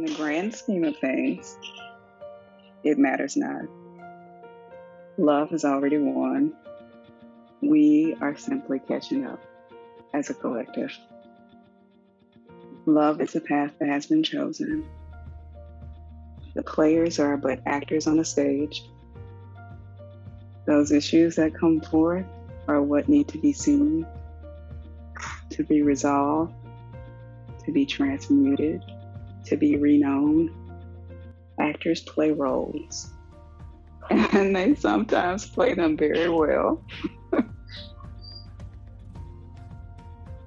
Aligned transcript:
In 0.00 0.06
the 0.06 0.14
grand 0.14 0.54
scheme 0.54 0.84
of 0.84 0.96
things, 0.96 1.58
it 2.84 2.96
matters 2.96 3.36
not. 3.36 3.66
Love 5.18 5.50
has 5.50 5.62
already 5.62 5.98
won. 5.98 6.54
We 7.60 8.16
are 8.22 8.34
simply 8.34 8.78
catching 8.78 9.26
up 9.26 9.42
as 10.14 10.30
a 10.30 10.34
collective. 10.34 10.90
Love 12.86 13.20
is 13.20 13.36
a 13.36 13.42
path 13.42 13.74
that 13.78 13.90
has 13.90 14.06
been 14.06 14.22
chosen. 14.22 14.88
The 16.54 16.62
players 16.62 17.18
are 17.18 17.36
but 17.36 17.60
actors 17.66 18.06
on 18.06 18.20
a 18.20 18.24
stage. 18.24 18.82
Those 20.64 20.92
issues 20.92 21.36
that 21.36 21.52
come 21.54 21.82
forth 21.82 22.24
are 22.68 22.80
what 22.80 23.10
need 23.10 23.28
to 23.28 23.38
be 23.38 23.52
seen, 23.52 24.06
to 25.50 25.62
be 25.62 25.82
resolved, 25.82 26.54
to 27.66 27.70
be 27.70 27.84
transmuted, 27.84 28.82
to 29.50 29.56
be 29.56 29.76
renowned. 29.76 30.50
Actors 31.58 32.00
play 32.00 32.30
roles, 32.30 33.10
and 34.10 34.56
they 34.56 34.74
sometimes 34.74 35.46
play 35.46 35.74
them 35.74 35.96
very 35.96 36.30
well. 36.30 36.82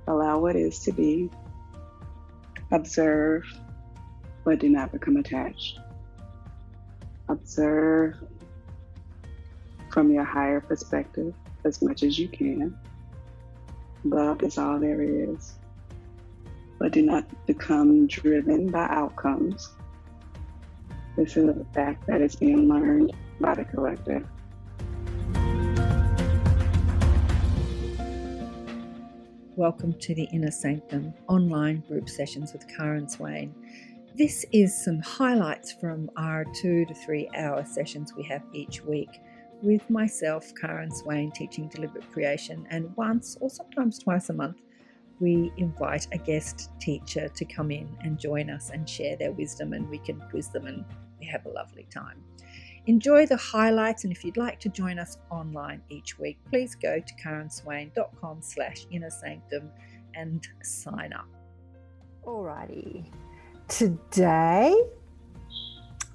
Allow 0.08 0.40
what 0.40 0.56
is 0.56 0.80
to 0.80 0.92
be, 0.92 1.30
observe, 2.72 3.44
but 4.44 4.60
do 4.60 4.70
not 4.70 4.92
become 4.92 5.18
attached. 5.18 5.80
Observe 7.30 8.16
from 9.92 10.12
your 10.12 10.24
higher 10.24 10.62
perspective 10.62 11.34
as 11.66 11.82
much 11.82 12.04
as 12.04 12.18
you 12.18 12.28
can. 12.28 12.76
Love 14.04 14.42
is 14.44 14.58
all 14.58 14.80
there 14.80 15.02
is. 15.02 15.56
But 16.84 16.92
do 16.92 17.02
not 17.02 17.24
become 17.46 18.08
driven 18.08 18.70
by 18.70 18.88
outcomes. 18.90 19.72
This 21.16 21.38
is 21.38 21.48
a 21.48 21.66
fact 21.74 22.06
that 22.08 22.20
is 22.20 22.36
being 22.36 22.68
learned 22.68 23.14
by 23.40 23.56
the 23.56 23.64
collective. 23.64 24.28
Welcome 29.56 29.94
to 29.94 30.14
the 30.14 30.28
Inner 30.34 30.52
Sanctum 30.52 31.14
online 31.30 31.86
group 31.88 32.10
sessions 32.10 32.52
with 32.52 32.68
Karen 32.68 33.08
Swain. 33.08 33.56
This 34.18 34.46
is 34.52 34.76
some 34.84 35.00
highlights 35.00 35.72
from 35.72 36.12
our 36.18 36.44
two 36.54 36.86
to 36.88 36.94
three 36.94 37.30
hour 37.34 37.64
sessions 37.64 38.14
we 38.14 38.24
have 38.24 38.44
each 38.52 38.84
week 38.84 39.22
with 39.62 39.90
myself, 39.90 40.52
Karen 40.60 40.94
Swain, 40.94 41.32
teaching 41.32 41.70
deliberate 41.70 42.12
creation, 42.12 42.68
and 42.70 42.94
once 42.98 43.38
or 43.40 43.50
sometimes 43.50 44.00
twice 44.00 44.28
a 44.30 44.34
month, 44.34 44.58
we 45.20 45.52
invite 45.58 46.08
a 46.12 46.18
guest 46.18 46.70
teacher 46.80 47.30
to 47.30 47.46
come 47.46 47.72
in 47.72 47.88
and 48.02 48.20
join 48.20 48.50
us 48.50 48.70
and 48.70 48.88
share 48.90 49.16
their 49.16 49.32
wisdom, 49.32 49.74
and 49.74 49.90
we 49.90 49.98
can 50.00 50.20
quiz 50.30 50.50
them 50.50 50.66
and 50.66 50.86
we 51.20 51.26
have 51.28 51.46
a 51.46 51.50
lovely 51.50 51.88
time. 51.94 52.24
Enjoy 52.86 53.26
the 53.26 53.38
highlights, 53.38 54.04
and 54.04 54.12
if 54.12 54.26
you'd 54.26 54.38
like 54.38 54.60
to 54.60 54.70
join 54.70 55.00
us 55.00 55.18
online 55.32 55.82
each 55.90 56.20
week, 56.20 56.38
please 56.50 56.76
go 56.76 57.00
to 57.00 57.14
karenswain.com 57.24 58.42
slash 58.42 58.86
inner 58.92 59.10
sanctum 59.10 59.70
and 60.16 60.46
sign 60.62 61.14
up. 61.14 61.28
Alrighty. 62.26 63.06
Today 63.70 64.76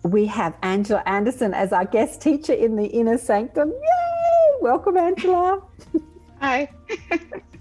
we 0.03 0.27
have 0.27 0.57
Angela 0.63 1.03
Anderson 1.07 1.55
as 1.55 1.73
our 1.73 1.85
guest 1.85 2.21
teacher 2.21 2.53
in 2.53 2.77
the 2.77 2.87
Inner 2.87 3.19
Sanctum. 3.19 3.71
Yay! 3.71 4.59
Welcome, 4.61 4.97
Angela. 4.97 5.63
Hi. 6.41 6.71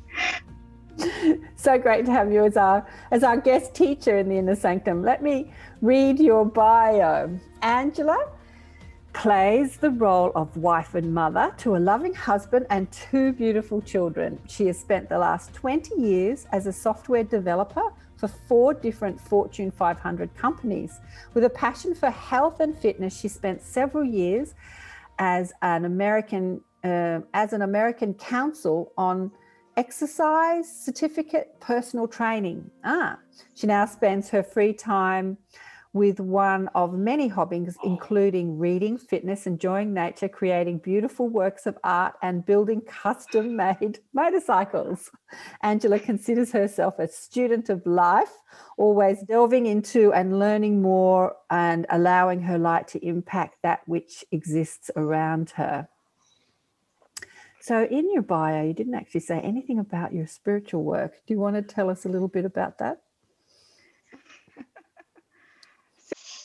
so 1.56 1.78
great 1.78 2.06
to 2.06 2.12
have 2.12 2.32
you 2.32 2.46
as 2.46 2.58
our 2.58 2.88
as 3.12 3.24
our 3.24 3.38
guest 3.38 3.74
teacher 3.74 4.18
in 4.18 4.30
the 4.30 4.38
Inner 4.38 4.56
Sanctum. 4.56 5.04
Let 5.04 5.22
me 5.22 5.52
read 5.82 6.20
your 6.20 6.46
bio. 6.46 7.40
Angela 7.62 8.32
plays 9.14 9.78
the 9.78 9.90
role 9.90 10.32
of 10.36 10.56
wife 10.58 10.94
and 10.94 11.14
mother 11.14 11.52
to 11.58 11.76
a 11.76 11.80
loving 11.80 12.14
husband 12.14 12.68
and 12.70 12.92
two 12.92 13.34
beautiful 13.34 13.82
children. 13.82 14.40
She 14.48 14.68
has 14.68 14.80
spent 14.80 15.10
the 15.10 15.18
last 15.18 15.54
20 15.54 16.00
years 16.00 16.46
as 16.52 16.68
a 16.68 16.74
software 16.74 17.24
developer 17.24 17.92
for 18.16 18.28
four 18.28 18.74
different 18.74 19.20
Fortune 19.20 19.72
500 19.72 20.36
companies. 20.36 21.00
With 21.34 21.44
a 21.44 21.50
passion 21.50 21.96
for 21.96 22.10
health 22.10 22.60
and 22.60 22.78
fitness, 22.78 23.20
she 23.20 23.28
spent 23.28 23.62
several 23.62 24.04
years 24.04 24.54
as 25.20 25.52
an 25.62 25.86
American 25.86 26.62
uh, 26.84 27.22
as 27.34 27.54
an 27.54 27.64
American 27.64 28.14
Council 28.14 28.94
on 28.98 29.32
exercise 29.78 30.68
certificate 30.68 31.56
personal 31.62 32.08
training. 32.08 32.70
Ah, 32.84 33.20
she 33.54 33.68
now 33.68 33.86
spends 33.86 34.30
her 34.30 34.44
free 34.44 34.74
time 34.74 35.38
with 35.94 36.20
one 36.20 36.68
of 36.76 36.94
many 36.94 37.28
hobbies, 37.28 37.78
including 37.84 38.60
reading, 38.60 38.98
fitness, 38.98 39.48
enjoying 39.48 39.94
nature, 39.94 40.28
creating 40.28 40.80
beautiful 40.80 41.30
works 41.30 41.66
of 41.66 41.78
art, 41.84 42.14
and 42.22 42.46
building 42.46 42.82
custom 42.82 43.56
made 43.56 44.00
motorcycles. 44.14 45.10
Angela 45.62 46.00
considers 46.00 46.52
herself 46.52 47.00
a 47.00 47.08
student 47.08 47.70
of 47.70 47.86
life, 47.86 48.34
always 48.78 49.24
delving 49.24 49.66
into 49.66 50.14
and 50.14 50.40
learning 50.40 50.82
more 50.82 51.36
and 51.50 51.86
allowing 51.90 52.42
her 52.42 52.58
light 52.60 52.88
to 52.90 53.06
impact 53.06 53.56
that 53.64 53.82
which 53.88 54.24
exists 54.32 54.92
around 54.96 55.52
her. 55.52 55.88
So, 57.68 57.84
in 57.84 58.10
your 58.14 58.22
bio, 58.22 58.66
you 58.66 58.74
didn't 58.74 58.94
actually 58.94 59.20
say 59.20 59.42
anything 59.42 59.78
about 59.78 60.14
your 60.14 60.26
spiritual 60.26 60.86
work. 60.86 61.16
Do 61.28 61.34
you 61.34 61.40
want 61.42 61.58
to 61.58 61.62
tell 61.62 61.90
us 61.90 62.06
a 62.06 62.08
little 62.08 62.30
bit 62.30 62.46
about 62.46 62.78
that? 62.78 63.02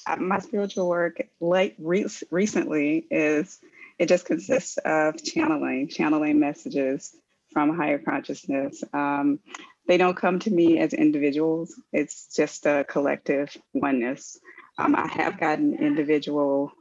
Uh, 0.05 0.17
my 0.17 0.41
spiritual 0.41 0.89
work 0.89 1.23
late 1.41 1.77
re- 1.79 2.09
recently 2.33 3.07
is 3.09 3.61
it 4.01 4.07
just 4.09 4.25
consists 4.27 4.77
of 4.79 5.23
channeling 5.23 5.87
channeling 5.87 6.41
messages 6.41 7.15
from 7.53 7.77
higher 7.77 8.01
consciousness 8.01 8.83
um, 8.93 9.39
they 9.87 9.97
don't 9.97 10.17
come 10.17 10.41
to 10.41 10.51
me 10.51 10.81
as 10.81 10.93
individuals 10.93 11.81
it's 11.93 12.35
just 12.35 12.67
a 12.67 12.85
collective 12.89 13.57
oneness 13.75 14.41
um, 14.77 14.97
i 14.97 15.07
have 15.07 15.39
gotten 15.39 15.73
individual 15.79 16.73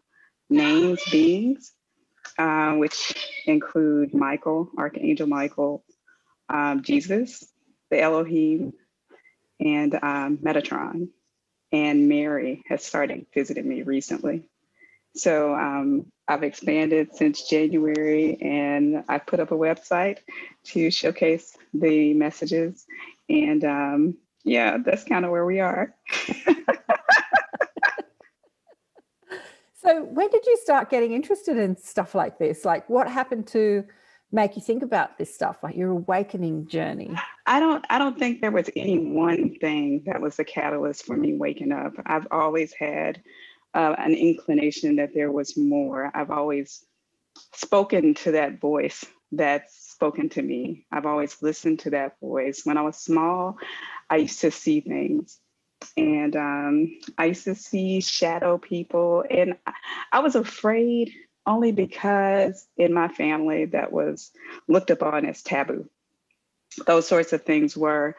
names 0.50 1.00
beings 1.12 1.74
uh, 2.38 2.74
which 2.74 3.32
include 3.46 4.14
michael 4.14 4.70
archangel 4.78 5.28
michael 5.28 5.84
um, 6.50 6.82
jesus 6.84 7.46
the 7.90 8.00
elohim 8.02 8.74
and 9.60 9.94
um, 9.96 10.38
metatron 10.38 11.10
and 11.72 12.10
Mary 12.10 12.64
has 12.68 12.84
started 12.84 13.26
visiting 13.34 13.68
me 13.68 13.84
recently. 13.84 14.50
So 15.16 15.54
um, 15.54 16.06
I've 16.28 16.44
expanded 16.44 17.16
since 17.16 17.48
January 17.50 18.38
and 18.42 19.04
I 19.10 19.18
put 19.20 19.40
up 19.40 19.52
a 19.52 19.58
website 19.58 20.20
to 20.66 20.92
showcase 20.92 21.56
the 21.74 22.14
messages. 22.14 22.86
And 23.30 23.64
um, 23.64 24.18
yeah, 24.44 24.78
that's 24.84 25.04
kind 25.04 25.26
of 25.26 25.32
where 25.32 25.46
we 25.46 25.60
are. 25.60 25.94
so, 29.84 30.04
when 30.04 30.30
did 30.30 30.46
you 30.46 30.58
start 30.62 30.90
getting 30.90 31.12
interested 31.14 31.58
in 31.58 31.76
stuff 31.78 32.14
like 32.14 32.38
this? 32.38 32.66
Like, 32.66 32.90
what 32.90 33.10
happened 33.10 33.48
to 33.48 33.84
make 34.32 34.56
you 34.56 34.62
think 34.62 34.84
about 34.84 35.18
this 35.18 35.34
stuff 35.34 35.58
like 35.64 35.76
your 35.76 35.90
awakening 35.90 36.68
journey? 36.68 37.14
I 37.46 37.60
don't 37.60 37.84
i 37.90 37.98
don't 37.98 38.18
think 38.18 38.42
there 38.42 38.52
was 38.52 38.70
any 38.76 38.98
one 38.98 39.56
thing 39.56 40.04
that 40.06 40.22
was 40.22 40.38
the 40.38 40.46
catalyst 40.46 41.06
for 41.06 41.18
me 41.18 41.34
waking 41.34 41.72
up. 41.72 41.94
I've 42.06 42.28
always 42.32 42.74
had 42.74 43.22
uh, 43.74 43.96
an 43.98 44.14
inclination 44.14 44.98
that 44.98 45.14
there 45.14 45.32
was 45.32 45.58
more. 45.58 46.12
I've 46.14 46.32
always 46.32 46.86
spoken 47.54 48.14
to 48.16 48.32
that 48.32 48.60
voice 48.60 49.06
that's 49.32 49.92
spoken 49.92 50.30
to 50.30 50.42
me. 50.42 50.86
I've 50.92 51.06
always 51.06 51.42
listened 51.42 51.80
to 51.80 51.90
that 51.92 52.20
voice. 52.20 52.62
When 52.66 52.78
i 52.78 52.82
was 52.82 52.98
small 52.98 53.58
i 54.12 54.18
used 54.18 54.42
to 54.42 54.52
see 54.52 54.82
things 54.82 55.40
and 55.98 56.36
um, 56.36 57.00
i 57.18 57.26
used 57.26 57.44
to 57.44 57.56
see 57.56 58.02
shadow 58.02 58.58
people 58.58 59.24
and 59.30 59.56
i 60.12 60.20
was 60.20 60.36
afraid 60.36 61.14
only 61.46 61.72
because 61.72 62.68
in 62.78 62.94
my 62.94 63.08
family 63.08 63.66
that 63.66 63.92
was 63.92 64.32
looked 64.68 64.92
upon 64.92 65.26
as 65.26 65.42
taboo. 65.42 65.90
Those 66.86 67.08
sorts 67.08 67.34
of 67.34 67.44
things 67.44 67.76
were. 67.76 68.16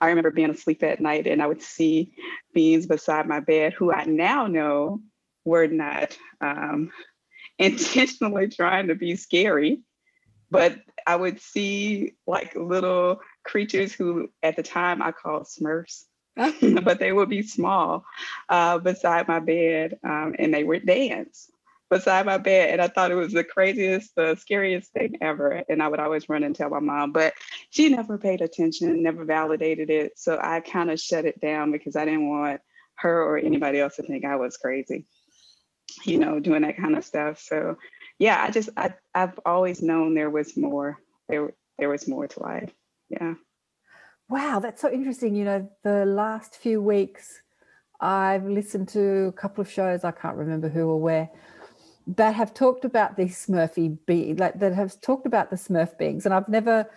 I 0.00 0.08
remember 0.08 0.30
being 0.30 0.50
asleep 0.50 0.82
at 0.82 1.00
night 1.00 1.26
and 1.26 1.42
I 1.42 1.46
would 1.46 1.62
see 1.62 2.14
beings 2.54 2.86
beside 2.86 3.26
my 3.26 3.40
bed 3.40 3.72
who 3.72 3.92
I 3.92 4.04
now 4.04 4.46
know 4.46 5.00
were 5.44 5.66
not 5.66 6.16
um, 6.40 6.90
intentionally 7.58 8.48
trying 8.48 8.88
to 8.88 8.94
be 8.94 9.16
scary, 9.16 9.80
but 10.50 10.78
I 11.06 11.16
would 11.16 11.40
see 11.40 12.14
like 12.26 12.54
little 12.54 13.20
creatures 13.44 13.92
who 13.92 14.28
at 14.42 14.56
the 14.56 14.62
time 14.62 15.02
I 15.02 15.12
called 15.12 15.44
smurfs. 15.44 16.04
but 16.82 16.98
they 16.98 17.12
would 17.12 17.28
be 17.28 17.42
small 17.56 18.04
uh, 18.48 18.78
beside 18.78 19.28
my 19.28 19.40
bed 19.40 19.98
um, 20.04 20.34
and 20.38 20.52
they 20.52 20.64
would 20.64 20.86
dance 20.86 21.50
beside 21.88 22.26
my 22.26 22.38
bed 22.38 22.70
and 22.70 22.82
I 22.82 22.88
thought 22.88 23.10
it 23.10 23.16
was 23.16 23.32
the 23.32 23.44
craziest, 23.44 24.14
the 24.16 24.34
scariest 24.36 24.92
thing 24.92 25.16
ever. 25.20 25.62
And 25.68 25.82
I 25.82 25.88
would 25.88 26.00
always 26.00 26.28
run 26.28 26.42
and 26.42 26.54
tell 26.54 26.70
my 26.70 26.80
mom, 26.80 27.12
but 27.12 27.34
she 27.70 27.88
never 27.88 28.18
paid 28.18 28.40
attention, 28.40 29.02
never 29.02 29.24
validated 29.24 29.90
it. 29.90 30.18
So 30.18 30.38
I 30.40 30.60
kind 30.60 30.90
of 30.90 31.00
shut 31.00 31.24
it 31.24 31.40
down 31.40 31.72
because 31.72 31.96
I 31.96 32.04
didn't 32.04 32.28
want 32.28 32.60
her 32.96 33.22
or 33.22 33.38
anybody 33.38 33.78
else 33.78 33.96
to 33.96 34.02
think 34.02 34.24
I 34.24 34.36
was 34.36 34.56
crazy, 34.56 35.06
you 36.04 36.18
know, 36.18 36.40
doing 36.40 36.62
that 36.62 36.76
kind 36.76 36.96
of 36.96 37.04
stuff. 37.04 37.40
So 37.40 37.76
yeah, 38.18 38.42
I 38.42 38.50
just 38.50 38.70
I 38.76 38.94
I've 39.14 39.38
always 39.44 39.82
known 39.82 40.14
there 40.14 40.30
was 40.30 40.56
more. 40.56 40.98
There 41.28 41.52
there 41.78 41.88
was 41.88 42.08
more 42.08 42.26
to 42.26 42.40
life. 42.40 42.72
Yeah. 43.10 43.34
Wow, 44.28 44.58
that's 44.60 44.82
so 44.82 44.90
interesting. 44.90 45.34
You 45.34 45.44
know, 45.44 45.70
the 45.82 46.04
last 46.04 46.56
few 46.56 46.82
weeks 46.82 47.40
I've 48.00 48.44
listened 48.44 48.88
to 48.88 49.26
a 49.26 49.32
couple 49.32 49.62
of 49.62 49.70
shows, 49.70 50.04
I 50.04 50.10
can't 50.10 50.36
remember 50.36 50.68
who 50.68 50.88
or 50.88 51.00
where, 51.00 51.30
that 52.06 52.34
have 52.34 52.54
talked 52.54 52.84
about 52.84 53.16
these 53.16 53.46
Smurfy 53.46 53.98
beings, 54.06 54.38
like 54.38 54.58
that 54.60 54.74
have 54.74 55.00
talked 55.00 55.26
about 55.26 55.50
the 55.50 55.56
Smurf 55.56 55.96
beings. 55.98 56.24
And 56.24 56.34
I've 56.34 56.48
never, 56.48 56.88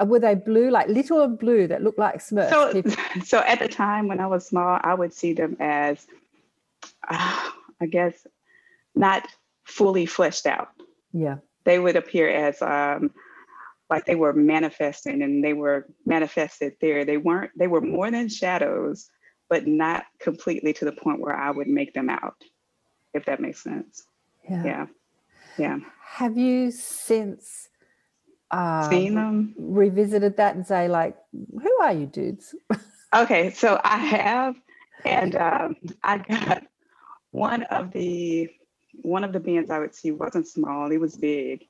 uh, 0.00 0.04
were 0.04 0.20
they 0.20 0.34
blue, 0.34 0.70
like 0.70 0.88
little 0.88 1.22
and 1.22 1.38
blue 1.38 1.66
that 1.66 1.82
look 1.82 1.98
like 1.98 2.16
Smurfs? 2.16 2.50
So, 2.50 2.82
so 3.24 3.38
at 3.40 3.58
the 3.58 3.68
time 3.68 4.08
when 4.08 4.20
I 4.20 4.26
was 4.26 4.46
small, 4.46 4.78
I 4.82 4.94
would 4.94 5.12
see 5.12 5.32
them 5.32 5.56
as, 5.60 6.06
uh, 7.08 7.50
I 7.80 7.86
guess, 7.86 8.26
not 8.94 9.26
fully 9.64 10.06
fleshed 10.06 10.46
out. 10.46 10.68
Yeah. 11.12 11.36
They 11.64 11.78
would 11.78 11.96
appear 11.96 12.28
as 12.28 12.62
um, 12.62 13.10
like 13.94 14.06
they 14.06 14.16
were 14.16 14.32
manifesting 14.32 15.22
and 15.22 15.42
they 15.44 15.52
were 15.52 15.86
manifested 16.04 16.74
there. 16.80 17.04
They 17.04 17.16
weren't, 17.16 17.52
they 17.56 17.68
were 17.68 17.80
more 17.80 18.10
than 18.10 18.28
shadows, 18.28 19.08
but 19.48 19.68
not 19.68 20.04
completely 20.18 20.72
to 20.72 20.84
the 20.84 20.90
point 20.90 21.20
where 21.20 21.36
I 21.36 21.52
would 21.52 21.68
make 21.68 21.94
them 21.94 22.10
out, 22.10 22.34
if 23.12 23.24
that 23.26 23.38
makes 23.38 23.62
sense. 23.62 24.04
Yeah. 24.50 24.64
Yeah. 24.64 24.86
Yeah. 25.56 25.78
Have 26.04 26.36
you 26.36 26.72
since 26.72 27.68
uh, 28.50 28.90
Seen 28.90 29.14
them? 29.14 29.54
revisited 29.56 30.38
that 30.38 30.56
and 30.56 30.66
say, 30.66 30.88
like, 30.88 31.16
who 31.32 31.78
are 31.80 31.92
you 31.92 32.06
dudes? 32.06 32.54
Okay, 33.14 33.50
so 33.50 33.80
I 33.84 33.98
have, 33.98 34.56
and 35.04 35.36
um, 35.36 35.76
I 36.02 36.18
got 36.18 36.64
one 37.30 37.62
of 37.62 37.92
the 37.92 38.50
one 39.02 39.22
of 39.22 39.32
the 39.32 39.38
bands 39.38 39.70
I 39.70 39.78
would 39.78 39.94
see 39.94 40.10
wasn't 40.10 40.48
small; 40.48 40.90
it 40.90 40.98
was 40.98 41.14
big, 41.14 41.64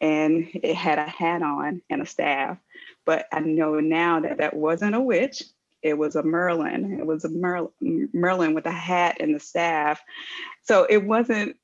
and 0.00 0.48
it 0.54 0.74
had 0.74 0.98
a 0.98 1.04
hat 1.04 1.42
on 1.42 1.82
and 1.90 2.02
a 2.02 2.06
staff. 2.06 2.58
But 3.04 3.26
I 3.32 3.40
know 3.40 3.80
now 3.80 4.20
that 4.20 4.38
that 4.38 4.54
wasn't 4.54 4.94
a 4.94 5.00
witch; 5.00 5.42
it 5.82 5.96
was 5.96 6.16
a 6.16 6.22
Merlin. 6.22 6.98
It 7.00 7.06
was 7.06 7.24
a 7.24 7.28
Merl- 7.28 7.72
Merlin 7.80 8.54
with 8.54 8.66
a 8.66 8.70
hat 8.70 9.16
and 9.20 9.34
the 9.34 9.40
staff. 9.40 10.00
So 10.62 10.84
it 10.84 10.98
wasn't 11.04 11.56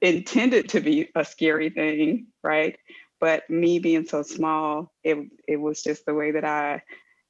intended 0.00 0.68
to 0.70 0.80
be 0.80 1.08
a 1.14 1.24
scary 1.24 1.70
thing, 1.70 2.26
right? 2.42 2.76
But 3.20 3.48
me 3.48 3.78
being 3.78 4.04
so 4.04 4.22
small, 4.22 4.92
it 5.04 5.18
it 5.46 5.56
was 5.56 5.82
just 5.82 6.04
the 6.06 6.14
way 6.14 6.32
that 6.32 6.44
I 6.44 6.82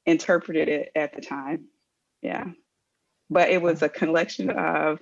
interpreted 0.05 0.67
it 0.67 0.91
at 0.95 1.13
the 1.13 1.21
time. 1.21 1.65
Yeah. 2.21 2.45
But 3.29 3.49
it 3.49 3.61
was 3.61 3.81
a 3.81 3.89
collection 3.89 4.49
of 4.49 4.99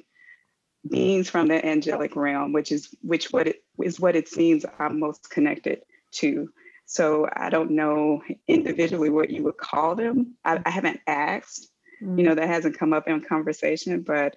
beings 0.88 1.30
from 1.30 1.48
the 1.48 1.66
angelic 1.66 2.16
realm, 2.16 2.54
which 2.54 2.72
is 2.72 2.96
which 3.02 3.32
what 3.32 3.48
it 3.48 3.64
is 3.82 4.00
what 4.00 4.16
it 4.16 4.28
seems 4.28 4.66
I'm 4.80 5.00
most 5.00 5.30
connected 5.30 5.82
to. 6.14 6.50
So 6.86 7.28
I 7.34 7.50
don't 7.50 7.72
know 7.72 8.22
individually 8.48 9.10
what 9.10 9.30
you 9.30 9.44
would 9.44 9.58
call 9.58 9.96
them. 9.96 10.36
I, 10.44 10.60
I 10.66 10.70
haven't 10.70 11.00
asked. 11.08 11.68
You 12.02 12.08
mm. 12.08 12.24
know, 12.24 12.36
that 12.36 12.48
hasn't 12.48 12.80
come 12.80 12.94
up 12.94 13.08
in 13.08 13.22
conversation, 13.22 14.02
but 14.02 14.36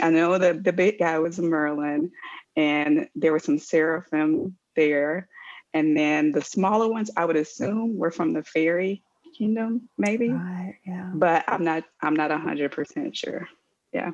I 0.00 0.10
know 0.10 0.38
that 0.38 0.62
the 0.62 0.72
big 0.72 0.98
guy 0.98 1.18
was 1.18 1.38
Merlin, 1.38 2.12
and 2.56 3.08
there 3.16 3.32
were 3.32 3.40
some 3.40 3.58
seraphim 3.58 4.56
there. 4.76 5.28
And 5.74 5.96
then 5.96 6.32
the 6.32 6.42
smaller 6.42 6.88
ones, 6.88 7.10
I 7.16 7.24
would 7.24 7.36
assume, 7.36 7.96
were 7.96 8.10
from 8.10 8.32
the 8.32 8.42
fairy 8.42 9.02
kingdom, 9.36 9.88
maybe. 9.98 10.30
Right. 10.30 10.76
Yeah. 10.86 11.10
But 11.14 11.44
I'm 11.48 11.64
not. 11.64 11.84
I'm 12.00 12.14
not 12.14 12.30
hundred 12.30 12.72
percent 12.72 13.16
sure. 13.16 13.48
Yeah. 13.92 14.12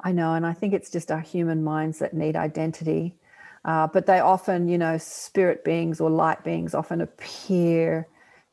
I 0.00 0.12
know, 0.12 0.34
and 0.34 0.46
I 0.46 0.52
think 0.52 0.74
it's 0.74 0.90
just 0.90 1.10
our 1.10 1.20
human 1.20 1.64
minds 1.64 1.98
that 1.98 2.14
need 2.14 2.36
identity. 2.36 3.16
Uh, 3.64 3.86
but 3.86 4.06
they 4.06 4.20
often, 4.20 4.68
you 4.68 4.78
know, 4.78 4.96
spirit 4.98 5.64
beings 5.64 6.00
or 6.00 6.08
light 6.08 6.44
beings 6.44 6.74
often 6.74 7.00
appear 7.00 8.06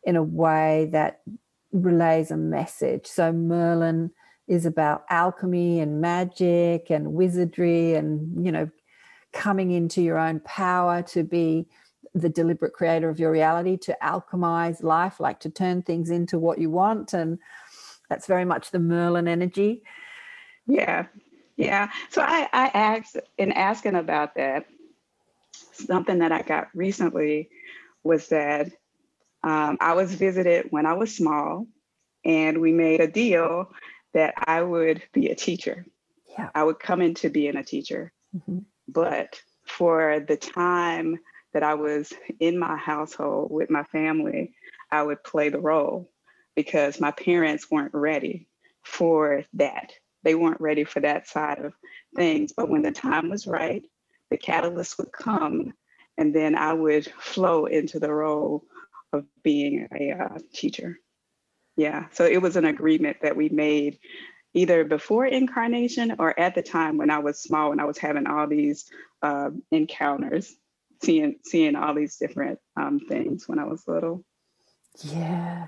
in 0.03 0.15
a 0.15 0.24
way 0.24 0.89
that 0.92 1.21
relays 1.71 2.31
a 2.31 2.38
message. 2.38 3.06
So 3.06 3.31
Merlin 3.31 4.12
is 4.47 4.65
about 4.65 5.06
alchemy 5.09 5.80
and 5.80 6.01
magic 6.01 6.89
and 6.89 7.13
wizardry 7.13 7.95
and, 7.95 8.45
you 8.45 8.51
know, 8.51 8.69
coming 9.33 9.71
into 9.71 10.01
your 10.01 10.18
own 10.18 10.39
power 10.41 11.01
to 11.03 11.24
be 11.24 11.68
the 12.13 12.30
deliberate 12.30 12.74
creator 12.74 13.09
of 13.09 13.19
your 13.19 13.31
reality, 13.31 13.77
to 13.77 13.98
alchemize 14.01 14.81
life, 14.81 15.19
like 15.19 15.39
to 15.41 15.50
turn 15.50 15.81
things 15.81 16.09
into 16.09 16.39
what 16.39 16.57
you 16.57 16.69
want. 16.69 17.13
And 17.13 17.39
that's 18.09 18.25
very 18.27 18.45
much 18.45 18.71
the 18.71 18.80
Merlin 18.80 19.27
energy. 19.27 19.83
Yeah. 20.65 21.07
Yeah. 21.57 21.89
So 22.09 22.21
I, 22.21 22.47
I 22.51 22.67
asked 22.73 23.17
in 23.37 23.51
asking 23.51 23.95
about 23.95 24.35
that, 24.35 24.65
something 25.73 26.19
that 26.19 26.31
I 26.31 26.41
got 26.41 26.67
recently 26.73 27.49
was 28.03 28.27
that 28.29 28.71
um, 29.43 29.77
I 29.79 29.93
was 29.93 30.13
visited 30.13 30.67
when 30.71 30.85
I 30.85 30.93
was 30.93 31.15
small, 31.15 31.67
and 32.23 32.59
we 32.59 32.71
made 32.71 32.99
a 32.99 33.07
deal 33.07 33.71
that 34.13 34.33
I 34.37 34.61
would 34.61 35.03
be 35.13 35.29
a 35.29 35.35
teacher. 35.35 35.85
Yeah. 36.37 36.49
I 36.55 36.63
would 36.63 36.79
come 36.79 37.01
into 37.01 37.29
being 37.29 37.55
a 37.55 37.63
teacher. 37.63 38.11
Mhm. 38.35 38.65
But 38.87 39.39
for 39.65 40.19
the 40.19 40.37
time 40.37 41.19
that 41.53 41.63
I 41.63 41.75
was 41.75 42.11
in 42.39 42.59
my 42.59 42.75
household 42.75 43.51
with 43.51 43.69
my 43.69 43.83
family, 43.83 44.53
I 44.91 45.03
would 45.03 45.23
play 45.23 45.49
the 45.49 45.59
role 45.59 46.11
because 46.55 46.99
my 46.99 47.11
parents 47.11 47.69
weren't 47.69 47.93
ready 47.93 48.47
for 48.83 49.43
that. 49.53 49.93
They 50.25 50.36
weren't 50.36 50.60
ready 50.60 50.83
for 50.83 51.00
that 51.00 51.27
side 51.27 51.60
of 51.60 51.74
things. 52.16 52.51
But 52.51 52.68
when 52.68 52.81
the 52.81 52.92
time 52.92 53.30
was 53.30 53.48
right, 53.48 53.83
the 54.30 54.38
catalyst 54.38 54.98
would 54.98 55.13
come, 55.13 55.74
and 56.18 56.36
then 56.36 56.56
I 56.56 56.74
would 56.74 57.06
flow 57.19 57.66
into 57.66 58.00
the 58.00 58.12
role 58.12 58.66
of 59.13 59.25
being 59.44 59.88
a 59.98 60.12
uh, 60.12 60.39
teacher. 60.54 61.00
Yeah, 61.77 62.07
so 62.12 62.25
it 62.25 62.42
was 62.42 62.56
an 62.56 62.66
agreement 62.66 63.18
that 63.22 63.36
we 63.36 63.50
made 63.50 64.00
either 64.54 64.86
before 64.86 65.25
incarnation 65.25 66.16
or 66.18 66.38
at 66.39 66.56
the 66.56 66.63
time 66.63 66.98
when 66.98 67.10
I 67.10 67.19
was 67.19 67.42
small, 67.42 67.72
and 67.72 67.80
I 67.80 67.86
was 67.86 67.98
having 67.98 68.25
all 68.25 68.48
these 68.48 68.86
uh, 69.22 69.51
encounters, 69.72 70.56
seeing 71.04 71.36
seeing 71.44 71.75
all 71.75 71.94
these 71.94 72.16
different 72.18 72.60
um, 72.75 73.00
things 73.00 73.48
when 73.48 73.60
I 73.60 73.66
was 73.66 73.88
little. 73.88 74.25
Yeah. 75.04 75.68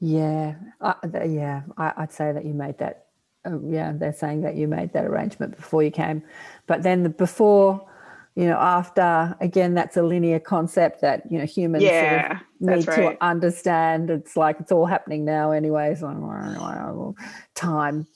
Yeah. 0.00 0.54
I, 0.80 1.24
yeah. 1.24 1.62
I, 1.76 1.92
I'd 1.98 2.12
say 2.12 2.32
that 2.32 2.44
you 2.44 2.54
made 2.54 2.78
that. 2.78 3.06
Uh, 3.44 3.58
yeah. 3.66 3.92
They're 3.94 4.12
saying 4.12 4.42
that 4.42 4.56
you 4.56 4.68
made 4.68 4.92
that 4.92 5.04
arrangement 5.04 5.56
before 5.56 5.82
you 5.82 5.90
came. 5.90 6.22
But 6.66 6.82
then 6.82 7.02
the 7.02 7.08
before, 7.08 7.86
you 8.34 8.46
know, 8.46 8.58
after, 8.58 9.36
again, 9.40 9.74
that's 9.74 9.96
a 9.96 10.02
linear 10.02 10.38
concept 10.38 11.00
that, 11.00 11.30
you 11.30 11.38
know, 11.38 11.46
humans 11.46 11.84
sort 11.84 12.30
of 12.32 12.38
need 12.60 12.88
right. 12.88 13.18
to 13.18 13.24
understand. 13.24 14.10
It's 14.10 14.36
like 14.36 14.60
it's 14.60 14.72
all 14.72 14.86
happening 14.86 15.24
now 15.24 15.50
anyway. 15.50 15.94
So 15.94 16.06
time. 17.54 18.06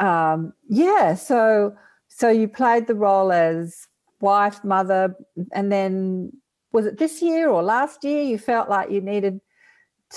Um, 0.00 0.52
yeah. 0.68 1.14
So, 1.14 1.76
so 2.08 2.28
you 2.28 2.48
played 2.48 2.86
the 2.86 2.94
role 2.94 3.32
as 3.32 3.86
wife, 4.20 4.64
mother, 4.64 5.16
and 5.52 5.70
then 5.70 6.32
was 6.72 6.86
it 6.86 6.98
this 6.98 7.20
year 7.22 7.48
or 7.48 7.62
last 7.62 8.02
year 8.04 8.22
you 8.22 8.38
felt 8.38 8.68
like 8.68 8.90
you 8.90 9.00
needed 9.00 9.40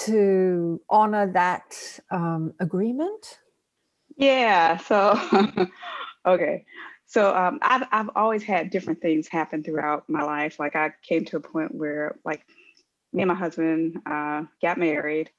to 0.05 0.81
honor 0.89 1.31
that 1.31 1.99
um, 2.11 2.53
agreement? 2.59 3.39
Yeah. 4.17 4.77
So, 4.77 5.19
okay. 6.25 6.65
So 7.07 7.35
um, 7.35 7.59
I've 7.61 7.87
I've 7.91 8.09
always 8.15 8.43
had 8.43 8.69
different 8.71 9.01
things 9.01 9.27
happen 9.27 9.63
throughout 9.63 10.09
my 10.09 10.23
life. 10.23 10.59
Like 10.59 10.75
I 10.75 10.93
came 11.07 11.25
to 11.25 11.37
a 11.37 11.41
point 11.41 11.73
where 11.75 12.17
like 12.25 12.45
me 13.13 13.23
and 13.23 13.29
my 13.29 13.35
husband 13.35 14.01
uh, 14.05 14.43
got 14.61 14.77
married, 14.77 15.31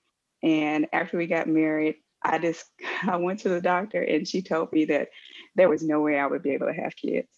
and 0.43 0.87
after 0.93 1.19
we 1.19 1.27
got 1.27 1.49
married, 1.49 1.97
I 2.23 2.39
just 2.39 2.67
I 3.03 3.17
went 3.17 3.41
to 3.41 3.49
the 3.49 3.61
doctor 3.61 4.03
and 4.03 4.27
she 4.29 4.43
told 4.43 4.73
me 4.73 4.87
that 4.87 5.09
there 5.57 5.69
was 5.69 5.83
no 5.83 6.01
way 6.01 6.19
I 6.19 6.27
would 6.27 6.43
be 6.43 6.51
able 6.53 6.67
to 6.69 6.75
have 6.75 6.97
kids. 6.97 7.29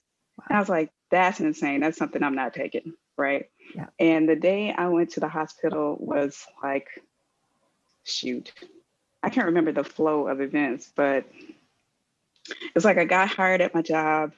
And 0.49 0.57
I 0.57 0.61
was 0.61 0.69
like, 0.69 0.91
that's 1.11 1.41
insane. 1.41 1.81
That's 1.81 1.99
something 1.99 2.23
I'm 2.23 2.35
not 2.35 2.55
taking, 2.55 2.95
right? 3.17 3.47
Yeah. 3.75 3.87
And 3.99 4.29
the 4.29 4.37
day 4.37 4.73
I 4.77 4.89
went 4.89 5.13
to 5.13 5.21
the 5.21 5.29
hospital 5.29 5.97
was 6.01 6.47
like, 6.63 6.89
shoot, 8.05 8.53
I 9.29 9.31
can't 9.31 9.49
remember 9.49 9.73
the 9.73 9.85
flow 9.85 10.27
of 10.27 10.41
events, 10.41 10.91
but 10.97 11.27
it's 12.75 12.87
like 12.87 12.97
I 12.97 13.05
got 13.05 13.29
hired 13.29 13.61
at 13.61 13.75
my 13.75 13.83
job, 13.83 14.33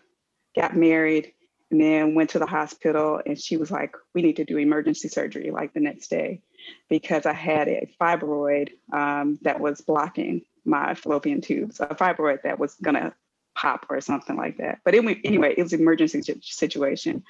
got 0.56 0.76
married, 0.76 1.32
and 1.70 1.80
then 1.80 2.16
went 2.16 2.30
to 2.30 2.40
the 2.40 2.46
hospital. 2.46 3.22
And 3.24 3.40
she 3.40 3.56
was 3.56 3.70
like, 3.70 3.94
"We 4.16 4.22
need 4.22 4.34
to 4.38 4.44
do 4.44 4.58
emergency 4.58 5.06
surgery 5.06 5.52
like 5.52 5.74
the 5.74 5.78
next 5.78 6.08
day," 6.08 6.42
because 6.88 7.24
I 7.24 7.34
had 7.34 7.68
a 7.68 7.88
fibroid 8.00 8.70
um, 8.92 9.38
that 9.42 9.60
was 9.60 9.80
blocking 9.80 10.42
my 10.64 10.94
fallopian 10.94 11.40
tubes, 11.40 11.78
a 11.78 11.94
fibroid 11.94 12.42
that 12.42 12.58
was 12.58 12.74
gonna 12.82 13.14
pop 13.54 13.86
or 13.90 14.00
something 14.00 14.36
like 14.36 14.56
that. 14.56 14.80
But 14.84 14.96
anyway, 14.96 15.54
it 15.56 15.62
was 15.62 15.72
an 15.72 15.82
emergency 15.82 16.20
situation. 16.40 17.22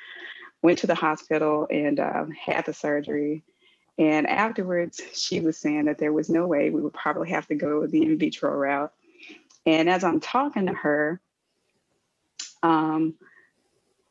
Went 0.62 0.78
to 0.78 0.86
the 0.86 0.94
hospital 0.94 1.66
and 1.70 2.00
um, 2.00 2.30
had 2.30 2.64
the 2.64 2.72
surgery. 2.72 3.44
And 4.00 4.26
afterwards, 4.26 4.99
she 5.12 5.40
was 5.40 5.59
saying 5.59 5.85
that 5.85 5.99
there 5.99 6.12
was 6.12 6.30
no 6.30 6.47
way 6.47 6.71
we 6.71 6.80
would 6.80 6.95
probably 6.95 7.28
have 7.28 7.47
to 7.49 7.54
go 7.54 7.87
the 7.87 8.02
in 8.02 8.19
vitro 8.19 8.50
route 8.50 8.92
And 9.66 9.90
as 9.90 10.02
I'm 10.04 10.21
talking 10.21 10.66
to 10.66 10.73
her, 10.73 11.21
um, 12.62 13.14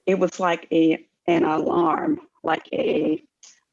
it 0.05 0.19
was 0.19 0.39
like 0.39 0.67
a 0.71 1.03
an 1.25 1.43
alarm, 1.43 2.21
like 2.43 2.69
a 2.71 3.23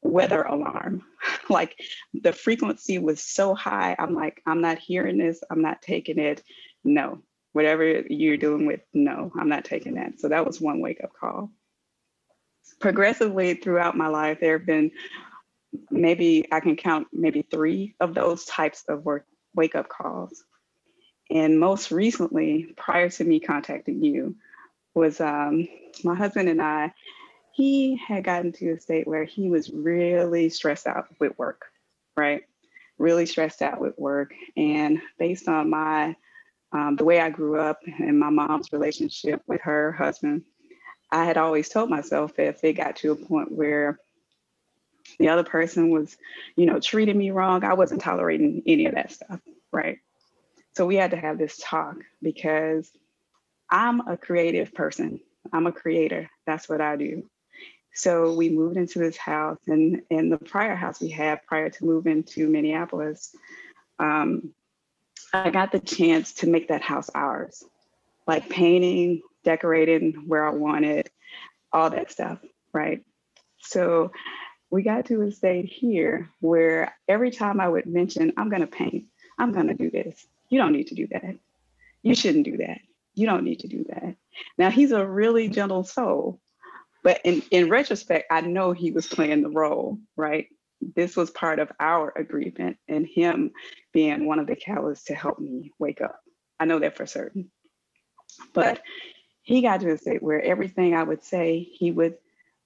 weather 0.01 0.41
alarm. 0.41 1.03
like 1.49 1.79
the 2.15 2.33
frequency 2.33 2.97
was 2.97 3.23
so 3.23 3.53
high. 3.53 3.95
I'm 3.99 4.15
like, 4.15 4.41
I'm 4.47 4.61
not 4.61 4.79
hearing 4.79 5.19
this. 5.19 5.43
I'm 5.51 5.61
not 5.61 5.83
taking 5.83 6.17
it. 6.17 6.41
No, 6.83 7.21
whatever 7.53 7.87
you're 8.09 8.37
doing 8.37 8.65
with, 8.65 8.81
no, 8.91 9.31
I'm 9.39 9.49
not 9.49 9.65
taking 9.65 9.93
that. 9.95 10.19
So 10.19 10.29
that 10.29 10.47
was 10.47 10.59
one 10.59 10.79
wake 10.79 11.03
up 11.03 11.13
call. 11.13 11.51
Progressively 12.79 13.53
throughout 13.53 13.95
my 13.95 14.07
life, 14.07 14.39
there 14.39 14.57
have 14.57 14.65
been 14.65 14.91
maybe 15.89 16.45
I 16.51 16.59
can 16.59 16.75
count 16.75 17.07
maybe 17.11 17.41
three 17.41 17.95
of 17.99 18.13
those 18.13 18.45
types 18.45 18.83
of 18.87 19.05
work, 19.05 19.25
wake 19.55 19.75
up 19.75 19.89
calls. 19.89 20.43
And 21.29 21.59
most 21.59 21.91
recently, 21.91 22.73
prior 22.77 23.09
to 23.09 23.23
me 23.23 23.39
contacting 23.39 24.03
you, 24.03 24.35
was 24.93 25.21
um, 25.21 25.67
my 26.03 26.15
husband 26.15 26.49
and 26.49 26.61
I 26.61 26.93
he 27.57 27.95
had 27.95 28.23
gotten 28.23 28.51
to 28.51 28.73
a 28.73 28.79
state 28.79 29.07
where 29.07 29.23
he 29.23 29.49
was 29.49 29.71
really 29.71 30.47
stressed 30.47 30.85
out 30.85 31.07
with 31.19 31.35
work, 31.39 31.65
right? 32.15 32.43
Really 32.99 33.25
stressed 33.25 33.63
out 33.63 33.81
with 33.81 33.97
work. 33.97 34.31
And 34.55 35.01
based 35.17 35.47
on 35.47 35.71
my, 35.71 36.15
um, 36.71 36.97
the 36.97 37.03
way 37.03 37.19
I 37.19 37.31
grew 37.31 37.59
up 37.59 37.79
and 37.97 38.19
my 38.19 38.29
mom's 38.29 38.71
relationship 38.71 39.41
with 39.47 39.61
her 39.61 39.91
husband, 39.91 40.43
I 41.11 41.25
had 41.25 41.37
always 41.37 41.67
told 41.67 41.89
myself 41.89 42.37
if 42.37 42.63
it 42.63 42.73
got 42.73 42.97
to 42.97 43.13
a 43.13 43.15
point 43.15 43.51
where 43.51 43.99
the 45.19 45.29
other 45.29 45.43
person 45.43 45.89
was, 45.89 46.15
you 46.55 46.65
know, 46.65 46.79
treating 46.79 47.17
me 47.17 47.31
wrong, 47.31 47.63
I 47.63 47.73
wasn't 47.73 48.01
tolerating 48.01 48.63
any 48.65 48.85
of 48.85 48.95
that 48.95 49.11
stuff, 49.11 49.39
right? 49.71 49.99
So 50.75 50.85
we 50.85 50.95
had 50.95 51.11
to 51.11 51.17
have 51.17 51.37
this 51.37 51.57
talk 51.57 51.97
because 52.21 52.91
I'm 53.69 54.07
a 54.07 54.17
creative 54.17 54.73
person. 54.73 55.19
I'm 55.51 55.67
a 55.67 55.71
creator. 55.71 56.29
That's 56.45 56.69
what 56.69 56.81
I 56.81 56.95
do. 56.95 57.29
So 57.93 58.33
we 58.33 58.49
moved 58.49 58.77
into 58.77 58.99
this 58.99 59.17
house, 59.17 59.57
and 59.65 60.03
in 60.11 60.29
the 60.29 60.37
prior 60.37 60.75
house 60.75 61.01
we 61.01 61.09
had 61.09 61.43
prior 61.47 61.71
to 61.71 61.85
moving 61.85 62.21
to 62.23 62.47
Minneapolis, 62.47 63.35
um, 63.97 64.53
I 65.33 65.49
got 65.49 65.71
the 65.71 65.79
chance 65.79 66.33
to 66.35 66.47
make 66.47 66.67
that 66.67 66.83
house 66.83 67.09
ours, 67.15 67.63
like 68.27 68.49
painting, 68.49 69.23
decorating 69.43 70.25
where 70.27 70.45
I 70.45 70.51
wanted, 70.51 71.09
all 71.73 71.89
that 71.89 72.11
stuff, 72.11 72.37
right? 72.71 73.03
So 73.57 74.11
we 74.69 74.83
got 74.83 75.05
to 75.05 75.21
a 75.21 75.31
state 75.31 75.65
here 75.65 76.29
where 76.39 76.95
every 77.07 77.31
time 77.31 77.59
I 77.59 77.67
would 77.67 77.85
mention, 77.85 78.33
I'm 78.37 78.49
going 78.49 78.61
to 78.61 78.67
paint, 78.67 79.05
I'm 79.39 79.51
going 79.51 79.67
to 79.67 79.73
do 79.73 79.89
this. 79.89 80.25
You 80.49 80.59
don't 80.59 80.73
need 80.73 80.87
to 80.87 80.95
do 80.95 81.07
that. 81.07 81.35
You 82.03 82.15
shouldn't 82.15 82.45
do 82.45 82.57
that. 82.57 82.79
You 83.15 83.25
don't 83.25 83.43
need 83.43 83.61
to 83.61 83.67
do 83.67 83.85
that. 83.89 84.15
Now, 84.57 84.69
he's 84.69 84.91
a 84.91 85.05
really 85.05 85.49
gentle 85.49 85.83
soul. 85.83 86.39
But 87.03 87.21
in, 87.23 87.41
in 87.51 87.69
retrospect, 87.69 88.27
I 88.31 88.41
know 88.41 88.73
he 88.73 88.91
was 88.91 89.07
playing 89.07 89.41
the 89.41 89.49
role, 89.49 89.99
right? 90.15 90.47
This 90.81 91.15
was 91.15 91.31
part 91.31 91.59
of 91.59 91.71
our 91.79 92.13
agreement 92.15 92.77
and 92.87 93.05
him 93.05 93.51
being 93.93 94.25
one 94.25 94.39
of 94.39 94.47
the 94.47 94.55
catalysts 94.55 95.05
to 95.05 95.15
help 95.15 95.39
me 95.39 95.71
wake 95.79 96.01
up. 96.01 96.19
I 96.59 96.65
know 96.65 96.79
that 96.79 96.97
for 96.97 97.05
certain. 97.05 97.49
But 98.53 98.81
he 99.41 99.61
got 99.61 99.81
to 99.81 99.91
a 99.91 99.97
state 99.97 100.21
where 100.21 100.41
everything 100.41 100.95
I 100.95 101.03
would 101.03 101.23
say, 101.23 101.59
he 101.61 101.91
would 101.91 102.17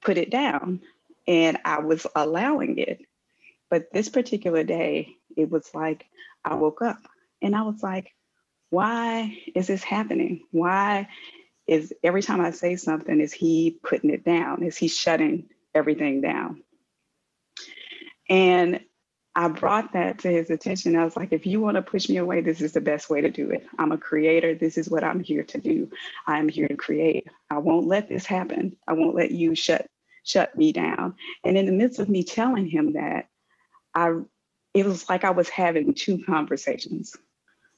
put 0.01 0.17
it 0.17 0.31
down 0.31 0.81
and 1.27 1.57
I 1.65 1.79
was 1.79 2.05
allowing 2.15 2.77
it. 2.77 3.01
But 3.69 3.91
this 3.93 4.09
particular 4.09 4.63
day, 4.63 5.15
it 5.37 5.49
was 5.49 5.69
like 5.73 6.05
I 6.43 6.55
woke 6.55 6.81
up 6.81 6.99
and 7.41 7.55
I 7.55 7.61
was 7.61 7.81
like, 7.81 8.13
why 8.69 9.37
is 9.55 9.67
this 9.67 9.83
happening? 9.83 10.41
Why 10.51 11.07
is 11.67 11.93
every 12.03 12.21
time 12.21 12.41
I 12.41 12.51
say 12.51 12.75
something, 12.75 13.19
is 13.19 13.33
he 13.33 13.77
putting 13.83 14.09
it 14.09 14.25
down? 14.25 14.63
Is 14.63 14.77
he 14.77 14.87
shutting 14.87 15.49
everything 15.73 16.21
down? 16.21 16.63
And 18.29 18.81
I 19.33 19.47
brought 19.47 19.93
that 19.93 20.19
to 20.19 20.29
his 20.29 20.49
attention. 20.49 20.97
I 20.97 21.05
was 21.05 21.15
like, 21.15 21.31
if 21.31 21.45
you 21.45 21.61
want 21.61 21.75
to 21.75 21.81
push 21.81 22.09
me 22.09 22.17
away, 22.17 22.41
this 22.41 22.59
is 22.59 22.73
the 22.73 22.81
best 22.81 23.09
way 23.09 23.21
to 23.21 23.29
do 23.29 23.51
it. 23.51 23.65
I'm 23.79 23.93
a 23.93 23.97
creator. 23.97 24.55
This 24.55 24.77
is 24.77 24.89
what 24.89 25.03
I'm 25.03 25.21
here 25.21 25.43
to 25.43 25.57
do. 25.57 25.89
I'm 26.27 26.49
here 26.49 26.67
to 26.67 26.75
create. 26.75 27.27
I 27.49 27.59
won't 27.59 27.87
let 27.87 28.09
this 28.09 28.25
happen. 28.25 28.75
I 28.87 28.93
won't 28.93 29.15
let 29.15 29.31
you 29.31 29.55
shut 29.55 29.85
shut 30.23 30.57
me 30.57 30.71
down. 30.71 31.15
And 31.43 31.57
in 31.57 31.65
the 31.65 31.71
midst 31.71 31.99
of 31.99 32.09
me 32.09 32.23
telling 32.23 32.67
him 32.67 32.93
that, 32.93 33.27
I 33.93 34.13
it 34.73 34.85
was 34.85 35.09
like 35.09 35.23
I 35.25 35.31
was 35.31 35.49
having 35.49 35.93
two 35.93 36.23
conversations. 36.23 37.13
I 37.15 37.19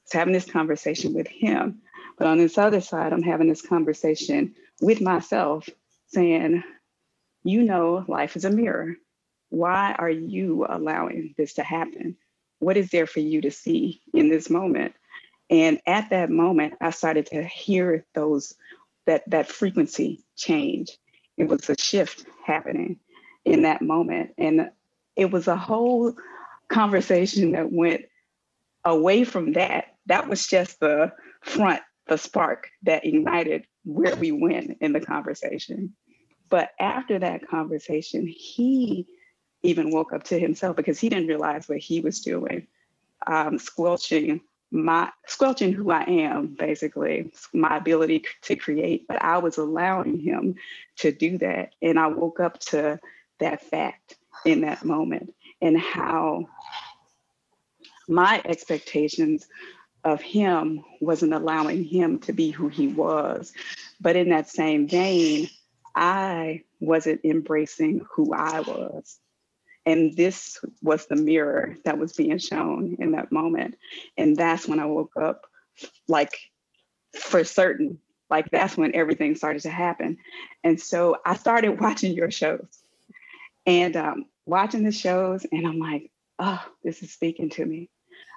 was 0.04 0.12
having 0.12 0.32
this 0.34 0.50
conversation 0.50 1.14
with 1.14 1.28
him 1.28 1.82
but 2.16 2.26
on 2.26 2.38
this 2.38 2.58
other 2.58 2.80
side, 2.80 3.12
I'm 3.12 3.22
having 3.22 3.48
this 3.48 3.62
conversation 3.62 4.54
with 4.80 5.00
myself 5.00 5.68
saying, 6.08 6.62
you 7.42 7.62
know, 7.62 8.04
life 8.08 8.36
is 8.36 8.44
a 8.44 8.50
mirror. 8.50 8.96
Why 9.50 9.94
are 9.98 10.10
you 10.10 10.66
allowing 10.68 11.34
this 11.36 11.54
to 11.54 11.62
happen? 11.62 12.16
What 12.60 12.76
is 12.76 12.90
there 12.90 13.06
for 13.06 13.20
you 13.20 13.42
to 13.42 13.50
see 13.50 14.00
in 14.12 14.28
this 14.28 14.48
moment? 14.48 14.94
And 15.50 15.80
at 15.86 16.10
that 16.10 16.30
moment, 16.30 16.74
I 16.80 16.90
started 16.90 17.26
to 17.26 17.42
hear 17.42 18.06
those 18.14 18.54
that 19.06 19.28
that 19.28 19.48
frequency 19.48 20.24
change. 20.36 20.96
It 21.36 21.48
was 21.48 21.68
a 21.68 21.76
shift 21.78 22.24
happening 22.44 22.98
in 23.44 23.62
that 23.62 23.82
moment. 23.82 24.30
And 24.38 24.70
it 25.16 25.30
was 25.30 25.48
a 25.48 25.56
whole 25.56 26.14
conversation 26.68 27.52
that 27.52 27.72
went 27.72 28.02
away 28.84 29.24
from 29.24 29.52
that. 29.52 29.96
That 30.06 30.28
was 30.28 30.46
just 30.46 30.80
the 30.80 31.12
front 31.40 31.82
the 32.06 32.18
spark 32.18 32.68
that 32.82 33.06
ignited 33.06 33.66
where 33.84 34.14
we 34.16 34.30
went 34.30 34.76
in 34.80 34.92
the 34.92 35.00
conversation. 35.00 35.94
But 36.50 36.70
after 36.78 37.18
that 37.18 37.48
conversation, 37.48 38.26
he 38.26 39.06
even 39.62 39.90
woke 39.90 40.12
up 40.12 40.24
to 40.24 40.38
himself 40.38 40.76
because 40.76 41.00
he 41.00 41.08
didn't 41.08 41.28
realize 41.28 41.68
what 41.68 41.78
he 41.78 42.00
was 42.00 42.20
doing, 42.20 42.66
um, 43.26 43.58
squelching 43.58 44.42
my 44.74 45.08
squelching 45.28 45.72
who 45.72 45.92
I 45.92 46.02
am, 46.02 46.48
basically, 46.48 47.30
my 47.52 47.76
ability 47.76 48.24
to 48.42 48.56
create. 48.56 49.06
But 49.06 49.22
I 49.22 49.38
was 49.38 49.56
allowing 49.56 50.18
him 50.18 50.56
to 50.96 51.12
do 51.12 51.38
that. 51.38 51.74
And 51.80 51.96
I 51.98 52.08
woke 52.08 52.40
up 52.40 52.58
to 52.70 52.98
that 53.38 53.62
fact 53.62 54.16
in 54.44 54.62
that 54.62 54.84
moment 54.84 55.32
and 55.62 55.78
how 55.78 56.48
my 58.08 58.42
expectations 58.44 59.46
of 60.02 60.20
him 60.20 60.84
wasn't 61.00 61.34
allowing 61.34 61.84
him 61.84 62.18
to 62.20 62.32
be 62.32 62.50
who 62.50 62.68
he 62.68 62.88
was. 62.88 63.52
But 64.00 64.16
in 64.16 64.30
that 64.30 64.50
same 64.50 64.88
vein, 64.88 65.48
I 65.94 66.62
wasn't 66.80 67.24
embracing 67.24 68.04
who 68.14 68.34
I 68.34 68.60
was. 68.60 69.18
And 69.86 70.16
this 70.16 70.58
was 70.82 71.06
the 71.06 71.16
mirror 71.16 71.76
that 71.84 71.98
was 71.98 72.12
being 72.14 72.38
shown 72.38 72.96
in 72.98 73.12
that 73.12 73.30
moment. 73.30 73.76
And 74.16 74.36
that's 74.36 74.66
when 74.66 74.80
I 74.80 74.86
woke 74.86 75.12
up, 75.20 75.46
like 76.08 76.38
for 77.18 77.44
certain, 77.44 77.98
like 78.30 78.50
that's 78.50 78.76
when 78.76 78.94
everything 78.94 79.34
started 79.34 79.62
to 79.62 79.70
happen. 79.70 80.16
And 80.62 80.80
so 80.80 81.18
I 81.24 81.36
started 81.36 81.80
watching 81.80 82.14
your 82.14 82.30
shows 82.30 82.66
and 83.66 83.96
um, 83.96 84.26
watching 84.46 84.84
the 84.84 84.92
shows, 84.92 85.46
and 85.50 85.66
I'm 85.66 85.78
like, 85.78 86.10
oh, 86.38 86.62
this 86.82 87.02
is 87.02 87.12
speaking 87.12 87.50
to 87.50 87.64
me. 87.64 87.88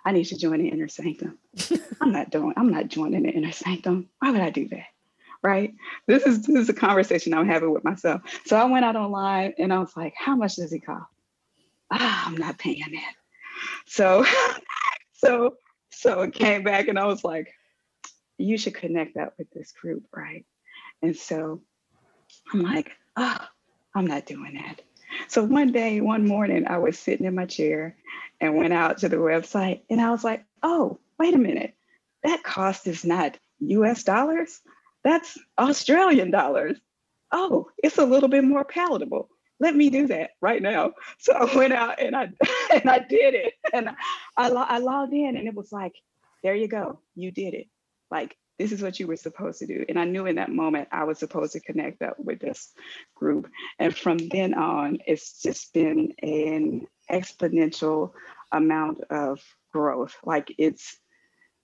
I 0.05 0.11
need 0.11 0.25
to 0.25 0.37
join 0.37 0.59
the 0.59 0.69
inner 0.69 0.87
sanctum. 0.87 1.37
I'm 2.01 2.11
not 2.11 2.29
doing, 2.29 2.53
I'm 2.55 2.69
not 2.71 2.87
joining 2.87 3.23
the 3.23 3.29
inner 3.29 3.51
sanctum. 3.51 4.09
Why 4.19 4.31
would 4.31 4.41
I 4.41 4.49
do 4.49 4.67
that? 4.69 4.85
Right? 5.43 5.73
This 6.07 6.23
is 6.23 6.43
this 6.43 6.63
is 6.63 6.69
a 6.69 6.73
conversation 6.73 7.33
I'm 7.33 7.47
having 7.47 7.71
with 7.71 7.83
myself. 7.83 8.21
So 8.45 8.57
I 8.57 8.65
went 8.65 8.85
out 8.85 8.95
online 8.95 9.53
and 9.57 9.73
I 9.73 9.79
was 9.79 9.95
like, 9.95 10.13
how 10.17 10.35
much 10.35 10.55
does 10.55 10.73
it 10.73 10.79
cost? 10.79 11.05
Ah, 11.91 12.27
I'm 12.27 12.37
not 12.37 12.57
paying 12.57 12.79
that. 12.79 13.13
So 13.85 14.25
so 15.13 15.55
so 15.91 16.21
it 16.21 16.33
came 16.33 16.63
back 16.63 16.87
and 16.87 16.99
I 16.99 17.05
was 17.05 17.23
like, 17.23 17.53
you 18.37 18.57
should 18.57 18.75
connect 18.75 19.15
that 19.15 19.33
with 19.37 19.49
this 19.51 19.71
group, 19.71 20.05
right? 20.15 20.45
And 21.01 21.15
so 21.15 21.61
I'm 22.51 22.61
like, 22.61 22.91
oh, 23.15 23.37
I'm 23.95 24.05
not 24.05 24.25
doing 24.25 24.55
that. 24.55 24.81
So 25.27 25.43
one 25.43 25.71
day, 25.71 26.01
one 26.01 26.27
morning, 26.27 26.67
I 26.67 26.77
was 26.77 26.99
sitting 26.99 27.25
in 27.25 27.35
my 27.35 27.45
chair 27.45 27.95
and 28.39 28.55
went 28.55 28.73
out 28.73 28.99
to 28.99 29.09
the 29.09 29.17
website 29.17 29.81
and 29.89 29.99
I 30.01 30.11
was 30.11 30.23
like, 30.23 30.45
oh, 30.61 30.99
wait 31.17 31.33
a 31.33 31.39
minute. 31.39 31.73
That 32.23 32.43
cost 32.43 32.87
is 32.87 33.05
not 33.05 33.37
US 33.59 34.03
dollars. 34.03 34.59
That's 35.03 35.37
Australian 35.57 36.31
dollars. 36.31 36.77
Oh, 37.31 37.69
it's 37.77 37.97
a 37.97 38.05
little 38.05 38.29
bit 38.29 38.43
more 38.43 38.63
palatable. 38.63 39.29
Let 39.59 39.75
me 39.75 39.89
do 39.89 40.07
that 40.07 40.31
right 40.41 40.61
now. 40.61 40.93
So 41.19 41.33
I 41.33 41.55
went 41.55 41.73
out 41.73 41.99
and 41.99 42.15
I 42.15 42.29
and 42.73 42.89
I 42.89 42.99
did 42.99 43.33
it. 43.33 43.53
And 43.73 43.89
I, 44.37 44.49
I 44.49 44.77
logged 44.79 45.13
in 45.13 45.35
and 45.35 45.47
it 45.47 45.55
was 45.55 45.71
like, 45.71 45.93
there 46.43 46.55
you 46.55 46.67
go. 46.67 46.99
You 47.15 47.31
did 47.31 47.53
it. 47.53 47.67
Like 48.11 48.37
this 48.57 48.71
is 48.71 48.81
what 48.81 48.99
you 48.99 49.07
were 49.07 49.15
supposed 49.15 49.59
to 49.59 49.67
do. 49.67 49.85
And 49.87 49.99
I 49.99 50.05
knew 50.05 50.25
in 50.25 50.35
that 50.35 50.51
moment 50.51 50.89
I 50.91 51.03
was 51.03 51.19
supposed 51.19 51.53
to 51.53 51.59
connect 51.59 52.01
up 52.01 52.19
with 52.19 52.39
this 52.39 52.71
group. 53.15 53.49
And 53.77 53.95
from 53.95 54.17
then 54.17 54.53
on, 54.53 54.99
it's 55.05 55.41
just 55.41 55.73
been 55.73 56.13
an 56.21 56.87
exponential 57.09 58.11
amount 58.51 59.01
of 59.09 59.41
growth. 59.71 60.15
Like 60.23 60.53
it's 60.57 60.97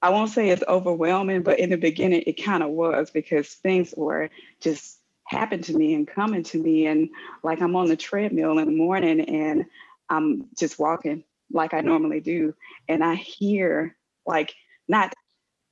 I 0.01 0.09
won't 0.09 0.31
say 0.31 0.49
it's 0.49 0.63
overwhelming, 0.67 1.43
but 1.43 1.59
in 1.59 1.69
the 1.69 1.77
beginning 1.77 2.23
it 2.27 2.43
kind 2.43 2.61
of 2.61 2.69
was 2.69 3.09
because 3.09 3.47
things 3.47 3.93
were 3.95 4.29
just 4.59 4.99
happened 5.33 5.65
to 5.65 5.73
me 5.77 5.93
and 5.95 6.07
coming 6.07 6.43
to 6.43 6.61
me. 6.61 6.87
And 6.87 7.09
like 7.43 7.61
I'm 7.61 7.75
on 7.75 7.87
the 7.89 7.97
treadmill 7.97 8.59
in 8.59 8.65
the 8.65 8.71
morning 8.71 9.21
and 9.21 9.65
I'm 10.09 10.47
just 10.57 10.79
walking 10.79 11.23
like 11.51 11.73
I 11.73 11.81
normally 11.81 12.19
do. 12.19 12.55
And 12.87 13.03
I 13.03 13.15
hear 13.15 13.95
like 14.25 14.53
not 14.87 15.13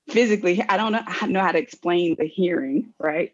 physically, 0.09 0.63
I 0.67 0.77
don't 0.77 0.91
know, 0.91 1.03
know 1.27 1.41
how 1.41 1.51
to 1.51 1.59
explain 1.59 2.15
the 2.17 2.25
hearing, 2.25 2.93
right? 2.99 3.33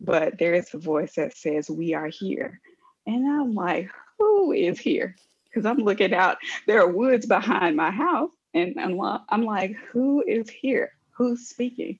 But 0.00 0.38
there 0.38 0.54
is 0.54 0.72
a 0.74 0.78
voice 0.78 1.14
that 1.16 1.36
says, 1.36 1.70
We 1.70 1.94
are 1.94 2.08
here. 2.08 2.60
And 3.06 3.28
I'm 3.28 3.54
like, 3.54 3.90
Who 4.18 4.52
is 4.52 4.78
here? 4.78 5.16
Because 5.44 5.66
I'm 5.66 5.78
looking 5.78 6.14
out, 6.14 6.38
there 6.66 6.80
are 6.80 6.88
woods 6.88 7.26
behind 7.26 7.76
my 7.76 7.90
house. 7.90 8.32
And 8.54 8.78
I'm, 8.78 9.00
I'm 9.28 9.44
like, 9.44 9.76
Who 9.92 10.24
is 10.26 10.48
here? 10.50 10.92
Who's 11.12 11.48
speaking? 11.48 11.98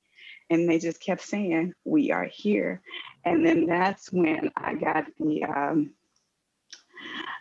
And 0.50 0.68
they 0.68 0.78
just 0.78 1.00
kept 1.00 1.22
saying, 1.22 1.74
We 1.84 2.10
are 2.10 2.24
here. 2.24 2.82
And 3.24 3.44
then 3.44 3.66
that's 3.66 4.12
when 4.12 4.50
I 4.56 4.74
got 4.74 5.06
the 5.18 5.44
um, 5.44 5.90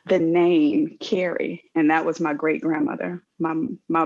the 0.07 0.19
name 0.19 0.97
Carrie, 0.99 1.63
and 1.75 1.91
that 1.91 2.05
was 2.05 2.19
my 2.19 2.33
great 2.33 2.61
grandmother. 2.61 3.23
My 3.39 3.55
my 3.87 4.05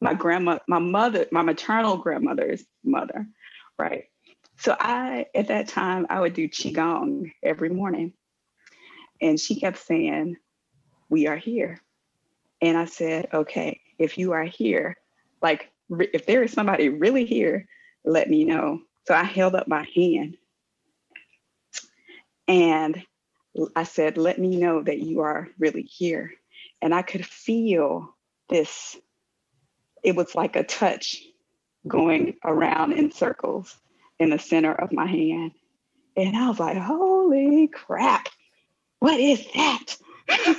my 0.00 0.14
grandma, 0.14 0.58
my 0.68 0.78
mother, 0.78 1.26
my 1.30 1.42
maternal 1.42 1.96
grandmother's 1.96 2.64
mother, 2.84 3.26
right? 3.78 4.04
So 4.58 4.76
I 4.78 5.26
at 5.34 5.48
that 5.48 5.68
time 5.68 6.06
I 6.10 6.20
would 6.20 6.34
do 6.34 6.48
qigong 6.48 7.32
every 7.42 7.70
morning, 7.70 8.12
and 9.20 9.38
she 9.38 9.60
kept 9.60 9.78
saying, 9.78 10.36
"We 11.08 11.26
are 11.26 11.36
here," 11.36 11.80
and 12.60 12.76
I 12.76 12.86
said, 12.86 13.28
"Okay, 13.32 13.80
if 13.98 14.18
you 14.18 14.32
are 14.32 14.44
here, 14.44 14.96
like 15.40 15.71
if 16.12 16.26
there 16.26 16.42
is 16.42 16.52
somebody 16.52 16.88
really 16.88 17.24
here, 17.24 17.66
let 18.04 18.28
me 18.28 18.44
know." 18.44 18.80
So 19.06 19.14
I 19.14 19.24
held 19.24 19.54
up 19.54 19.66
my 19.66 19.86
hand 19.94 20.36
and 22.48 23.02
I 23.76 23.84
said, 23.84 24.16
let 24.16 24.38
me 24.38 24.56
know 24.56 24.82
that 24.82 25.00
you 25.00 25.20
are 25.20 25.48
really 25.58 25.82
here. 25.82 26.32
And 26.80 26.94
I 26.94 27.02
could 27.02 27.24
feel 27.24 28.14
this, 28.48 28.96
it 30.02 30.16
was 30.16 30.34
like 30.34 30.56
a 30.56 30.64
touch 30.64 31.22
going 31.86 32.36
around 32.44 32.92
in 32.92 33.12
circles 33.12 33.76
in 34.18 34.30
the 34.30 34.38
center 34.38 34.72
of 34.72 34.92
my 34.92 35.06
hand. 35.06 35.52
And 36.16 36.36
I 36.36 36.48
was 36.48 36.60
like, 36.60 36.76
holy 36.76 37.68
crap, 37.68 38.28
what 38.98 39.18
is 39.18 39.44
that? 39.54 39.96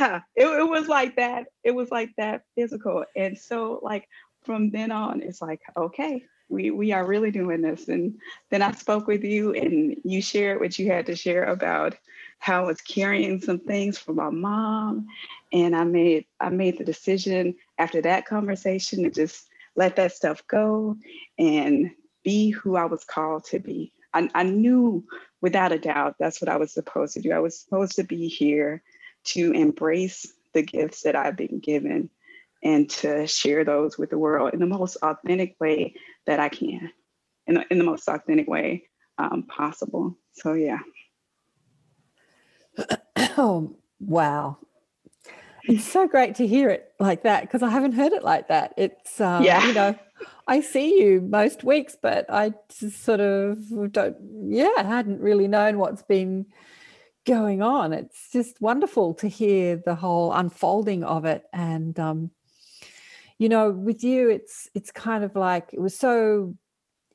yeah, 0.00 0.20
it, 0.34 0.46
it 0.46 0.68
was 0.68 0.88
like 0.88 1.16
that. 1.16 1.46
It 1.62 1.72
was 1.72 1.90
like 1.90 2.10
that 2.16 2.42
physical. 2.54 3.04
And 3.14 3.36
so, 3.36 3.80
like, 3.82 4.08
from 4.44 4.70
then 4.70 4.90
on, 4.90 5.20
it's 5.22 5.42
like, 5.42 5.60
okay, 5.76 6.24
we 6.48 6.70
we 6.70 6.92
are 6.92 7.06
really 7.06 7.30
doing 7.30 7.60
this. 7.60 7.88
And 7.88 8.18
then 8.50 8.62
I 8.62 8.72
spoke 8.72 9.06
with 9.06 9.22
you 9.22 9.52
and 9.52 9.96
you 10.02 10.22
shared 10.22 10.60
what 10.60 10.78
you 10.78 10.90
had 10.90 11.06
to 11.06 11.16
share 11.16 11.44
about 11.44 11.96
how 12.38 12.64
I 12.64 12.66
was 12.66 12.80
carrying 12.80 13.40
some 13.40 13.60
things 13.60 13.98
for 13.98 14.14
my 14.14 14.30
mom. 14.30 15.06
And 15.52 15.76
I 15.76 15.84
made 15.84 16.24
I 16.40 16.48
made 16.48 16.78
the 16.78 16.84
decision 16.84 17.54
after 17.78 18.00
that 18.02 18.26
conversation 18.26 19.04
to 19.04 19.10
just 19.10 19.48
let 19.76 19.96
that 19.96 20.12
stuff 20.12 20.42
go 20.48 20.96
and 21.38 21.90
be 22.24 22.50
who 22.50 22.76
I 22.76 22.86
was 22.86 23.04
called 23.04 23.44
to 23.46 23.58
be. 23.58 23.92
I, 24.12 24.28
I 24.34 24.42
knew 24.44 25.04
without 25.42 25.72
a 25.72 25.78
doubt 25.78 26.16
that's 26.18 26.40
what 26.40 26.48
I 26.48 26.56
was 26.56 26.72
supposed 26.72 27.14
to 27.14 27.20
do. 27.20 27.32
I 27.32 27.38
was 27.38 27.60
supposed 27.60 27.96
to 27.96 28.02
be 28.02 28.28
here 28.28 28.82
to 29.24 29.52
embrace 29.52 30.32
the 30.52 30.62
gifts 30.62 31.02
that 31.02 31.16
I've 31.16 31.36
been 31.36 31.60
given 31.60 32.10
and 32.62 32.90
to 32.90 33.26
share 33.26 33.64
those 33.64 33.96
with 33.96 34.10
the 34.10 34.18
world 34.18 34.52
in 34.52 34.60
the 34.60 34.66
most 34.66 34.96
authentic 35.02 35.56
way 35.60 35.94
that 36.26 36.40
I 36.40 36.48
can, 36.48 36.90
in 37.46 37.54
the, 37.54 37.64
in 37.70 37.78
the 37.78 37.84
most 37.84 38.06
authentic 38.08 38.48
way 38.48 38.84
um, 39.18 39.44
possible. 39.44 40.16
So, 40.32 40.54
yeah. 40.54 40.78
Oh, 43.36 43.76
wow. 44.00 44.58
It's 45.64 45.84
so 45.84 46.08
great 46.08 46.34
to 46.36 46.46
hear 46.46 46.68
it 46.68 46.92
like 46.98 47.22
that 47.22 47.42
because 47.42 47.62
I 47.62 47.70
haven't 47.70 47.92
heard 47.92 48.12
it 48.12 48.24
like 48.24 48.48
that. 48.48 48.74
It's, 48.76 49.20
um, 49.20 49.44
yeah. 49.44 49.66
you 49.66 49.72
know, 49.72 49.98
I 50.46 50.60
see 50.60 51.00
you 51.00 51.20
most 51.20 51.64
weeks, 51.64 51.96
but 52.00 52.26
I 52.28 52.54
just 52.78 53.04
sort 53.04 53.20
of 53.20 53.92
don't, 53.92 54.16
yeah, 54.48 54.72
I 54.76 54.82
hadn't 54.82 55.20
really 55.20 55.48
known 55.48 55.78
what's 55.78 56.02
been 56.02 56.46
going 57.26 57.62
on. 57.62 57.92
It's 57.92 58.30
just 58.32 58.60
wonderful 58.60 59.14
to 59.14 59.28
hear 59.28 59.76
the 59.76 59.94
whole 59.94 60.32
unfolding 60.32 61.04
of 61.04 61.24
it. 61.24 61.44
And, 61.52 61.98
um, 61.98 62.30
you 63.40 63.48
know 63.48 63.70
with 63.70 64.04
you 64.04 64.28
it's 64.28 64.68
it's 64.74 64.92
kind 64.92 65.24
of 65.24 65.34
like 65.34 65.70
it 65.72 65.80
was 65.80 65.98
so 65.98 66.54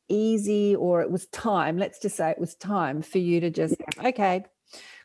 easy 0.09 0.75
or 0.75 1.01
it 1.01 1.09
was 1.09 1.27
time 1.27 1.77
let's 1.77 1.99
just 1.99 2.17
say 2.17 2.29
it 2.29 2.39
was 2.39 2.55
time 2.55 3.01
for 3.01 3.19
you 3.19 3.39
to 3.39 3.49
just 3.49 3.75
okay 4.03 4.43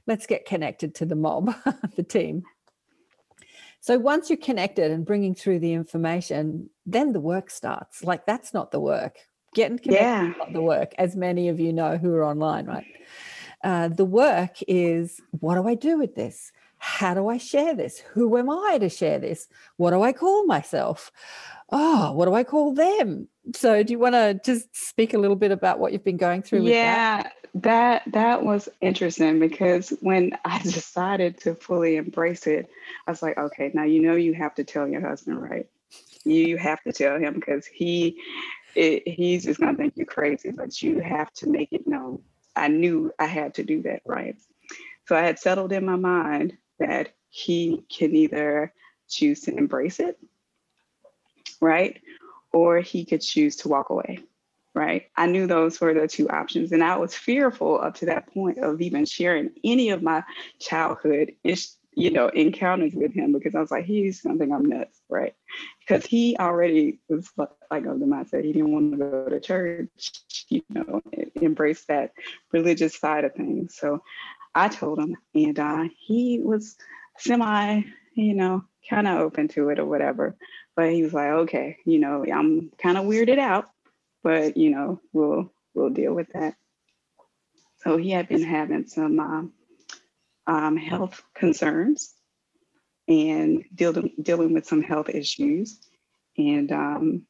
let's 0.06 0.26
get 0.26 0.46
connected 0.46 0.94
to 0.94 1.04
the 1.04 1.14
mob 1.14 1.54
the 1.96 2.02
team 2.02 2.42
so 3.80 3.98
once 3.98 4.28
you're 4.28 4.36
connected 4.38 4.90
and 4.90 5.06
bringing 5.06 5.34
through 5.34 5.58
the 5.58 5.74
information 5.74 6.68
then 6.86 7.12
the 7.12 7.20
work 7.20 7.50
starts 7.50 8.02
like 8.02 8.24
that's 8.26 8.52
not 8.54 8.70
the 8.70 8.80
work 8.80 9.18
getting 9.54 9.78
connected 9.78 10.02
yeah. 10.02 10.32
not 10.38 10.52
the 10.54 10.62
work 10.62 10.94
as 10.96 11.14
many 11.16 11.48
of 11.48 11.60
you 11.60 11.72
know 11.72 11.98
who 11.98 12.14
are 12.14 12.24
online 12.24 12.64
right 12.64 12.86
uh, 13.62 13.88
the 13.88 14.04
work 14.04 14.56
is 14.66 15.20
what 15.40 15.54
do 15.56 15.68
i 15.68 15.74
do 15.74 15.98
with 15.98 16.14
this 16.14 16.52
how 16.82 17.12
do 17.12 17.28
I 17.28 17.36
share 17.36 17.74
this? 17.74 17.98
Who 18.14 18.38
am 18.38 18.48
I 18.48 18.78
to 18.78 18.88
share 18.88 19.18
this? 19.18 19.48
What 19.76 19.90
do 19.90 20.02
I 20.02 20.12
call 20.12 20.46
myself? 20.46 21.12
Oh, 21.70 22.12
what 22.12 22.24
do 22.24 22.32
I 22.32 22.42
call 22.42 22.72
them? 22.72 23.28
So, 23.54 23.82
do 23.82 23.92
you 23.92 23.98
want 23.98 24.14
to 24.14 24.40
just 24.42 24.74
speak 24.74 25.12
a 25.12 25.18
little 25.18 25.36
bit 25.36 25.50
about 25.50 25.78
what 25.78 25.92
you've 25.92 26.04
been 26.04 26.16
going 26.16 26.40
through? 26.40 26.62
yeah, 26.62 27.22
that? 27.22 27.34
that 27.54 28.02
that 28.06 28.44
was 28.44 28.70
interesting 28.80 29.38
because 29.38 29.90
when 30.00 30.32
I 30.46 30.58
decided 30.62 31.38
to 31.42 31.54
fully 31.54 31.96
embrace 31.96 32.46
it, 32.46 32.70
I 33.06 33.10
was 33.10 33.22
like, 33.22 33.36
okay, 33.36 33.70
now 33.74 33.84
you 33.84 34.00
know 34.00 34.16
you 34.16 34.32
have 34.32 34.54
to 34.54 34.64
tell 34.64 34.88
your 34.88 35.06
husband, 35.06 35.40
right? 35.40 35.66
You 36.24 36.56
have 36.56 36.82
to 36.84 36.92
tell 36.92 37.18
him 37.18 37.34
because 37.34 37.66
he 37.66 38.18
it, 38.74 39.06
he's 39.06 39.44
just 39.44 39.60
gonna 39.60 39.76
think 39.76 39.94
you're 39.96 40.06
crazy, 40.06 40.50
but 40.50 40.80
you 40.80 41.00
have 41.00 41.30
to 41.34 41.48
make 41.48 41.72
it 41.72 41.86
known. 41.86 42.22
I 42.56 42.68
knew 42.68 43.12
I 43.18 43.26
had 43.26 43.54
to 43.54 43.64
do 43.64 43.82
that, 43.82 44.02
right? 44.06 44.36
So 45.06 45.16
I 45.16 45.20
had 45.20 45.38
settled 45.38 45.72
in 45.72 45.84
my 45.84 45.96
mind 45.96 46.56
that 46.78 47.10
he 47.28 47.84
can 47.88 48.14
either 48.14 48.72
choose 49.08 49.42
to 49.42 49.56
embrace 49.56 50.00
it, 50.00 50.18
right? 51.60 52.00
Or 52.52 52.80
he 52.80 53.04
could 53.04 53.20
choose 53.20 53.56
to 53.56 53.68
walk 53.68 53.90
away, 53.90 54.20
right? 54.74 55.06
I 55.16 55.26
knew 55.26 55.46
those 55.46 55.80
were 55.80 55.94
the 55.94 56.08
two 56.08 56.28
options. 56.28 56.72
And 56.72 56.82
I 56.82 56.96
was 56.96 57.14
fearful 57.14 57.80
up 57.80 57.96
to 57.96 58.06
that 58.06 58.32
point 58.32 58.58
of 58.58 58.80
even 58.80 59.04
sharing 59.04 59.50
any 59.64 59.90
of 59.90 60.02
my 60.02 60.24
childhood 60.58 61.32
you 61.94 62.10
know, 62.10 62.28
encounters 62.28 62.94
with 62.94 63.12
him 63.12 63.32
because 63.32 63.54
I 63.54 63.60
was 63.60 63.70
like, 63.70 63.84
he's 63.84 64.22
gonna 64.22 64.38
think 64.38 64.52
I'm 64.52 64.66
nuts, 64.66 65.00
right? 65.08 65.34
Because 65.80 66.06
he 66.06 66.36
already 66.38 67.00
was 67.08 67.28
like 67.70 67.84
of 67.86 68.00
the 68.00 68.06
mindset 68.06 68.44
he 68.44 68.52
didn't 68.52 68.72
want 68.72 68.92
to 68.92 68.98
go 68.98 69.28
to 69.28 69.40
church, 69.40 69.88
you 70.50 70.62
know, 70.68 71.00
embrace 71.36 71.84
that 71.84 72.12
religious 72.52 72.96
side 72.96 73.24
of 73.24 73.34
things. 73.34 73.76
So 73.76 74.02
I 74.54 74.68
told 74.68 74.98
him, 74.98 75.16
and 75.34 75.58
uh, 75.58 75.84
he 75.98 76.40
was 76.40 76.76
semi, 77.18 77.82
you 78.14 78.34
know, 78.34 78.64
kind 78.88 79.06
of 79.06 79.18
open 79.18 79.48
to 79.48 79.68
it 79.70 79.78
or 79.78 79.86
whatever. 79.86 80.36
But 80.76 80.92
he 80.92 81.02
was 81.02 81.14
like, 81.14 81.30
okay, 81.30 81.76
you 81.84 81.98
know, 81.98 82.24
I'm 82.30 82.70
kind 82.78 82.98
of 82.98 83.04
weirded 83.04 83.38
out, 83.38 83.70
but 84.22 84.56
you 84.56 84.70
know, 84.70 85.00
we'll 85.12 85.52
we'll 85.74 85.90
deal 85.90 86.12
with 86.12 86.28
that. 86.34 86.54
So 87.78 87.96
he 87.96 88.10
had 88.10 88.28
been 88.28 88.42
having 88.42 88.86
some 88.86 89.18
um, 89.20 89.52
um, 90.46 90.76
health 90.76 91.22
concerns 91.34 92.12
and 93.08 93.64
dealing 93.74 94.12
dealing 94.20 94.52
with 94.52 94.66
some 94.66 94.82
health 94.82 95.08
issues, 95.08 95.80
and 96.36 96.70
um, 96.72 97.22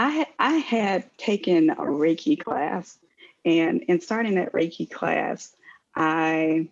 I 0.00 0.08
had 0.08 0.28
I 0.38 0.52
had 0.56 1.18
taken 1.18 1.68
a 1.68 1.76
Reiki 1.76 2.42
class, 2.42 2.98
and 3.44 3.82
in 3.82 4.00
starting 4.00 4.36
that 4.36 4.54
Reiki 4.54 4.90
class, 4.90 5.54
I 5.94 6.70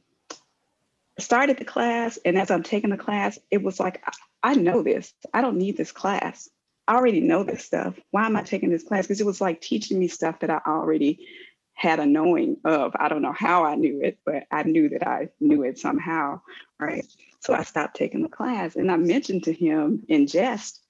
started 1.18 1.58
the 1.58 1.66
class, 1.66 2.18
and 2.24 2.38
as 2.38 2.50
I'm 2.50 2.62
taking 2.62 2.88
the 2.88 2.96
class, 2.96 3.38
it 3.50 3.62
was 3.62 3.78
like, 3.78 4.02
I, 4.06 4.52
I 4.52 4.54
know 4.54 4.82
this. 4.82 5.12
I 5.34 5.42
don't 5.42 5.58
need 5.58 5.76
this 5.76 5.92
class. 5.92 6.48
I 6.86 6.94
already 6.94 7.20
know 7.20 7.44
this 7.44 7.66
stuff. 7.66 8.00
Why 8.12 8.24
am 8.24 8.34
I 8.34 8.40
taking 8.44 8.70
this 8.70 8.84
class? 8.84 9.04
Because 9.04 9.20
it 9.20 9.26
was 9.26 9.42
like 9.42 9.60
teaching 9.60 9.98
me 9.98 10.08
stuff 10.08 10.40
that 10.40 10.48
I 10.48 10.62
already 10.66 11.28
had 11.74 12.00
a 12.00 12.06
knowing 12.06 12.56
of. 12.64 12.96
I 12.98 13.10
don't 13.10 13.20
know 13.20 13.34
how 13.38 13.62
I 13.62 13.74
knew 13.74 14.00
it, 14.00 14.20
but 14.24 14.46
I 14.50 14.62
knew 14.62 14.88
that 14.88 15.06
I 15.06 15.28
knew 15.38 15.64
it 15.64 15.78
somehow, 15.78 16.40
right? 16.80 17.04
So 17.40 17.52
I 17.52 17.64
stopped 17.64 17.94
taking 17.94 18.22
the 18.22 18.30
class, 18.30 18.74
and 18.74 18.90
I 18.90 18.96
mentioned 18.96 19.44
to 19.44 19.52
him 19.52 20.04
in 20.08 20.26
jest 20.26 20.80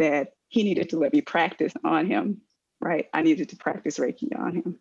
that 0.00 0.32
he 0.54 0.62
needed 0.62 0.90
to 0.90 0.98
let 1.00 1.12
me 1.12 1.20
practice 1.20 1.72
on 1.82 2.06
him, 2.06 2.40
right? 2.80 3.08
I 3.12 3.22
needed 3.22 3.48
to 3.48 3.56
practice 3.56 3.98
Reiki 3.98 4.38
on 4.38 4.54
him. 4.54 4.78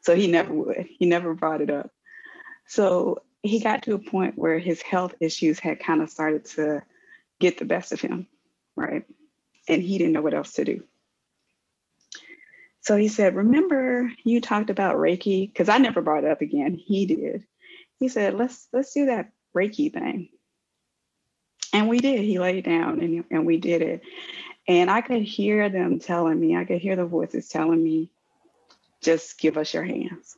So 0.00 0.16
he 0.16 0.28
never 0.28 0.54
would. 0.54 0.88
He 0.98 1.04
never 1.04 1.34
brought 1.34 1.60
it 1.60 1.68
up. 1.68 1.90
So 2.66 3.18
he 3.42 3.60
got 3.60 3.82
to 3.82 3.92
a 3.92 3.98
point 3.98 4.38
where 4.38 4.58
his 4.58 4.80
health 4.80 5.14
issues 5.20 5.58
had 5.58 5.78
kind 5.78 6.00
of 6.00 6.08
started 6.08 6.46
to 6.56 6.82
get 7.38 7.58
the 7.58 7.66
best 7.66 7.92
of 7.92 8.00
him. 8.00 8.26
right? 8.74 9.04
And 9.68 9.82
he 9.82 9.98
didn't 9.98 10.14
know 10.14 10.22
what 10.22 10.32
else 10.32 10.54
to 10.54 10.64
do. 10.64 10.82
So 12.80 12.96
he 12.96 13.08
said, 13.08 13.36
Remember 13.36 14.10
you 14.24 14.40
talked 14.40 14.70
about 14.70 14.96
Reiki? 14.96 15.52
Because 15.52 15.68
I 15.68 15.76
never 15.76 16.00
brought 16.00 16.24
it 16.24 16.30
up 16.30 16.40
again. 16.40 16.80
He 16.82 17.04
did. 17.04 17.44
He 18.00 18.08
said, 18.08 18.34
Let's 18.34 18.68
let's 18.72 18.94
do 18.94 19.04
that 19.06 19.32
Reiki 19.54 19.92
thing. 19.92 20.30
And 21.74 21.90
we 21.90 22.00
did. 22.00 22.20
He 22.20 22.38
laid 22.38 22.64
down 22.64 23.00
and, 23.00 23.24
and 23.30 23.46
we 23.46 23.58
did 23.58 23.82
it. 23.82 24.02
And 24.68 24.90
I 24.90 25.00
could 25.00 25.22
hear 25.22 25.68
them 25.68 25.98
telling 25.98 26.38
me, 26.38 26.56
I 26.56 26.64
could 26.64 26.80
hear 26.80 26.96
the 26.96 27.04
voices 27.04 27.48
telling 27.48 27.82
me, 27.82 28.10
just 29.00 29.38
give 29.38 29.58
us 29.58 29.74
your 29.74 29.82
hands. 29.82 30.36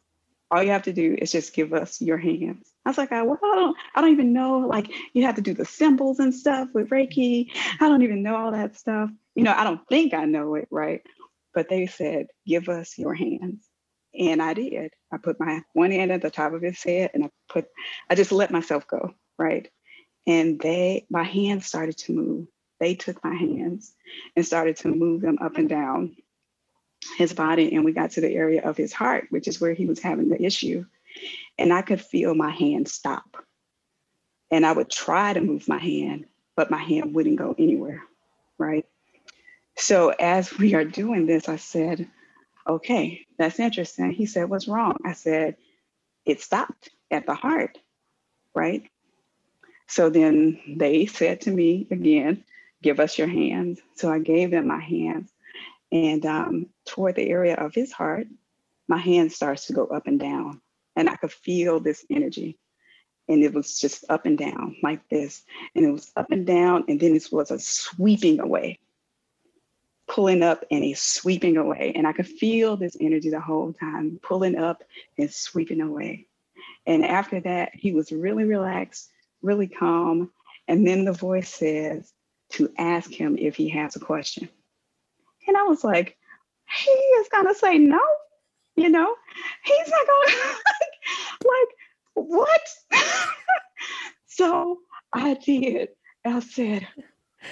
All 0.50 0.62
you 0.62 0.70
have 0.70 0.84
to 0.84 0.92
do 0.92 1.16
is 1.18 1.32
just 1.32 1.52
give 1.54 1.72
us 1.74 2.00
your 2.00 2.16
hands. 2.16 2.70
I 2.84 2.90
was 2.90 2.98
like, 2.98 3.12
I, 3.12 3.22
well, 3.22 3.38
I 3.42 3.54
don't, 3.56 3.76
I 3.94 4.00
don't 4.00 4.12
even 4.12 4.32
know. 4.32 4.60
Like, 4.60 4.90
you 5.12 5.24
have 5.24 5.34
to 5.34 5.42
do 5.42 5.52
the 5.52 5.64
symbols 5.64 6.20
and 6.20 6.34
stuff 6.34 6.68
with 6.72 6.90
Reiki. 6.90 7.50
I 7.80 7.88
don't 7.88 8.02
even 8.02 8.22
know 8.22 8.36
all 8.36 8.52
that 8.52 8.76
stuff. 8.76 9.10
You 9.34 9.42
know, 9.42 9.54
I 9.54 9.64
don't 9.64 9.86
think 9.88 10.14
I 10.14 10.24
know 10.26 10.54
it, 10.54 10.68
right? 10.70 11.02
But 11.54 11.68
they 11.68 11.86
said, 11.86 12.28
give 12.46 12.68
us 12.68 12.96
your 12.96 13.14
hands. 13.14 13.66
And 14.18 14.40
I 14.40 14.54
did. 14.54 14.92
I 15.12 15.16
put 15.16 15.40
my 15.40 15.62
one 15.72 15.90
hand 15.90 16.12
at 16.12 16.22
the 16.22 16.30
top 16.30 16.52
of 16.52 16.62
his 16.62 16.82
head 16.82 17.10
and 17.14 17.24
I 17.24 17.30
put, 17.48 17.66
I 18.08 18.14
just 18.14 18.32
let 18.32 18.52
myself 18.52 18.86
go, 18.86 19.14
right? 19.38 19.68
And 20.26 20.60
they, 20.60 21.06
my 21.10 21.24
hands 21.24 21.66
started 21.66 21.98
to 21.98 22.12
move. 22.12 22.46
They 22.84 22.94
took 22.94 23.24
my 23.24 23.34
hands 23.34 23.94
and 24.36 24.44
started 24.44 24.76
to 24.78 24.88
move 24.88 25.22
them 25.22 25.38
up 25.40 25.56
and 25.56 25.70
down 25.70 26.16
his 27.16 27.32
body. 27.32 27.74
And 27.74 27.82
we 27.82 27.92
got 27.92 28.10
to 28.10 28.20
the 28.20 28.28
area 28.30 28.60
of 28.62 28.76
his 28.76 28.92
heart, 28.92 29.28
which 29.30 29.48
is 29.48 29.58
where 29.58 29.72
he 29.72 29.86
was 29.86 30.00
having 30.00 30.28
the 30.28 30.42
issue. 30.44 30.84
And 31.56 31.72
I 31.72 31.80
could 31.80 32.02
feel 32.02 32.34
my 32.34 32.50
hand 32.50 32.86
stop. 32.86 33.38
And 34.50 34.66
I 34.66 34.72
would 34.72 34.90
try 34.90 35.32
to 35.32 35.40
move 35.40 35.66
my 35.66 35.78
hand, 35.78 36.26
but 36.56 36.70
my 36.70 36.76
hand 36.76 37.14
wouldn't 37.14 37.38
go 37.38 37.54
anywhere, 37.58 38.02
right? 38.58 38.84
So 39.78 40.10
as 40.10 40.52
we 40.58 40.74
are 40.74 40.84
doing 40.84 41.24
this, 41.24 41.48
I 41.48 41.56
said, 41.56 42.06
okay, 42.68 43.26
that's 43.38 43.60
interesting. 43.60 44.10
He 44.12 44.26
said, 44.26 44.50
what's 44.50 44.68
wrong? 44.68 44.98
I 45.06 45.14
said, 45.14 45.56
it 46.26 46.42
stopped 46.42 46.90
at 47.10 47.24
the 47.24 47.34
heart, 47.34 47.78
right? 48.54 48.82
So 49.86 50.10
then 50.10 50.60
they 50.76 51.06
said 51.06 51.40
to 51.42 51.50
me 51.50 51.86
again, 51.90 52.44
give 52.84 53.00
us 53.00 53.16
your 53.16 53.26
hands. 53.26 53.80
So 53.96 54.12
I 54.12 54.18
gave 54.18 54.52
him 54.52 54.68
my 54.68 54.78
hands. 54.78 55.32
And 55.90 56.24
um, 56.26 56.66
toward 56.86 57.16
the 57.16 57.28
area 57.28 57.54
of 57.54 57.74
his 57.74 57.90
heart, 57.90 58.26
my 58.86 58.98
hand 58.98 59.32
starts 59.32 59.66
to 59.66 59.72
go 59.72 59.86
up 59.86 60.06
and 60.06 60.20
down. 60.20 60.60
And 60.94 61.08
I 61.08 61.16
could 61.16 61.32
feel 61.32 61.80
this 61.80 62.04
energy. 62.10 62.58
And 63.26 63.42
it 63.42 63.54
was 63.54 63.80
just 63.80 64.04
up 64.10 64.26
and 64.26 64.36
down 64.36 64.76
like 64.82 65.08
this. 65.08 65.42
And 65.74 65.86
it 65.86 65.90
was 65.90 66.12
up 66.14 66.30
and 66.30 66.46
down. 66.46 66.84
And 66.88 67.00
then 67.00 67.16
it 67.16 67.26
was 67.32 67.50
a 67.50 67.58
sweeping 67.58 68.38
away, 68.38 68.80
pulling 70.06 70.42
up 70.42 70.64
and 70.70 70.84
a 70.84 70.92
sweeping 70.92 71.56
away. 71.56 71.94
And 71.96 72.06
I 72.06 72.12
could 72.12 72.28
feel 72.28 72.76
this 72.76 72.98
energy 73.00 73.30
the 73.30 73.40
whole 73.40 73.72
time, 73.72 74.20
pulling 74.22 74.56
up 74.56 74.84
and 75.16 75.32
sweeping 75.32 75.80
away. 75.80 76.26
And 76.86 77.02
after 77.02 77.40
that, 77.40 77.70
he 77.74 77.92
was 77.92 78.12
really 78.12 78.44
relaxed, 78.44 79.10
really 79.40 79.68
calm. 79.68 80.30
And 80.68 80.86
then 80.86 81.06
the 81.06 81.12
voice 81.12 81.48
says 81.48 82.12
to 82.50 82.72
ask 82.78 83.10
him 83.10 83.36
if 83.38 83.56
he 83.56 83.68
has 83.70 83.96
a 83.96 84.00
question. 84.00 84.48
And 85.46 85.56
I 85.56 85.62
was 85.64 85.84
like, 85.84 86.16
he 86.84 86.90
is 86.90 87.28
going 87.28 87.46
to 87.46 87.54
say 87.54 87.78
no 87.78 88.00
you 88.76 88.88
know? 88.88 89.14
He's 89.64 89.88
not 89.88 90.06
going 90.06 90.28
to, 90.28 91.48
like 91.48 92.26
what? 92.26 92.60
So 94.26 94.80
i 95.12 95.34
did. 95.34 95.90
I 96.24 96.40
said 96.40 96.88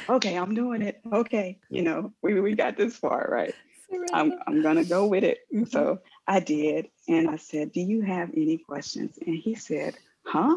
okay 0.09 0.37
i'm 0.37 0.53
doing 0.53 0.83
it. 0.83 1.01
Okay 1.13 1.61
you 1.71 1.83
know 1.83 2.13
we, 2.23 2.41
we 2.41 2.57
got 2.57 2.77
this 2.77 2.97
far 2.97 3.29
right? 3.31 3.55
I'm, 4.13 4.33
I'm 4.49 4.63
gonna 4.63 4.85
go 4.85 5.07
with 5.07 5.23
it. 5.23 5.39
So 5.71 6.01
i 6.27 6.41
did. 6.41 6.89
And 7.09 7.31
i 7.31 7.37
said 7.37 7.71
do 7.71 7.81
you 7.81 8.01
have 8.01 8.31
any 8.37 8.59
questions? 8.59 9.17
And 9.25 9.37
he 9.37 9.55
said 9.55 9.97
huh? 10.25 10.57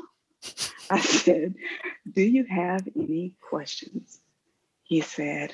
I 0.90 1.00
said 1.00 1.54
do 2.12 2.24
you 2.24 2.46
have 2.46 2.88
any 2.96 3.36
questions 3.40 4.20
he 4.86 5.02
said 5.02 5.54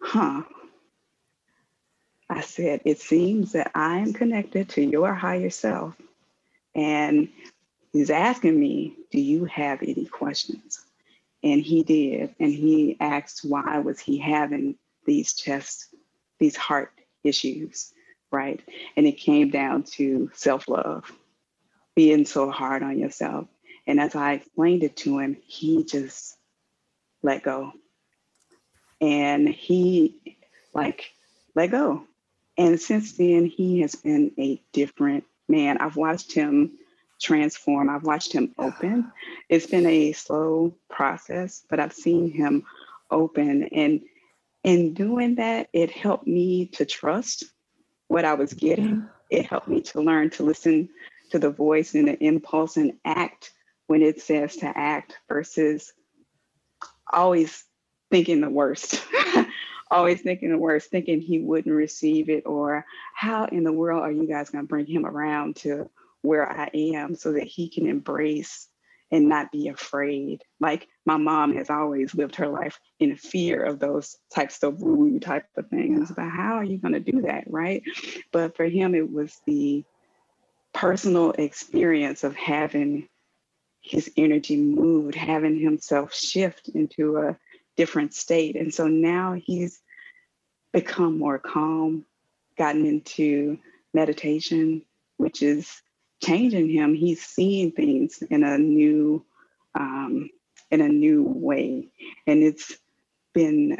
huh 0.00 0.42
I 2.28 2.40
said, 2.40 2.80
It 2.84 3.00
seems 3.00 3.52
that 3.52 3.70
I 3.74 3.98
am 3.98 4.12
connected 4.12 4.68
to 4.70 4.82
your 4.82 5.14
higher 5.14 5.50
self. 5.50 5.94
And 6.74 7.28
he's 7.92 8.10
asking 8.10 8.58
me, 8.58 8.94
Do 9.10 9.20
you 9.20 9.44
have 9.46 9.82
any 9.82 10.06
questions? 10.06 10.84
And 11.42 11.62
he 11.62 11.82
did. 11.82 12.34
And 12.40 12.52
he 12.52 12.96
asked, 13.00 13.44
Why 13.44 13.78
was 13.78 14.00
he 14.00 14.18
having 14.18 14.76
these 15.04 15.34
chest, 15.34 15.94
these 16.38 16.56
heart 16.56 16.92
issues? 17.22 17.92
Right. 18.32 18.60
And 18.96 19.06
it 19.06 19.12
came 19.12 19.50
down 19.50 19.84
to 19.94 20.30
self 20.34 20.68
love, 20.68 21.10
being 21.94 22.26
so 22.26 22.50
hard 22.50 22.82
on 22.82 22.98
yourself. 22.98 23.46
And 23.86 24.00
as 24.00 24.16
I 24.16 24.32
explained 24.32 24.82
it 24.82 24.96
to 24.98 25.20
him, 25.20 25.36
he 25.46 25.84
just 25.84 26.35
let 27.26 27.42
go. 27.42 27.72
And 29.00 29.46
he, 29.48 30.38
like, 30.72 31.12
let 31.54 31.72
go. 31.72 32.04
And 32.56 32.80
since 32.80 33.12
then, 33.12 33.44
he 33.44 33.80
has 33.80 33.94
been 33.94 34.32
a 34.38 34.62
different 34.72 35.24
man. 35.48 35.76
I've 35.78 35.96
watched 35.96 36.32
him 36.32 36.78
transform, 37.20 37.90
I've 37.90 38.04
watched 38.04 38.32
him 38.32 38.54
open. 38.58 39.10
It's 39.48 39.66
been 39.66 39.86
a 39.86 40.12
slow 40.12 40.74
process, 40.88 41.64
but 41.68 41.80
I've 41.80 41.92
seen 41.92 42.30
him 42.30 42.64
open. 43.10 43.64
And 43.64 44.02
in 44.62 44.94
doing 44.94 45.34
that, 45.36 45.68
it 45.72 45.90
helped 45.90 46.26
me 46.26 46.66
to 46.74 46.84
trust 46.84 47.44
what 48.08 48.24
I 48.24 48.34
was 48.34 48.52
getting. 48.52 49.08
It 49.30 49.46
helped 49.46 49.68
me 49.68 49.80
to 49.82 50.00
learn 50.00 50.30
to 50.30 50.42
listen 50.42 50.88
to 51.30 51.38
the 51.38 51.50
voice 51.50 51.94
and 51.94 52.06
the 52.06 52.22
impulse 52.22 52.76
and 52.76 52.92
act 53.04 53.52
when 53.88 54.02
it 54.02 54.20
says 54.20 54.56
to 54.56 54.66
act 54.66 55.18
versus 55.28 55.92
always 57.12 57.64
thinking 58.10 58.40
the 58.40 58.50
worst. 58.50 59.04
always 59.90 60.20
thinking 60.20 60.50
the 60.50 60.58
worst, 60.58 60.90
thinking 60.90 61.20
he 61.20 61.38
wouldn't 61.38 61.74
receive 61.74 62.28
it, 62.28 62.44
or 62.46 62.84
how 63.14 63.44
in 63.46 63.64
the 63.64 63.72
world 63.72 64.02
are 64.02 64.12
you 64.12 64.26
guys 64.26 64.50
going 64.50 64.64
to 64.64 64.68
bring 64.68 64.86
him 64.86 65.06
around 65.06 65.56
to 65.56 65.88
where 66.22 66.50
I 66.50 66.70
am 66.74 67.14
so 67.14 67.32
that 67.32 67.44
he 67.44 67.68
can 67.68 67.86
embrace 67.86 68.68
and 69.12 69.28
not 69.28 69.52
be 69.52 69.68
afraid. 69.68 70.42
Like 70.58 70.88
my 71.04 71.16
mom 71.16 71.54
has 71.54 71.70
always 71.70 72.14
lived 72.14 72.36
her 72.36 72.48
life 72.48 72.80
in 72.98 73.14
fear 73.16 73.62
of 73.62 73.78
those 73.78 74.16
types 74.34 74.62
of 74.62 74.82
woo 74.82 75.20
type 75.20 75.46
of 75.56 75.68
things. 75.68 76.10
But 76.10 76.28
how 76.28 76.54
are 76.54 76.64
you 76.64 76.78
going 76.78 76.94
to 76.94 77.00
do 77.00 77.22
that, 77.22 77.44
right? 77.46 77.82
But 78.32 78.56
for 78.56 78.64
him, 78.64 78.94
it 78.94 79.10
was 79.10 79.40
the 79.46 79.84
personal 80.72 81.30
experience 81.32 82.24
of 82.24 82.34
having 82.34 83.08
his 83.86 84.10
energy 84.16 84.56
moved, 84.56 85.14
having 85.14 85.58
himself 85.58 86.14
shift 86.14 86.68
into 86.68 87.18
a 87.18 87.36
different 87.76 88.14
state. 88.14 88.56
And 88.56 88.74
so 88.74 88.88
now 88.88 89.34
he's 89.34 89.80
become 90.72 91.18
more 91.18 91.38
calm, 91.38 92.04
gotten 92.58 92.84
into 92.84 93.58
meditation, 93.94 94.82
which 95.18 95.42
is 95.42 95.82
changing 96.22 96.68
him. 96.68 96.94
He's 96.94 97.24
seeing 97.24 97.70
things 97.70 98.22
in 98.22 98.42
a 98.42 98.58
new 98.58 99.24
um, 99.78 100.30
in 100.70 100.80
a 100.80 100.88
new 100.88 101.22
way, 101.22 101.88
and 102.26 102.42
it's 102.42 102.76
been 103.34 103.78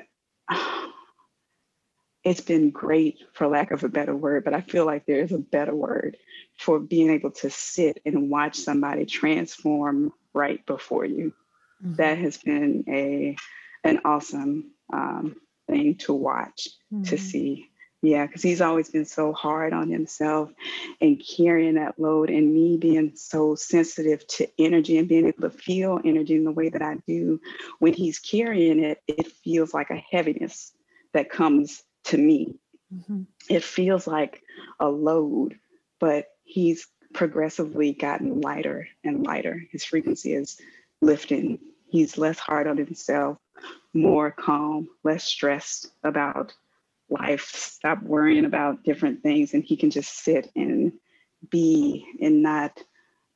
it's 2.26 2.40
been 2.40 2.70
great 2.70 3.20
for 3.34 3.46
lack 3.46 3.70
of 3.70 3.84
a 3.84 3.88
better 3.88 4.14
word. 4.14 4.44
But 4.44 4.52
I 4.52 4.60
feel 4.60 4.84
like 4.84 5.06
there 5.06 5.20
is 5.20 5.30
a 5.30 5.38
better 5.38 5.74
word 5.74 6.16
for 6.58 6.80
being 6.80 7.08
able 7.08 7.30
to 7.30 7.50
sit 7.50 8.02
and 8.04 8.28
watch 8.28 8.56
somebody 8.56 9.06
transform 9.06 10.12
right 10.34 10.64
before 10.66 11.04
you. 11.04 11.32
Mm-hmm. 11.84 11.94
That 11.94 12.18
has 12.18 12.36
been 12.38 12.84
a 12.88 13.36
an 13.84 14.00
awesome 14.04 14.72
um, 14.92 15.36
thing 15.68 15.94
to 15.98 16.12
watch, 16.12 16.68
mm-hmm. 16.92 17.04
to 17.04 17.16
see. 17.16 17.70
Yeah, 18.02 18.26
because 18.26 18.42
he's 18.42 18.60
always 18.60 18.90
been 18.90 19.04
so 19.04 19.32
hard 19.32 19.72
on 19.72 19.88
himself 19.88 20.50
and 21.00 21.22
carrying 21.36 21.74
that 21.74 21.98
load, 21.98 22.28
and 22.28 22.52
me 22.52 22.76
being 22.76 23.12
so 23.14 23.54
sensitive 23.54 24.26
to 24.28 24.48
energy 24.58 24.98
and 24.98 25.08
being 25.08 25.26
able 25.26 25.48
to 25.48 25.56
feel 25.56 26.00
energy 26.04 26.34
in 26.34 26.44
the 26.44 26.50
way 26.50 26.70
that 26.70 26.82
I 26.82 26.96
do. 27.06 27.40
When 27.78 27.92
he's 27.92 28.18
carrying 28.18 28.80
it, 28.80 29.00
it 29.06 29.30
feels 29.44 29.72
like 29.72 29.90
a 29.90 30.02
heaviness 30.10 30.72
that 31.14 31.30
comes 31.30 31.82
to 32.06 32.18
me. 32.18 32.58
Mm-hmm. 32.94 33.22
It 33.48 33.62
feels 33.62 34.06
like 34.06 34.42
a 34.80 34.88
load, 34.88 35.58
but 35.98 36.26
he's 36.44 36.86
progressively 37.12 37.92
gotten 37.92 38.40
lighter 38.40 38.88
and 39.04 39.24
lighter. 39.24 39.62
His 39.70 39.84
frequency 39.84 40.32
is 40.32 40.60
lifting. 41.00 41.58
He's 41.88 42.18
less 42.18 42.38
hard 42.38 42.66
on 42.66 42.76
himself 42.76 43.38
more 43.96 44.30
calm, 44.30 44.88
less 45.02 45.24
stressed 45.24 45.90
about 46.04 46.54
life, 47.08 47.50
stop 47.54 48.02
worrying 48.02 48.44
about 48.44 48.84
different 48.84 49.22
things, 49.22 49.54
and 49.54 49.64
he 49.64 49.76
can 49.76 49.90
just 49.90 50.12
sit 50.22 50.50
and 50.54 50.92
be 51.50 52.06
and 52.20 52.42
not 52.42 52.82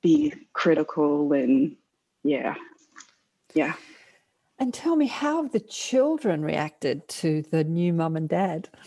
be 0.03 0.33
critical 0.53 1.33
and 1.33 1.77
yeah, 2.23 2.55
yeah. 3.55 3.75
And 4.61 4.75
tell 4.75 4.95
me, 4.95 5.07
how 5.07 5.43
have 5.43 5.53
the 5.53 5.61
children 5.61 6.43
reacted 6.43 7.09
to 7.09 7.43
the 7.51 7.65
new 7.65 7.95
mum 7.95 8.15
and 8.17 8.29
dad? 8.29 8.69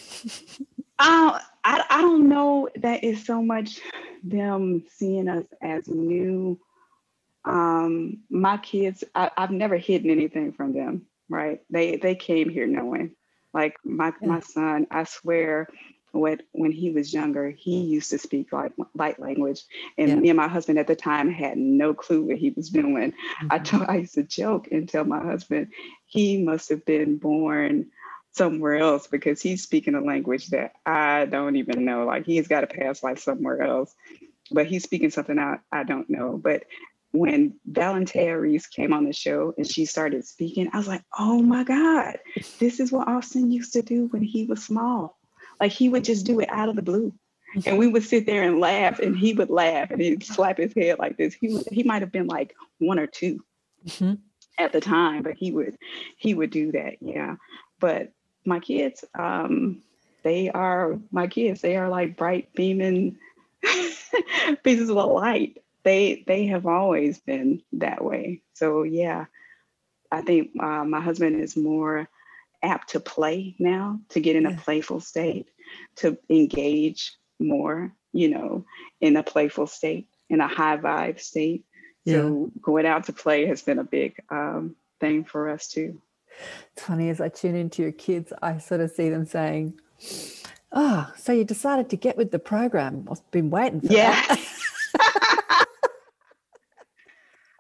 Uh, 0.99 1.39
I, 1.63 1.83
I 1.89 2.01
don't 2.01 2.29
know 2.29 2.69
that 2.77 3.03
it's 3.03 3.25
so 3.25 3.41
much 3.41 3.81
them 4.23 4.85
seeing 4.89 5.27
us 5.27 5.45
as 5.61 5.87
new. 5.87 6.59
Um, 7.45 8.19
my 8.29 8.57
kids, 8.57 9.03
I, 9.15 9.31
I've 9.35 9.51
never 9.51 9.75
hidden 9.77 10.09
anything 10.11 10.53
from 10.53 10.73
them, 10.73 11.07
right? 11.29 11.61
They 11.69 11.97
they 11.97 12.15
came 12.15 12.49
here 12.49 12.67
knowing. 12.67 13.15
Like 13.53 13.75
my 13.83 14.13
Yeah. 14.21 14.27
my 14.27 14.39
son, 14.41 14.87
I 14.91 15.03
swear, 15.03 15.67
when 16.13 16.41
when 16.51 16.71
he 16.71 16.91
was 16.91 17.13
younger, 17.13 17.49
he 17.49 17.81
used 17.81 18.11
to 18.11 18.19
speak 18.19 18.53
like 18.53 18.71
light 18.93 19.19
language, 19.19 19.63
and 19.97 20.09
Yeah. 20.09 20.15
me 20.15 20.29
and 20.29 20.37
my 20.37 20.47
husband 20.47 20.79
at 20.79 20.87
the 20.87 20.95
time 20.95 21.29
had 21.29 21.57
no 21.57 21.93
clue 21.93 22.21
what 22.21 22.37
he 22.37 22.51
was 22.51 22.69
doing. 22.69 23.13
I 23.49 23.59
Mhm. 23.59 23.65
told 23.65 23.83
I 23.89 23.97
used 23.97 24.13
to 24.13 24.23
joke 24.23 24.69
and 24.71 24.87
tell 24.87 25.03
my 25.05 25.21
husband 25.23 25.73
he 26.05 26.41
must 26.41 26.69
have 26.69 26.85
been 26.85 27.17
born 27.17 27.91
somewhere 28.31 28.77
else 28.77 29.07
because 29.07 29.41
he's 29.41 29.63
speaking 29.63 29.95
a 29.95 30.01
language 30.01 30.47
that 30.49 30.73
I 30.85 31.25
don't 31.25 31.55
even 31.55 31.83
know. 31.85 32.05
Like 32.05 32.25
he's 32.25 32.47
got 32.47 32.63
a 32.63 32.67
past 32.67 33.03
life 33.03 33.19
somewhere 33.19 33.61
else, 33.61 33.93
but 34.51 34.67
he's 34.67 34.83
speaking 34.83 35.09
something 35.09 35.39
I, 35.39 35.57
I 35.71 35.83
don't 35.83 36.09
know. 36.09 36.37
But 36.37 36.65
when 37.11 37.59
Valentina 37.65 38.39
Reese 38.39 38.67
came 38.67 38.93
on 38.93 39.05
the 39.05 39.13
show 39.13 39.53
and 39.57 39.67
she 39.67 39.85
started 39.85 40.25
speaking, 40.25 40.69
I 40.73 40.77
was 40.77 40.87
like, 40.87 41.03
oh 41.17 41.41
my 41.41 41.63
God, 41.63 42.17
this 42.59 42.79
is 42.79 42.91
what 42.91 43.07
Austin 43.07 43.51
used 43.51 43.73
to 43.73 43.81
do 43.81 44.07
when 44.07 44.23
he 44.23 44.45
was 44.45 44.63
small. 44.63 45.17
Like 45.63 45.71
he 45.71 45.87
would 45.87 46.03
just 46.03 46.25
do 46.25 46.41
it 46.41 46.49
out 46.51 46.67
of 46.67 46.75
the 46.75 46.81
blue. 46.81 47.13
And 47.65 47.77
we 47.77 47.87
would 47.87 48.03
sit 48.03 48.25
there 48.25 48.43
and 48.43 48.59
laugh, 48.59 48.99
and 48.99 49.15
he 49.17 49.33
would 49.33 49.49
laugh 49.49 49.91
and 49.91 50.01
he'd 50.01 50.21
slap 50.21 50.57
his 50.57 50.73
head 50.73 50.99
like 50.99 51.15
this. 51.15 51.33
He 51.33 51.53
would, 51.53 51.63
he 51.71 51.83
might 51.83 52.01
have 52.01 52.11
been 52.11 52.27
like 52.27 52.53
one 52.79 52.99
or 52.99 53.07
two 53.07 53.41
Mhm. 53.87 54.17
at 54.59 54.73
the 54.73 54.81
time, 54.81 55.23
but 55.23 55.35
he 55.35 55.53
would 55.53 55.77
he 56.17 56.33
would 56.33 56.49
do 56.49 56.73
that, 56.73 56.97
yeah. 56.99 57.37
But 57.79 58.11
my 58.43 58.59
kids, 58.59 59.05
um, 59.17 59.81
they 60.23 60.49
are 60.49 60.99
my 61.11 61.27
kids. 61.27 61.61
They 61.61 61.77
are 61.77 61.87
like 61.87 62.17
bright 62.17 62.53
beaming 62.55 63.15
pieces 64.65 64.89
of 64.89 64.97
light. 64.97 65.63
They 65.83 66.25
they 66.27 66.47
have 66.47 66.65
always 66.65 67.19
been 67.19 67.61
that 67.73 68.03
way. 68.03 68.41
So 68.53 68.83
yeah, 68.83 69.27
I 70.11 70.23
think 70.23 70.51
uh, 70.59 70.83
my 70.83 70.99
husband 70.99 71.39
is 71.39 71.55
more 71.55 72.09
apt 72.63 72.89
to 72.91 72.99
play 72.99 73.55
now, 73.59 73.99
to 74.09 74.19
get 74.21 74.35
in 74.37 74.43
Yeah. 74.43 74.55
a 74.55 74.57
playful 74.57 75.01
state, 75.01 75.47
to 75.97 76.17
engage 76.29 77.13
more, 77.39 77.93
you 78.11 78.29
know, 78.29 78.65
in 79.01 79.15
a 79.17 79.23
playful 79.23 79.67
state, 79.67 80.07
in 80.29 80.41
a 80.41 80.47
high 80.47 80.77
vibe 80.77 81.19
state. 81.19 81.65
So 82.05 82.51
going 82.61 82.85
out 82.85 83.05
to 83.05 83.13
play 83.13 83.45
has 83.45 83.61
been 83.61 83.79
a 83.79 83.83
big 83.85 84.17
um, 84.29 84.75
thing 84.99 85.23
for 85.23 85.49
us 85.49 85.69
too. 85.69 86.01
It's 86.73 86.83
funny 86.83 87.09
as 87.09 87.21
I 87.21 87.29
tune 87.29 87.55
into 87.55 87.81
your 87.81 87.93
kids, 87.93 88.33
I 88.41 88.57
sort 88.57 88.81
of 88.81 88.91
see 88.91 89.09
them 89.09 89.25
saying, 89.25 89.79
Oh, 90.73 91.11
so 91.15 91.31
you 91.31 91.43
decided 91.45 91.89
to 91.91 91.95
get 91.95 92.17
with 92.17 92.31
the 92.31 92.39
program. 92.39 93.07
I've 93.09 93.29
been 93.31 93.49
waiting 93.51 93.79
for 93.81 93.93
Yeah. 93.93 94.21
that. 94.27 95.65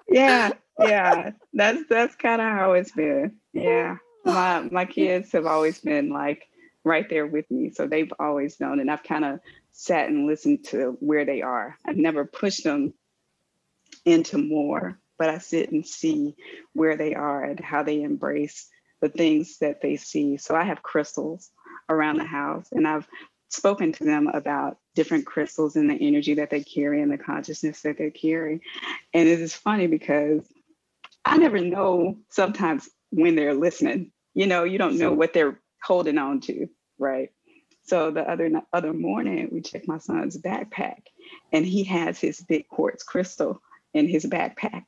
yeah, 0.09 0.51
yeah. 0.79 1.31
That's 1.53 1.83
that's 1.87 2.15
kind 2.15 2.41
of 2.41 2.47
how 2.51 2.73
it's 2.73 2.91
been. 2.91 3.35
Yeah. 3.53 3.97
My 4.25 4.61
my 4.71 4.85
kids 4.85 5.31
have 5.33 5.45
always 5.45 5.79
been 5.79 6.09
like 6.09 6.47
right 6.83 7.09
there 7.09 7.25
with 7.25 7.49
me. 7.49 7.69
So 7.71 7.87
they've 7.87 8.11
always 8.19 8.59
known 8.59 8.79
and 8.79 8.91
I've 8.91 9.03
kind 9.03 9.25
of 9.25 9.39
sat 9.71 10.09
and 10.09 10.27
listened 10.27 10.65
to 10.65 10.97
where 10.99 11.25
they 11.25 11.41
are. 11.41 11.77
I've 11.85 11.97
never 11.97 12.25
pushed 12.25 12.63
them 12.63 12.93
into 14.05 14.37
more, 14.37 14.99
but 15.17 15.29
I 15.29 15.37
sit 15.37 15.71
and 15.71 15.85
see 15.85 16.35
where 16.73 16.97
they 16.97 17.15
are 17.15 17.43
and 17.43 17.59
how 17.59 17.83
they 17.83 18.01
embrace 18.01 18.69
the 19.01 19.09
things 19.09 19.59
that 19.59 19.81
they 19.81 19.95
see. 19.97 20.37
So 20.37 20.55
I 20.55 20.63
have 20.63 20.83
crystals 20.83 21.51
around 21.89 22.17
the 22.17 22.25
house 22.25 22.67
and 22.71 22.87
I've 22.87 23.07
spoken 23.49 23.91
to 23.93 24.03
them 24.03 24.27
about 24.27 24.77
different 24.95 25.25
crystals 25.25 25.75
and 25.75 25.89
the 25.89 25.95
energy 25.95 26.35
that 26.35 26.49
they 26.49 26.63
carry 26.63 27.01
and 27.01 27.11
the 27.11 27.17
consciousness 27.17 27.81
that 27.81 27.97
they 27.97 28.09
carry. 28.11 28.61
And 29.13 29.27
it 29.27 29.39
is 29.39 29.53
funny 29.53 29.87
because 29.87 30.41
I 31.25 31.37
never 31.37 31.59
know 31.59 32.17
sometimes 32.29 32.89
when 33.11 33.35
they're 33.35 33.53
listening. 33.53 34.11
You 34.33 34.47
know, 34.47 34.63
you 34.63 34.79
don't 34.79 34.97
know 34.97 35.13
what 35.13 35.33
they're 35.33 35.59
holding 35.83 36.17
on 36.17 36.41
to, 36.41 36.67
right? 36.97 37.31
So 37.85 38.11
the 38.11 38.21
other 38.21 38.49
other 38.71 38.93
morning, 38.93 39.49
we 39.51 39.61
checked 39.61 39.87
my 39.87 39.97
son's 39.97 40.37
backpack, 40.37 41.01
and 41.51 41.65
he 41.65 41.83
has 41.85 42.19
his 42.19 42.39
big 42.41 42.67
quartz 42.67 43.03
crystal 43.03 43.61
in 43.93 44.07
his 44.07 44.25
backpack. 44.25 44.85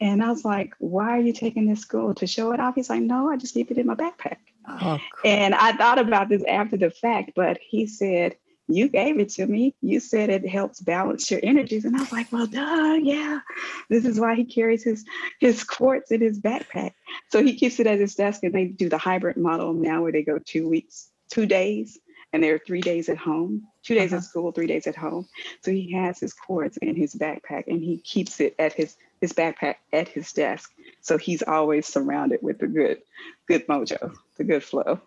And 0.00 0.22
I 0.22 0.30
was 0.30 0.44
like, 0.44 0.74
"Why 0.78 1.10
are 1.10 1.20
you 1.20 1.32
taking 1.32 1.66
this 1.66 1.80
school 1.80 2.14
to 2.14 2.26
show 2.26 2.52
it 2.52 2.60
off?" 2.60 2.74
He's 2.74 2.90
like, 2.90 3.02
"No, 3.02 3.30
I 3.30 3.36
just 3.36 3.54
keep 3.54 3.70
it 3.70 3.78
in 3.78 3.86
my 3.86 3.94
backpack." 3.94 4.38
Oh, 4.68 4.98
cool. 4.98 5.30
And 5.30 5.54
I 5.54 5.72
thought 5.72 5.98
about 5.98 6.28
this 6.28 6.42
after 6.44 6.76
the 6.76 6.90
fact, 6.90 7.32
but 7.36 7.58
he 7.60 7.86
said, 7.86 8.36
You 8.68 8.88
gave 8.88 9.18
it 9.20 9.28
to 9.30 9.46
me. 9.46 9.74
You 9.80 10.00
said 10.00 10.28
it 10.28 10.46
helps 10.48 10.80
balance 10.80 11.30
your 11.30 11.40
energies. 11.42 11.84
And 11.84 11.96
I 11.96 12.00
was 12.00 12.12
like, 12.12 12.32
Well, 12.32 12.46
duh, 12.46 12.98
yeah. 13.02 13.40
This 13.88 14.04
is 14.04 14.18
why 14.18 14.34
he 14.34 14.44
carries 14.44 14.82
his 14.82 15.04
his 15.40 15.62
quartz 15.64 16.10
in 16.10 16.20
his 16.20 16.40
backpack. 16.40 16.92
So 17.30 17.42
he 17.42 17.54
keeps 17.54 17.78
it 17.80 17.86
at 17.86 18.00
his 18.00 18.14
desk 18.14 18.42
and 18.42 18.52
they 18.54 18.66
do 18.66 18.88
the 18.88 18.98
hybrid 18.98 19.36
model 19.36 19.72
now 19.72 20.02
where 20.02 20.12
they 20.12 20.22
go 20.22 20.38
two 20.38 20.68
weeks, 20.68 21.10
two 21.30 21.46
days, 21.46 21.98
and 22.32 22.42
they're 22.42 22.58
three 22.58 22.80
days 22.80 23.08
at 23.08 23.18
home, 23.18 23.68
two 23.84 23.94
days 23.94 24.12
Uh-huh. 24.12 24.18
at 24.18 24.24
school, 24.24 24.52
three 24.52 24.66
days 24.66 24.86
at 24.88 24.96
home. 24.96 25.28
So 25.62 25.70
he 25.70 25.92
has 25.92 26.18
his 26.18 26.34
quartz 26.34 26.76
in 26.78 26.96
his 26.96 27.14
backpack 27.14 27.64
and 27.68 27.80
he 27.82 27.98
keeps 27.98 28.40
it 28.40 28.54
at 28.58 28.72
his 28.72 28.96
his 29.20 29.32
backpack 29.32 29.76
at 29.92 30.08
his 30.08 30.32
desk. 30.32 30.72
So 31.00 31.16
he's 31.18 31.42
always 31.42 31.86
surrounded 31.86 32.40
with 32.42 32.58
the 32.58 32.66
good, 32.66 32.98
good 33.46 33.66
mojo, 33.68 34.12
the 34.36 34.44
good 34.44 34.64
flow. 34.64 35.00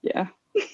Yeah. 0.00 0.28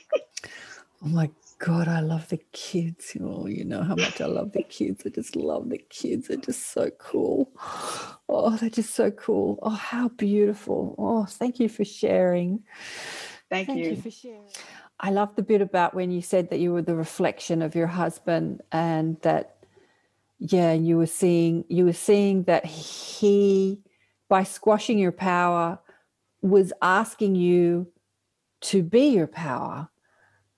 Oh 1.01 1.07
my 1.07 1.31
God, 1.59 1.89
I 1.89 2.01
love 2.01 2.29
the 2.29 2.41
kids. 2.53 3.17
Oh, 3.21 3.47
you 3.47 3.65
know 3.65 3.83
how 3.83 3.97
much 3.97 4.21
I 4.21 4.27
love 4.27 4.53
the 4.53 4.63
kids. 4.63 5.03
I 5.05 5.09
just 5.09 5.35
love 5.35 5.69
the 5.69 5.79
kids. 5.79 6.29
They're 6.29 6.37
just 6.37 6.73
so 6.73 6.91
cool. 6.99 7.51
Oh, 8.29 8.57
they're 8.57 8.71
just 8.71 8.95
so 8.95 9.11
cool. 9.11 9.59
Oh, 9.63 9.71
how 9.71 10.09
beautiful. 10.11 10.95
Oh, 10.99 11.25
thank 11.25 11.59
you 11.59 11.69
for 11.69 11.85
sharing. 11.85 12.63
Thank, 13.51 13.71
you. 13.71 13.97
for 13.97 14.11
sharing. 14.11 14.49
I 15.01 15.11
love 15.11 15.35
the 15.35 15.43
bit 15.43 15.61
about 15.61 15.95
when 15.95 16.11
you 16.11 16.23
said 16.23 16.51
that 16.51 16.61
you 16.61 16.73
were 16.73 16.83
the 16.83 16.95
reflection 16.95 17.63
of 17.63 17.75
your 17.75 17.87
husband 17.87 18.63
and 18.71 19.21
that 19.23 19.57
yeah, 20.39 20.73
you 20.73 20.97
were 20.97 21.07
seeing 21.07 21.65
you 21.69 21.85
were 21.85 21.93
seeing 21.93 22.45
that 22.45 22.65
he 22.65 23.81
by 24.29 24.45
squashing 24.45 24.99
your 24.99 25.13
power 25.13 25.81
was 26.43 26.73
asking 26.81 27.35
you 27.35 27.89
to 28.61 28.83
be 28.83 29.09
your 29.09 29.27
power. 29.27 29.89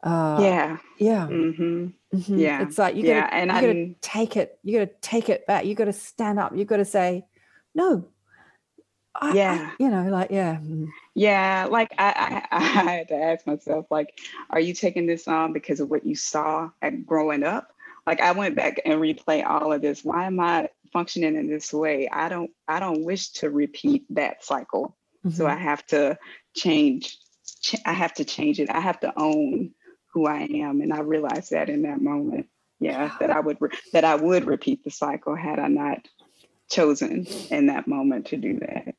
Uh, 0.03 0.39
yeah. 0.41 0.77
yeah, 0.99 1.27
hmm 1.27 1.89
mhm. 2.15 2.39
Yeah, 2.39 2.63
It's 2.63 2.79
like 2.79 2.97
you 2.97 3.05
yeah, 3.05 3.21
gotta, 3.23 3.35
and 3.35 3.51
you 3.51 3.55
gotta 3.55 3.69
I'm- 3.69 3.97
take 4.01 4.37
it. 4.37 4.59
You 4.63 4.79
gotta 4.79 4.91
take 5.01 5.29
it 5.29 5.47
back. 5.47 5.65
You 5.67 5.75
gotta 5.75 5.93
stand 5.93 6.39
up. 6.39 6.57
You 6.57 6.65
gotta 6.65 6.85
say, 6.85 7.27
no. 7.75 8.07
I, 9.15 9.31
I- 9.31 9.35
Yeah. 9.35 9.71
you 9.79 9.91
know, 9.91 10.05
like 10.09 10.31
yeah, 10.31 10.57
mm, 10.57 10.89
Yeah. 11.15 11.67
Like 11.71 11.93
I, 11.99 12.45
I, 12.51 12.57
I 12.57 12.63
had 12.63 13.09
to 13.09 13.15
ask 13.17 13.47
myself, 13.47 13.87
like, 13.91 14.19
are 14.51 14.61
you 14.61 14.73
taking 14.75 15.07
this 15.07 15.29
on 15.29 15.53
because 15.53 15.81
of 15.81 15.91
what 15.91 16.07
you 16.07 16.15
saw 16.15 16.71
at 16.81 17.05
growing 17.05 17.43
up? 17.43 17.69
Like 18.07 18.21
I 18.21 18.33
went 18.33 18.57
back 18.57 18.81
and 18.85 19.01
replay 19.01 19.45
all 19.45 19.73
of 19.73 19.83
this. 19.83 20.03
Why 20.05 20.27
am 20.27 20.41
I 20.41 20.69
functioning 20.93 21.37
in 21.37 21.49
this 21.49 21.73
way? 21.73 22.09
I 22.09 22.29
don't 22.29 22.51
I 22.67 22.81
don't 22.81 23.05
wish 23.05 23.31
to 23.33 23.51
repeat 23.51 24.05
that 24.11 24.43
cycle. 24.45 24.97
So 25.31 25.45
mhm. 25.45 25.51
I 25.51 25.57
have 25.59 25.85
to 25.89 26.19
change. 26.57 27.19
Ch- 27.61 27.77
I 27.85 27.93
have 27.93 28.15
to 28.15 28.25
change 28.25 28.59
it. 28.59 28.71
I 28.71 28.81
have 28.81 28.99
to 29.01 29.13
own 29.21 29.73
who 30.13 30.27
I 30.27 30.41
am, 30.43 30.81
and 30.81 30.93
I 30.93 31.01
realized 31.01 31.51
that 31.51 31.69
in 31.69 31.83
that 31.83 32.01
moment. 32.01 32.47
Yeah, 32.79 33.13
that 33.21 33.31
I 33.31 33.41
would 33.41 33.59
re- 33.61 33.71
that 33.93 34.05
I 34.05 34.15
would 34.15 34.47
repeat 34.47 34.85
the 34.85 34.91
cycle 34.91 35.35
had 35.35 35.59
I 35.59 35.69
not 35.69 36.09
chosen 36.71 37.27
in 37.51 37.67
that 37.67 37.87
moment 37.87 38.27
to 38.29 38.37
do 38.37 38.59
that. 38.61 38.95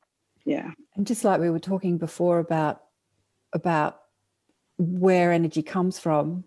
Yeah. 0.45 0.71
And 0.95 1.07
just 1.07 1.23
like 1.23 1.39
we 1.39 1.49
were 1.49 1.59
talking 1.59 1.97
before 1.97 2.39
about 2.39 2.81
about 3.53 4.01
where 4.77 5.31
energy 5.31 5.63
comes 5.63 5.99
from, 5.99 6.43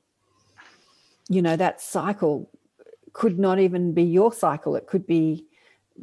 you 1.29 1.42
know, 1.42 1.57
that 1.57 1.81
cycle 1.81 2.50
could 3.12 3.38
not 3.38 3.59
even 3.59 3.94
be 3.94 4.03
your 4.03 4.33
cycle. 4.33 4.77
It 4.77 4.87
could 4.87 5.07
be 5.07 5.46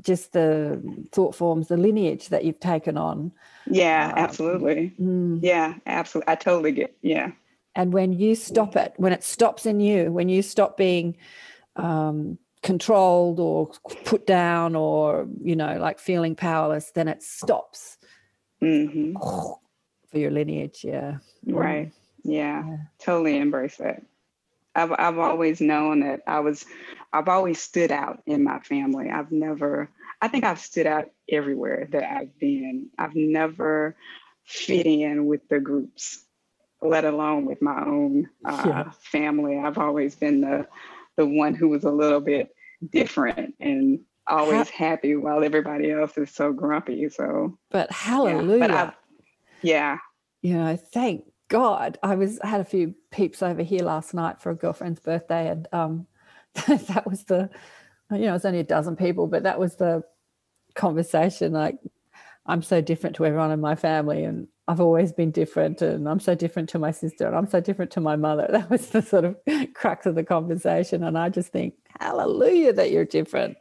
just 0.02 0.32
the 0.32 0.82
thought 1.12 1.36
forms, 1.36 1.68
the 1.68 1.78
lineage 1.78 2.30
that 2.30 2.46
you've 2.46 2.60
taken 2.60 2.98
on. 2.98 3.32
Yeah. 3.68 4.12
Um, 4.14 4.24
absolutely. 4.24 4.94
Mm. 5.00 5.40
Yeah. 5.42 5.76
Absolutely. 5.86 6.32
I 6.32 6.36
totally 6.36 6.72
get. 6.72 6.96
Yeah. 7.02 7.32
And 7.76 7.94
when 7.94 8.14
you 8.14 8.36
stop 8.36 8.76
it, 8.76 8.94
when 8.98 9.14
it 9.14 9.24
stops 9.24 9.66
in 9.66 9.80
you, 9.80 10.12
when 10.12 10.30
you 10.30 10.42
stop 10.42 10.76
being 10.76 11.18
um, 11.78 12.38
controlled 12.64 13.40
or 13.40 13.72
put 14.06 14.28
down 14.28 14.76
or, 14.76 15.28
you 15.42 15.56
know, 15.56 15.78
like 15.78 16.00
feeling 16.00 16.36
powerless, 16.36 16.92
then 16.92 17.08
it 17.08 17.24
stops 17.24 17.98
hmm 18.60 19.14
for 20.12 20.18
your 20.18 20.32
lineage. 20.32 20.84
Yeah. 20.84 21.18
Right. 21.46 21.92
Yeah. 22.24 22.66
Yeah. 22.66 22.78
Totally 23.00 23.38
embrace 23.38 23.80
it. 23.80 24.06
I've 24.76 24.92
I've 24.98 25.18
always 25.18 25.60
known 25.60 26.02
that 26.02 26.22
I 26.28 26.40
was 26.40 26.66
I've 27.12 27.28
always 27.28 27.62
stood 27.62 27.92
out 27.92 28.22
in 28.26 28.44
my 28.44 28.60
family. 28.60 29.10
I've 29.10 29.32
never 29.32 29.90
I 30.22 30.28
think 30.28 30.44
I've 30.44 30.60
stood 30.60 30.88
out 30.88 31.10
everywhere 31.30 31.88
that 31.92 32.04
I've 32.04 32.38
been. 32.40 32.90
I've 32.98 33.16
never 33.16 33.96
fit 34.46 34.86
in 34.86 35.26
with 35.26 35.48
the 35.50 35.60
groups, 35.60 36.24
let 36.82 37.06
alone 37.06 37.46
with 37.46 37.62
my 37.62 37.84
own 37.86 38.30
uh, 38.46 38.64
yeah. 38.66 38.92
family. 39.02 39.58
I've 39.58 39.78
always 39.78 40.16
been 40.16 40.42
the 40.42 40.68
the 41.18 41.26
one 41.26 41.54
who 41.54 41.68
was 41.70 41.84
a 41.84 41.92
little 41.92 42.22
bit 42.22 42.56
different 42.90 43.54
and 43.60 44.00
always 44.28 44.70
happy 44.70 45.16
while 45.16 45.44
everybody 45.44 45.92
else 45.92 46.18
is 46.18 46.32
so 46.32 46.54
grumpy. 46.54 47.10
So, 47.10 47.58
but 47.70 47.92
hallelujah. 47.92 48.60
Yeah, 48.60 48.68
but 48.68 48.72
I, 48.72 48.94
yeah. 49.62 49.98
You 50.42 50.54
know, 50.56 50.78
thank 50.78 51.26
God. 51.50 52.00
I 52.02 52.16
was 52.16 52.40
I 52.40 52.48
had 52.48 52.62
a 52.62 52.66
few 52.66 52.96
peeps 53.12 53.44
over 53.44 53.62
here 53.62 53.84
last 53.84 54.14
night 54.14 54.42
for 54.42 54.50
a 54.50 54.56
girlfriend's 54.56 55.00
birthday, 55.00 55.50
and 55.50 55.68
um, 55.72 56.08
that 56.68 57.06
was 57.08 57.26
the, 57.26 57.50
you 58.12 58.20
know, 58.20 58.36
it's 58.36 58.46
only 58.46 58.60
a 58.60 58.64
dozen 58.64 58.96
people, 58.96 59.28
but 59.28 59.44
that 59.44 59.60
was 59.60 59.76
the 59.76 60.04
conversation. 60.76 61.52
Like, 61.52 61.78
I'm 62.46 62.64
so 62.64 62.82
different 62.82 63.18
to 63.18 63.26
everyone 63.26 63.52
in 63.52 63.60
my 63.60 63.76
family, 63.76 64.24
and 64.24 64.48
I've 64.72 64.80
always 64.80 65.12
been 65.12 65.32
different, 65.32 65.82
and 65.82 66.08
I'm 66.08 66.22
so 66.22 66.34
different 66.34 66.70
to 66.70 66.80
my 66.80 66.92
sister, 66.92 67.28
and 67.28 67.36
I'm 67.36 67.46
so 67.46 67.60
different 67.60 67.92
to 67.92 68.00
my 68.00 68.16
mother. 68.16 68.48
That 68.52 68.70
was 68.70 68.88
the 68.88 69.02
sort 69.02 69.26
of 69.26 69.36
crux 69.74 70.06
of 70.06 70.16
the 70.16 70.24
conversation, 70.24 71.04
and 71.04 71.18
I 71.18 71.28
just 71.28 71.52
think, 71.52 71.74
hallelujah, 72.00 72.72
that 72.74 72.90
you're 72.90 73.04
different. 73.04 73.58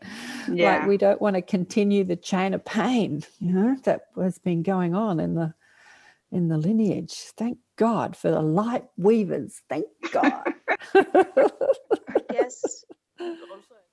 Yeah. 0.49 0.79
Like 0.79 0.87
we 0.87 0.97
don't 0.99 1.21
want 1.21 1.35
to 1.35 1.43
continue 1.43 2.05
the 2.05 2.15
chain 2.15 2.55
of 2.55 2.65
pain, 2.65 3.25
you 3.41 3.53
know, 3.53 3.77
that 3.83 4.03
has 4.17 4.39
been 4.39 4.63
going 4.63 4.95
on 4.95 5.19
in 5.19 5.35
the 5.35 5.53
in 6.31 6.47
the 6.47 6.59
lineage. 6.59 7.13
Thank 7.37 7.59
God 7.75 8.17
for 8.17 8.31
the 8.31 8.43
light 8.43 8.85
weavers. 8.97 9.63
Thank 9.69 9.87
God. 10.13 10.45
yes. 12.33 12.85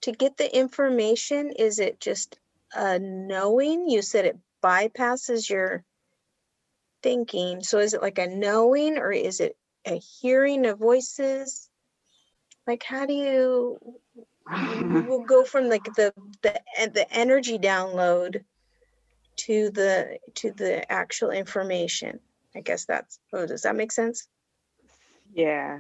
To 0.02 0.12
get 0.12 0.38
the 0.38 0.56
information, 0.56 1.52
is 1.58 1.80
it 1.80 2.00
just 2.00 2.38
a 2.76 3.00
knowing? 3.00 3.90
You 3.90 4.04
said 4.04 4.26
it 4.26 4.38
bypasses 4.64 5.50
your 5.50 5.84
thinking. 7.08 7.64
So 7.64 7.78
is 7.78 7.94
it 7.94 8.02
like 8.02 8.20
a 8.20 8.28
knowing 8.28 8.98
or 8.98 9.14
is 9.14 9.40
it 9.40 9.56
a 9.86 9.96
hearing 9.96 10.66
of 10.66 10.78
voices? 10.78 11.70
Like 12.68 12.84
how 12.84 13.06
do 13.06 13.14
you 13.14 13.80
we'll 15.08 15.24
go 15.24 15.46
from 15.46 15.70
like 15.70 15.86
the 15.96 16.14
the 16.42 16.60
the 16.94 17.08
energy 17.10 17.58
download 17.60 18.44
to 19.38 19.70
the 19.70 20.20
to 20.36 20.52
the 20.52 20.92
actual 20.92 21.30
information. 21.30 22.20
I 22.54 22.60
guess 22.60 22.84
that's 22.84 23.20
oh, 23.32 23.46
does 23.46 23.62
that 23.62 23.78
make 23.78 23.94
sense? 23.94 24.28
Yeah. 25.34 25.80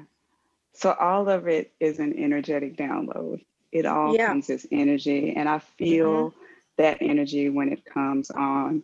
So 0.76 0.94
all 0.94 1.28
of 1.28 1.50
it 1.50 1.74
is 1.82 2.00
an 2.00 2.18
energetic 2.18 2.78
download. 2.78 3.44
It 3.74 3.86
all 3.86 4.16
yeah. 4.16 4.28
comes 4.28 4.50
as 4.50 4.66
energy. 4.72 5.34
And 5.36 5.50
I 5.50 5.60
feel 5.60 6.30
mm-hmm. 6.30 6.40
that 6.78 7.00
energy 7.02 7.50
when 7.50 7.74
it 7.74 7.84
comes 7.84 8.32
on. 8.32 8.84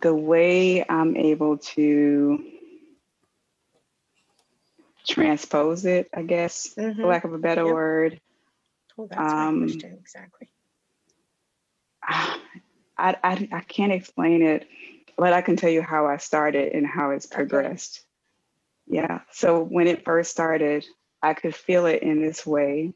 The 0.00 0.14
way 0.14 0.84
I'm 0.88 1.16
able 1.16 1.58
to 1.58 2.44
transpose 5.06 5.84
it, 5.84 6.08
I 6.14 6.22
guess, 6.22 6.74
mm-hmm. 6.74 7.00
for 7.00 7.08
lack 7.08 7.24
of 7.24 7.32
a 7.32 7.38
better 7.38 7.64
yep. 7.64 7.74
word. 7.74 8.20
Well, 8.96 9.08
that's 9.08 9.32
um, 9.32 9.60
my 9.60 9.66
question, 9.66 9.98
exactly. 10.00 10.48
I, 12.08 13.16
I, 13.22 13.48
I 13.52 13.60
can't 13.60 13.92
explain 13.92 14.42
it, 14.42 14.68
but 15.16 15.32
I 15.32 15.40
can 15.40 15.56
tell 15.56 15.70
you 15.70 15.82
how 15.82 16.06
I 16.06 16.18
started 16.18 16.72
and 16.72 16.86
how 16.86 17.10
it's 17.10 17.26
progressed. 17.26 18.04
Okay. 18.88 18.98
Yeah. 18.98 19.20
So 19.32 19.62
when 19.62 19.86
it 19.86 20.04
first 20.04 20.30
started, 20.30 20.84
I 21.22 21.34
could 21.34 21.54
feel 21.54 21.86
it 21.86 22.02
in 22.02 22.22
this 22.22 22.46
way. 22.46 22.92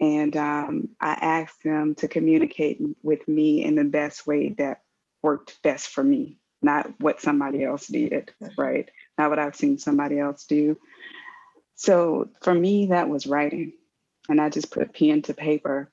And 0.00 0.36
um, 0.36 0.88
I 1.00 1.12
asked 1.12 1.62
them 1.62 1.94
to 1.96 2.08
communicate 2.08 2.80
with 3.02 3.26
me 3.28 3.64
in 3.64 3.76
the 3.76 3.84
best 3.84 4.26
way 4.26 4.50
that 4.58 4.80
worked 5.24 5.60
best 5.62 5.88
for 5.88 6.04
me, 6.04 6.36
not 6.60 6.92
what 7.00 7.22
somebody 7.22 7.64
else 7.64 7.86
did, 7.86 8.30
right? 8.58 8.90
Not 9.16 9.30
what 9.30 9.38
I've 9.38 9.56
seen 9.56 9.78
somebody 9.78 10.18
else 10.20 10.44
do. 10.44 10.78
So 11.76 12.28
for 12.42 12.54
me, 12.54 12.86
that 12.86 13.08
was 13.08 13.26
writing. 13.26 13.72
And 14.28 14.38
I 14.38 14.50
just 14.50 14.70
put 14.70 14.94
pen 14.94 15.22
to 15.22 15.34
paper. 15.34 15.90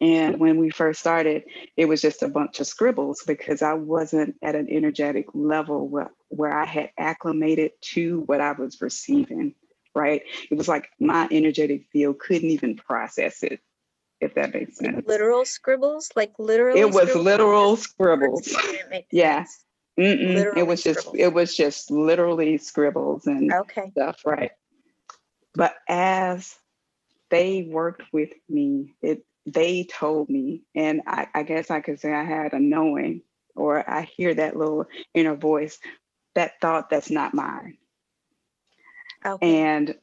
And 0.00 0.40
when 0.40 0.56
we 0.56 0.70
first 0.70 0.98
started, 0.98 1.44
it 1.76 1.84
was 1.84 2.00
just 2.00 2.22
a 2.22 2.28
bunch 2.28 2.58
of 2.58 2.66
scribbles 2.66 3.22
because 3.26 3.60
I 3.60 3.74
wasn't 3.74 4.36
at 4.42 4.54
an 4.54 4.68
energetic 4.70 5.26
level 5.34 5.86
where, 5.86 6.10
where 6.28 6.56
I 6.56 6.64
had 6.64 6.90
acclimated 6.98 7.72
to 7.92 8.20
what 8.20 8.40
I 8.40 8.52
was 8.52 8.80
receiving, 8.80 9.54
right? 9.94 10.22
It 10.50 10.56
was 10.56 10.68
like 10.68 10.88
my 10.98 11.28
energetic 11.30 11.84
field 11.92 12.18
couldn't 12.18 12.48
even 12.48 12.76
process 12.76 13.42
it, 13.42 13.60
if 14.20 14.34
that 14.34 14.54
makes 14.54 14.76
sense. 14.76 15.06
Literal 15.06 15.44
scribbles? 15.44 16.10
Like 16.14 16.32
literal? 16.38 16.76
It 16.76 16.86
was 16.86 17.08
scribbles? 17.08 17.24
literal 17.24 17.76
scribbles. 17.76 18.56
yeah. 19.10 19.44
It 19.96 20.66
was 20.66 20.82
just 20.82 21.00
scribbles. 21.00 21.20
it 21.20 21.32
was 21.32 21.56
just 21.56 21.90
literally 21.90 22.58
scribbles 22.58 23.26
and 23.26 23.52
okay. 23.52 23.90
stuff, 23.90 24.20
right? 24.24 24.52
But 25.54 25.74
as 25.88 26.54
they 27.30 27.68
worked 27.70 28.04
with 28.12 28.30
me, 28.48 28.94
it 29.02 29.24
they 29.46 29.84
told 29.84 30.28
me, 30.28 30.62
and 30.74 31.02
I, 31.06 31.26
I 31.34 31.42
guess 31.42 31.70
I 31.70 31.80
could 31.80 31.98
say 31.98 32.12
I 32.12 32.24
had 32.24 32.52
a 32.52 32.60
knowing, 32.60 33.22
or 33.56 33.88
I 33.88 34.02
hear 34.02 34.34
that 34.34 34.56
little 34.56 34.86
inner 35.14 35.34
voice, 35.34 35.78
that 36.34 36.60
thought 36.60 36.90
that's 36.90 37.10
not 37.10 37.34
mine. 37.34 37.78
Okay. 39.24 39.60
And 39.60 39.94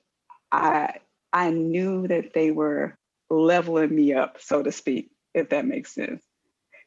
I 0.52 0.96
I 1.32 1.52
knew 1.52 2.08
that 2.08 2.34
they 2.34 2.52
were 2.52 2.98
leveling 3.30 3.94
me 3.96 4.14
up, 4.14 4.38
so 4.40 4.64
to 4.64 4.72
speak, 4.72 5.12
if 5.34 5.50
that 5.50 5.66
makes 5.66 5.94
sense 5.94 6.24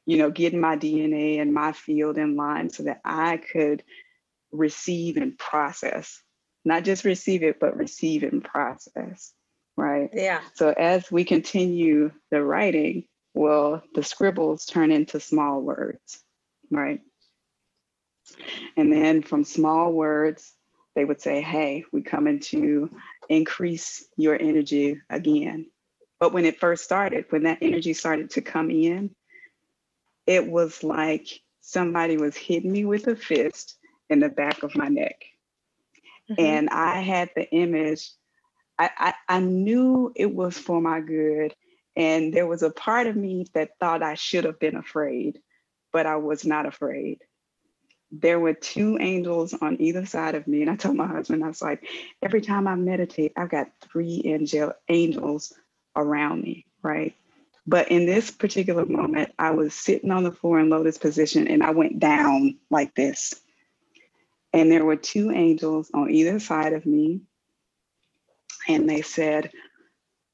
you 0.07 0.17
know, 0.17 0.31
getting 0.31 0.61
my 0.61 0.77
DNA 0.77 1.41
and 1.41 1.55
my 1.55 1.71
field 1.71 2.19
in 2.19 2.35
line 2.35 2.71
so 2.71 2.85
that 2.85 3.01
I 3.05 3.37
could 3.37 3.85
receive 4.51 5.17
and 5.17 5.39
process, 5.39 6.21
not 6.65 6.83
just 6.83 7.05
receive 7.05 7.45
it, 7.45 7.61
but 7.61 7.77
receive 7.77 8.25
and 8.25 8.43
process. 8.43 9.33
Right. 9.77 10.11
Yeah. 10.13 10.41
So 10.55 10.71
as 10.71 11.13
we 11.13 11.25
continue 11.25 12.11
the 12.31 12.43
writing, 12.43 13.05
well, 13.35 13.85
the 13.95 14.03
scribbles 14.03 14.67
turn 14.67 14.91
into 14.91 15.21
small 15.21 15.61
words. 15.61 16.21
Right. 16.71 17.01
And 18.77 18.93
then 18.93 19.23
from 19.23 19.45
small 19.45 19.93
words, 19.93 20.53
they 20.97 21.05
would 21.05 21.21
say, 21.21 21.41
Hey, 21.41 21.85
we 21.93 22.03
coming 22.03 22.41
to 22.41 22.91
increase 23.29 24.05
your 24.17 24.37
energy 24.41 25.01
again. 25.09 25.67
But 26.21 26.35
when 26.35 26.45
it 26.45 26.61
first 26.61 26.85
started, 26.85 27.25
when 27.31 27.45
that 27.45 27.59
energy 27.63 27.95
started 27.95 28.31
to 28.31 28.43
come 28.43 28.71
in, 28.71 29.15
it 30.27 30.47
was 30.47 30.85
like 30.85 31.27
somebody 31.63 32.19
was 32.19 32.37
hitting 32.37 32.71
me 32.71 32.85
with 32.85 33.07
a 33.07 33.17
fist 33.17 33.79
in 34.11 34.21
the 34.21 34.29
back 34.29 34.63
of 34.63 34.77
my 34.77 34.89
neck. 34.89 35.25
Mm-hmm. 36.31 36.41
And 36.41 36.69
I 36.69 37.01
had 37.01 37.31
the 37.35 37.51
image, 37.51 38.11
I, 38.79 38.91
I, 38.97 39.15
I 39.29 39.41
knew 39.41 40.13
it 40.15 40.33
was 40.33 40.59
for 40.59 40.81
my 40.81 41.01
good. 41.01 41.55
And 41.97 42.33
there 42.33 42.47
was 42.47 42.63
a 42.63 42.71
part 42.71 43.07
of 43.07 43.17
me 43.17 43.47
that 43.55 43.79
thought 43.81 44.03
I 44.03 44.15
should 44.15 44.45
have 44.45 44.61
been 44.61 44.77
afraid, 44.77 45.41
but 45.93 46.07
I 46.07 46.17
was 46.17 46.45
not 46.45 46.67
afraid. 46.67 47.23
There 48.13 48.39
were 48.39 48.55
two 48.55 48.99
angels 49.01 49.55
on 49.55 49.81
either 49.81 50.05
side 50.05 50.35
of 50.35 50.47
me. 50.47 50.61
And 50.61 50.71
I 50.71 50.77
told 50.77 50.97
my 50.97 51.07
husband, 51.07 51.45
I 51.45 51.49
was 51.49 51.63
like, 51.63 51.87
every 52.23 52.41
time 52.43 52.69
I 52.69 52.75
meditate, 52.75 53.33
I've 53.37 53.51
got 53.51 53.71
three 53.81 54.23
angel 54.25 54.73
angels 54.89 55.53
around 55.97 56.43
me, 56.43 56.67
right? 56.83 57.15
But 57.67 57.91
in 57.91 58.07
this 58.07 58.31
particular 58.31 58.85
moment, 58.85 59.33
I 59.39 59.51
was 59.51 59.75
sitting 59.75 60.11
on 60.11 60.25
the 60.25 60.33
floor 60.33 60.59
in 60.59 60.71
lotus 60.71 60.99
position 60.99 61.47
and 61.47 61.63
I 61.63 61.71
went 61.71 61.99
down 61.99 62.59
like 62.71 62.95
this. 62.95 63.35
And 64.53 64.73
there 64.73 64.85
were 64.85 64.97
two 64.97 65.31
angels 65.31 65.91
on 65.95 66.11
either 66.11 66.41
side 66.41 66.73
of 66.73 66.85
me. 66.85 67.21
And 68.67 68.89
they 68.89 69.03
said, 69.03 69.53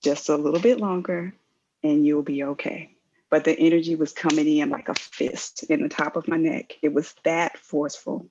just 0.03 0.29
a 0.29 0.37
little 0.37 0.61
bit 0.61 0.81
longer 0.81 1.35
and 1.83 2.07
you'll 2.07 2.23
be 2.23 2.45
okay. 2.45 2.91
But 3.29 3.45
the 3.45 3.59
energy 3.59 3.97
was 3.97 4.13
coming 4.13 4.47
in 4.47 4.71
like 4.71 4.89
a 4.89 4.95
fist 4.95 5.65
in 5.65 5.83
the 5.83 5.89
top 5.89 6.17
of 6.17 6.29
my 6.29 6.37
neck. 6.37 6.75
It 6.81 6.95
was 6.95 7.15
that 7.25 7.59
forceful. 7.59 8.31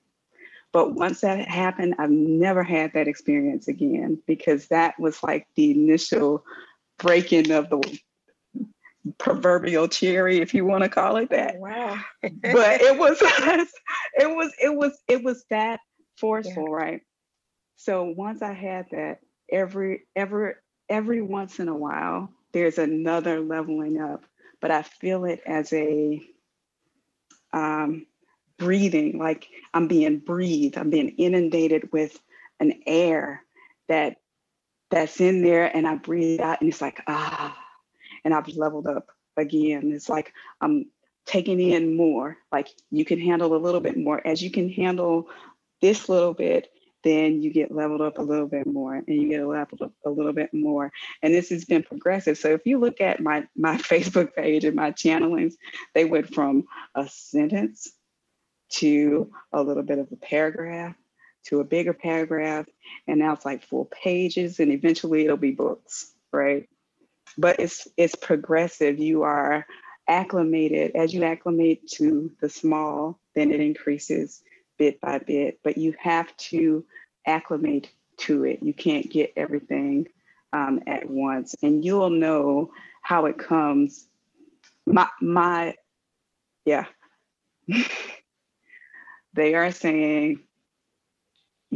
But 0.71 0.93
once 0.93 1.21
that 1.21 1.47
happened, 1.47 1.95
I've 1.99 2.09
never 2.09 2.63
had 2.63 2.93
that 2.93 3.07
experience 3.07 3.67
again 3.67 4.21
because 4.25 4.67
that 4.67 4.99
was 4.99 5.21
like 5.21 5.47
the 5.55 5.71
initial 5.71 6.43
breaking 6.97 7.51
of 7.51 7.69
the 7.69 7.99
proverbial 9.17 9.87
cherry, 9.87 10.39
if 10.39 10.53
you 10.53 10.65
want 10.65 10.83
to 10.83 10.89
call 10.89 11.17
it 11.17 11.29
that. 11.29 11.57
Wow. 11.57 11.99
but 12.21 12.31
it 12.41 12.97
was 12.97 13.17
it 14.19 14.35
was 14.35 14.53
it 14.61 14.75
was 14.75 14.97
it 15.07 15.23
was 15.23 15.43
that 15.49 15.79
forceful, 16.17 16.67
yeah. 16.69 16.75
right? 16.75 17.01
So 17.77 18.13
once 18.15 18.41
I 18.41 18.53
had 18.53 18.87
that, 18.91 19.19
every 19.51 20.07
every 20.15 20.53
every 20.89 21.21
once 21.21 21.59
in 21.59 21.67
a 21.67 21.75
while, 21.75 22.29
there's 22.53 22.77
another 22.77 23.41
leveling 23.41 23.99
up, 23.99 24.23
but 24.61 24.71
I 24.71 24.81
feel 24.81 25.25
it 25.25 25.41
as 25.45 25.71
a 25.73 26.21
um, 27.53 28.05
breathing, 28.57 29.17
like 29.17 29.47
I'm 29.73 29.87
being 29.87 30.19
breathed, 30.19 30.77
I'm 30.77 30.89
being 30.89 31.09
inundated 31.17 31.91
with 31.91 32.19
an 32.59 32.81
air 32.85 33.41
that 33.87 34.17
that's 34.91 35.19
in 35.19 35.41
there, 35.41 35.75
and 35.75 35.87
I 35.87 35.95
breathe 35.95 36.41
out, 36.41 36.61
and 36.61 36.69
it's 36.69 36.81
like 36.81 37.01
ah 37.07 37.57
and 38.25 38.33
I've 38.33 38.47
leveled 38.49 38.87
up 38.87 39.07
again. 39.37 39.91
It's 39.93 40.09
like 40.09 40.33
I'm 40.59 40.87
taking 41.25 41.61
in 41.61 41.95
more, 41.95 42.37
like 42.51 42.67
you 42.91 43.05
can 43.05 43.19
handle 43.19 43.55
a 43.55 43.57
little 43.57 43.79
bit 43.79 43.97
more. 43.97 44.25
As 44.25 44.41
you 44.41 44.51
can 44.51 44.69
handle 44.69 45.29
this 45.81 46.09
little 46.09 46.33
bit, 46.33 46.69
then 47.03 47.41
you 47.41 47.53
get 47.53 47.71
leveled 47.71 48.01
up 48.01 48.17
a 48.17 48.23
little 48.23 48.47
bit 48.47 48.65
more 48.65 48.95
and 48.95 49.07
you 49.07 49.29
get 49.29 49.45
leveled 49.45 49.83
up 49.83 49.93
a 50.05 50.09
little 50.09 50.33
bit 50.33 50.51
more. 50.53 50.91
And 51.21 51.33
this 51.33 51.49
has 51.49 51.63
been 51.63 51.83
progressive. 51.83 52.37
So 52.37 52.49
if 52.49 52.65
you 52.65 52.79
look 52.79 52.99
at 52.99 53.19
my, 53.19 53.47
my 53.55 53.77
Facebook 53.77 54.33
page 54.33 54.65
and 54.65 54.75
my 54.75 54.91
channelings, 54.91 55.53
they 55.93 56.05
went 56.05 56.33
from 56.33 56.63
a 56.95 57.07
sentence 57.07 57.91
to 58.73 59.31
a 59.53 59.61
little 59.61 59.83
bit 59.83 59.99
of 59.99 60.11
a 60.11 60.15
paragraph 60.15 60.95
to 61.45 61.59
a 61.59 61.63
bigger 61.63 61.93
paragraph. 61.93 62.65
And 63.07 63.19
now 63.19 63.33
it's 63.33 63.45
like 63.45 63.63
full 63.63 63.85
pages 63.85 64.59
and 64.59 64.71
eventually 64.71 65.23
it'll 65.23 65.37
be 65.37 65.51
books, 65.51 66.11
right? 66.31 66.67
But 67.37 67.59
it's 67.59 67.87
it's 67.97 68.15
progressive. 68.15 68.99
You 68.99 69.23
are 69.23 69.65
acclimated 70.07 70.95
as 70.95 71.13
you 71.13 71.23
acclimate 71.23 71.87
to 71.87 72.31
the 72.39 72.49
small, 72.49 73.19
then 73.33 73.51
it 73.51 73.59
increases 73.59 74.41
bit 74.77 75.01
by 75.01 75.19
bit, 75.19 75.59
but 75.63 75.77
you 75.77 75.95
have 75.99 76.35
to 76.37 76.85
acclimate 77.25 77.89
to 78.17 78.43
it. 78.43 78.61
You 78.61 78.73
can't 78.73 79.09
get 79.09 79.33
everything 79.35 80.07
um, 80.53 80.81
at 80.87 81.09
once, 81.09 81.55
and 81.61 81.83
you'll 81.83 82.09
know 82.09 82.71
how 83.01 83.25
it 83.25 83.37
comes. 83.37 84.07
My, 84.85 85.07
my, 85.21 85.75
yeah. 86.65 86.85
they 89.33 89.55
are 89.55 89.71
saying 89.71 90.39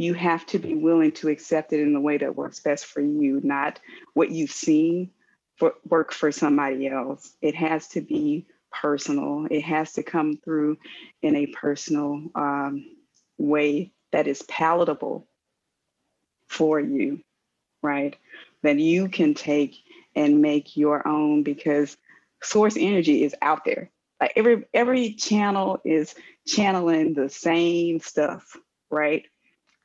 you 0.00 0.14
have 0.14 0.46
to 0.46 0.58
be 0.58 0.74
willing 0.74 1.12
to 1.12 1.28
accept 1.28 1.72
it 1.72 1.80
in 1.80 1.92
the 1.94 2.00
way 2.00 2.18
that 2.18 2.36
works 2.36 2.60
best 2.60 2.86
for 2.86 3.00
you, 3.00 3.40
not 3.44 3.80
what 4.14 4.30
you've 4.30 4.52
seen 4.52 5.10
for, 5.58 5.74
work 5.88 6.12
for 6.12 6.32
somebody 6.32 6.88
else. 6.88 7.34
It 7.42 7.54
has 7.56 7.88
to 7.88 8.00
be 8.00 8.46
personal. 8.72 9.46
It 9.50 9.62
has 9.62 9.94
to 9.94 10.02
come 10.02 10.38
through 10.38 10.78
in 11.22 11.36
a 11.36 11.46
personal 11.48 12.22
um, 12.34 12.86
way 13.38 13.92
that 14.12 14.26
is 14.26 14.42
palatable 14.42 15.28
for 16.48 16.80
you, 16.80 17.22
right? 17.82 18.16
That 18.62 18.78
you 18.78 19.08
can 19.08 19.34
take 19.34 19.76
and 20.16 20.42
make 20.42 20.76
your 20.76 21.06
own 21.06 21.42
because 21.42 21.96
source 22.42 22.76
energy 22.78 23.24
is 23.24 23.34
out 23.42 23.64
there. 23.64 23.90
Like 24.20 24.32
every 24.36 24.64
every 24.74 25.14
channel 25.14 25.80
is 25.84 26.14
channeling 26.46 27.14
the 27.14 27.30
same 27.30 28.00
stuff, 28.00 28.56
right? 28.90 29.26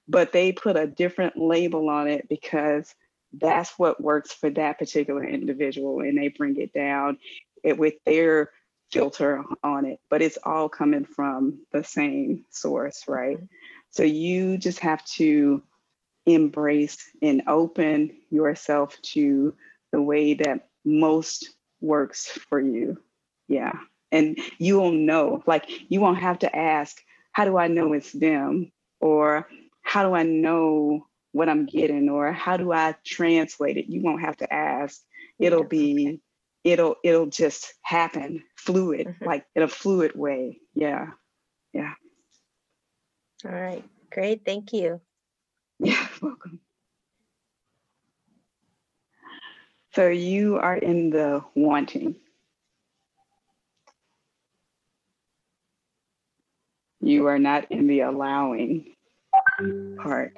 But 0.07 0.31
they 0.31 0.51
put 0.51 0.77
a 0.77 0.87
different 0.87 1.37
label 1.37 1.89
on 1.89 2.07
it 2.07 2.29
because 2.29 2.93
that's 3.33 3.71
what 3.77 4.01
works 4.01 4.31
for 4.31 4.49
that 4.51 4.79
particular 4.79 5.23
individual 5.23 5.99
and 5.99 6.17
they 6.17 6.29
bring 6.29 6.57
it 6.57 6.73
down 6.73 7.17
it, 7.63 7.77
with 7.77 7.95
their 8.05 8.51
filter 8.91 9.43
on 9.63 9.85
it, 9.85 9.99
but 10.09 10.21
it's 10.21 10.37
all 10.43 10.69
coming 10.69 11.05
from 11.05 11.59
the 11.71 11.83
same 11.83 12.45
source, 12.49 13.03
right? 13.07 13.37
Mm-hmm. 13.37 13.45
So 13.89 14.03
you 14.03 14.57
just 14.57 14.79
have 14.79 15.03
to 15.05 15.63
embrace 16.25 16.97
and 17.21 17.43
open 17.47 18.15
yourself 18.29 18.99
to 19.01 19.53
the 19.91 20.01
way 20.01 20.33
that 20.35 20.69
most 20.83 21.49
works 21.81 22.27
for 22.27 22.59
you. 22.59 22.97
Yeah. 23.47 23.73
And 24.11 24.37
you 24.59 24.79
will 24.79 24.91
know, 24.91 25.43
like, 25.45 25.65
you 25.89 25.99
won't 25.99 26.19
have 26.19 26.39
to 26.39 26.55
ask, 26.55 27.01
how 27.31 27.45
do 27.45 27.57
I 27.57 27.67
know 27.67 27.93
it's 27.93 28.11
them? 28.11 28.71
Or 29.01 29.47
how 29.85 30.03
do 30.03 30.13
I 30.13 30.23
know 30.23 31.07
what 31.31 31.47
I'm 31.47 31.65
getting? 31.65 32.09
Or 32.09 32.33
how 32.33 32.57
do 32.57 32.73
I 32.73 32.95
translate 33.05 33.77
it? 33.77 33.85
You 33.87 34.01
won't 34.01 34.21
have 34.21 34.37
to 34.37 34.53
ask. 34.53 35.01
It'll 35.39 35.63
be 35.63 36.19
it'll 36.65 36.95
it'll 37.03 37.27
just 37.27 37.73
happen 37.83 38.43
fluid 38.57 39.07
mm-hmm. 39.07 39.25
like 39.25 39.45
in 39.55 39.61
a 39.61 39.67
fluid 39.67 40.13
way 40.15 40.59
yeah 40.73 41.11
yeah 41.73 41.93
all 43.45 43.51
right 43.51 43.85
great 44.09 44.43
thank 44.43 44.73
you 44.73 44.99
yeah 45.79 46.07
welcome 46.21 46.59
so 49.93 50.07
you 50.07 50.57
are 50.57 50.75
in 50.75 51.11
the 51.11 51.43
wanting 51.53 52.15
you 56.99 57.27
are 57.27 57.39
not 57.39 57.71
in 57.71 57.85
the 57.85 57.99
allowing 57.99 58.94
part 59.97 60.37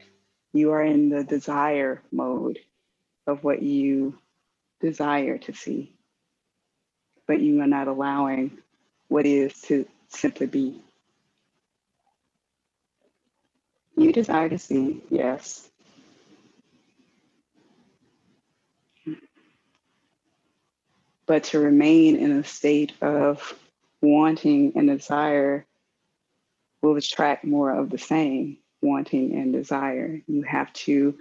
you 0.53 0.71
are 0.71 0.83
in 0.83 1.09
the 1.09 1.23
desire 1.23 2.01
mode 2.11 2.59
of 3.25 3.43
what 3.43 3.61
you 3.61 4.17
desire 4.79 5.37
to 5.37 5.53
see 5.53 5.97
but 7.27 7.41
you 7.41 7.61
are 7.61 7.67
not 7.67 7.87
allowing 7.87 8.57
what 9.09 9.25
is 9.25 9.53
to 9.61 9.85
simply 10.07 10.47
be. 10.47 10.81
You 13.95 14.13
desire 14.13 14.49
to 14.49 14.57
see, 14.57 15.01
yes. 15.09 15.69
But 21.25 21.45
to 21.45 21.59
remain 21.59 22.15
in 22.15 22.31
a 22.31 22.43
state 22.43 22.93
of 23.01 23.53
wanting 24.01 24.73
and 24.75 24.87
desire 24.87 25.65
will 26.81 26.95
attract 26.95 27.43
more 27.43 27.71
of 27.71 27.89
the 27.89 27.97
same 27.97 28.57
wanting 28.81 29.33
and 29.33 29.53
desire. 29.53 30.21
You 30.27 30.43
have 30.43 30.71
to 30.73 31.15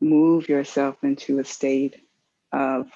move 0.00 0.48
yourself 0.48 0.96
into 1.02 1.38
a 1.38 1.44
state 1.44 2.00
of 2.52 2.90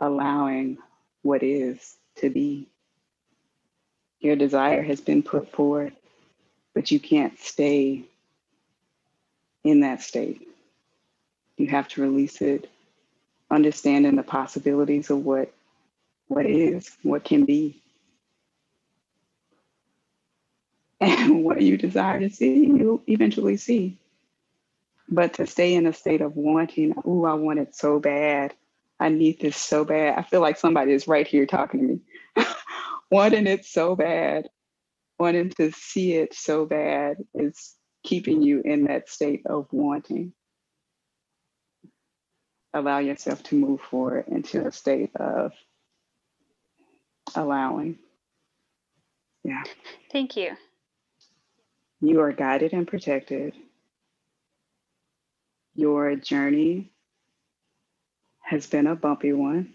allowing 0.00 0.78
what 1.22 1.42
is 1.42 1.96
to 2.16 2.30
be. 2.30 2.68
Your 4.20 4.36
desire 4.36 4.82
has 4.82 5.00
been 5.00 5.22
put 5.22 5.52
forward, 5.52 5.94
but 6.74 6.90
you 6.90 6.98
can't 6.98 7.38
stay 7.38 8.04
in 9.62 9.80
that 9.80 10.02
state. 10.02 10.46
You 11.56 11.68
have 11.68 11.88
to 11.88 12.02
release 12.02 12.40
it, 12.42 12.68
understanding 13.50 14.16
the 14.16 14.22
possibilities 14.22 15.10
of 15.10 15.24
what 15.24 15.52
what 16.28 16.46
is, 16.46 16.90
what 17.02 17.22
can 17.22 17.44
be. 17.44 17.82
And 21.04 21.44
what 21.44 21.60
you 21.60 21.76
desire 21.76 22.20
to 22.20 22.30
see, 22.30 22.66
you'll 22.66 23.02
eventually 23.06 23.56
see. 23.56 23.98
But 25.08 25.34
to 25.34 25.46
stay 25.46 25.74
in 25.74 25.86
a 25.86 25.92
state 25.92 26.22
of 26.22 26.34
wanting, 26.34 26.94
oh, 27.04 27.24
I 27.24 27.34
want 27.34 27.58
it 27.58 27.74
so 27.74 28.00
bad, 28.00 28.54
I 28.98 29.10
need 29.10 29.40
this 29.40 29.56
so 29.56 29.84
bad. 29.84 30.18
I 30.18 30.22
feel 30.22 30.40
like 30.40 30.56
somebody 30.56 30.92
is 30.92 31.06
right 31.06 31.26
here 31.26 31.46
talking 31.46 31.80
to 31.80 31.86
me. 32.42 32.46
wanting 33.10 33.46
it 33.46 33.64
so 33.64 33.94
bad, 33.94 34.48
wanting 35.18 35.50
to 35.58 35.72
see 35.72 36.14
it 36.14 36.34
so 36.34 36.64
bad 36.64 37.18
is 37.34 37.74
keeping 38.02 38.42
you 38.42 38.62
in 38.64 38.84
that 38.84 39.08
state 39.08 39.42
of 39.46 39.66
wanting. 39.72 40.32
Allow 42.72 42.98
yourself 42.98 43.42
to 43.44 43.56
move 43.56 43.80
forward 43.80 44.24
into 44.28 44.66
a 44.66 44.72
state 44.72 45.10
of 45.16 45.52
allowing. 47.34 47.98
Yeah. 49.44 49.62
Thank 50.10 50.36
you. 50.36 50.56
You 52.04 52.20
are 52.20 52.32
guided 52.32 52.74
and 52.74 52.86
protected. 52.86 53.54
Your 55.74 56.14
journey 56.16 56.92
has 58.42 58.66
been 58.66 58.86
a 58.86 58.94
bumpy 58.94 59.32
one, 59.32 59.72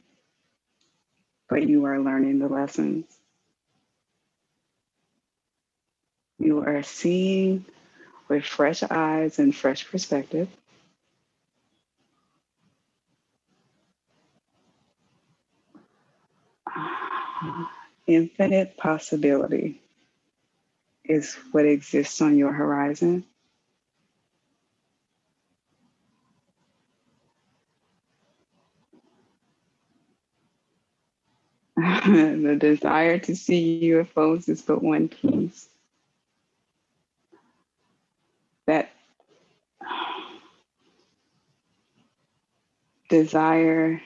but 1.50 1.68
you 1.68 1.86
are 1.86 2.00
learning 2.00 2.38
the 2.38 2.48
lessons. 2.48 3.06
You 6.38 6.60
are 6.60 6.84
seeing 6.84 7.66
with 8.28 8.46
fresh 8.46 8.84
eyes 8.84 9.40
and 9.40 9.56
fresh 9.56 9.90
perspective. 9.90 10.50
Infinite 18.06 18.78
possibility 18.78 19.82
is 21.10 21.34
what 21.51 21.66
exists 21.66 22.22
on 22.22 22.38
your 22.38 22.53
horizon. 22.53 23.26
the 31.76 32.57
desire 32.60 33.18
to 33.18 33.36
see 33.36 33.80
UFOs 33.86 34.47
is 34.47 34.62
but 34.62 34.84
one 34.84 35.10
piece. 35.10 35.68
That 38.68 38.91
desire 43.10 43.99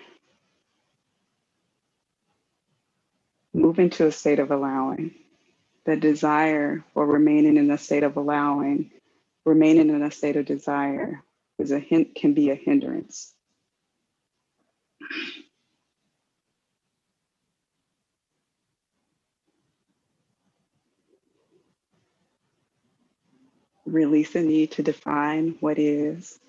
move 3.54 3.78
into 3.80 4.08
a 4.08 4.12
state 4.12 4.40
of 4.40 4.52
allowing 4.52 5.14
the 5.86 5.96
desire 5.98 6.84
for 6.94 7.06
remaining 7.06 7.58
in 7.58 7.72
a 7.72 7.78
state 7.78 8.04
of 8.04 8.18
allowing, 8.18 8.92
remaining 9.46 9.90
in 9.90 10.02
a 10.04 10.12
state 10.12 10.36
of 10.38 10.46
desire 10.46 11.24
is 11.60 11.72
a 11.72 11.80
hint 11.80 12.16
can 12.16 12.34
be 12.34 12.52
a 12.52 12.56
hindrance. 12.56 13.34
Release 23.86 24.34
the 24.34 24.42
need 24.42 24.72
to 24.74 24.84
define 24.84 25.58
what 25.60 25.80
is. 25.80 26.40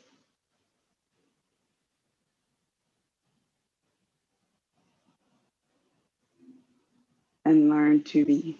And 7.44 7.70
learn 7.70 8.04
to 8.04 8.24
be. 8.24 8.58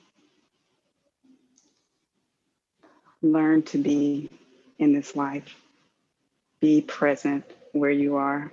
Learn 3.25 3.63
to 3.63 3.79
be 3.79 4.29
in 4.79 4.93
this 4.93 5.17
life. 5.17 5.57
Be 6.61 6.83
present 6.83 7.51
where 7.73 7.91
you 7.91 8.17
are. 8.17 8.53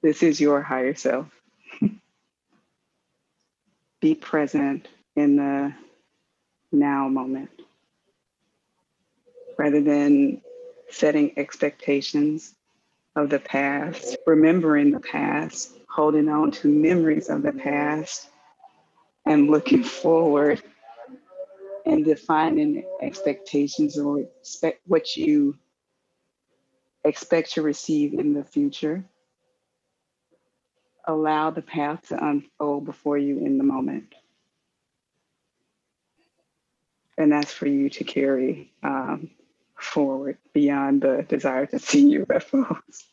This 0.00 0.22
is 0.22 0.40
your 0.40 0.62
higher 0.62 0.94
self. 0.94 1.26
be 4.00 4.14
present 4.14 4.88
in 5.14 5.36
the 5.36 5.74
now 6.72 7.08
moment 7.08 7.50
rather 9.58 9.82
than 9.82 10.40
setting 10.88 11.34
expectations 11.36 12.54
of 13.14 13.28
the 13.28 13.38
past, 13.38 14.16
remembering 14.26 14.92
the 14.92 15.00
past, 15.00 15.72
holding 15.90 16.30
on 16.30 16.52
to 16.52 16.68
memories 16.68 17.28
of 17.28 17.42
the 17.42 17.52
past, 17.52 18.30
and 19.26 19.50
looking 19.50 19.84
forward 19.84 20.62
and 21.86 22.04
defining 22.04 22.84
expectations 23.00 23.96
or 23.96 24.18
expect 24.20 24.80
what 24.86 25.16
you 25.16 25.56
expect 27.04 27.52
to 27.52 27.62
receive 27.62 28.12
in 28.14 28.34
the 28.34 28.42
future. 28.44 29.04
Allow 31.04 31.50
the 31.50 31.62
path 31.62 32.08
to 32.08 32.22
unfold 32.22 32.84
before 32.84 33.16
you 33.16 33.38
in 33.38 33.56
the 33.56 33.64
moment. 33.64 34.14
And 37.16 37.30
that's 37.30 37.52
for 37.52 37.68
you 37.68 37.88
to 37.90 38.04
carry 38.04 38.72
um, 38.82 39.30
forward 39.76 40.36
beyond 40.52 41.02
the 41.02 41.24
desire 41.28 41.66
to 41.66 41.78
see 41.78 42.18
UFOs. 42.18 43.04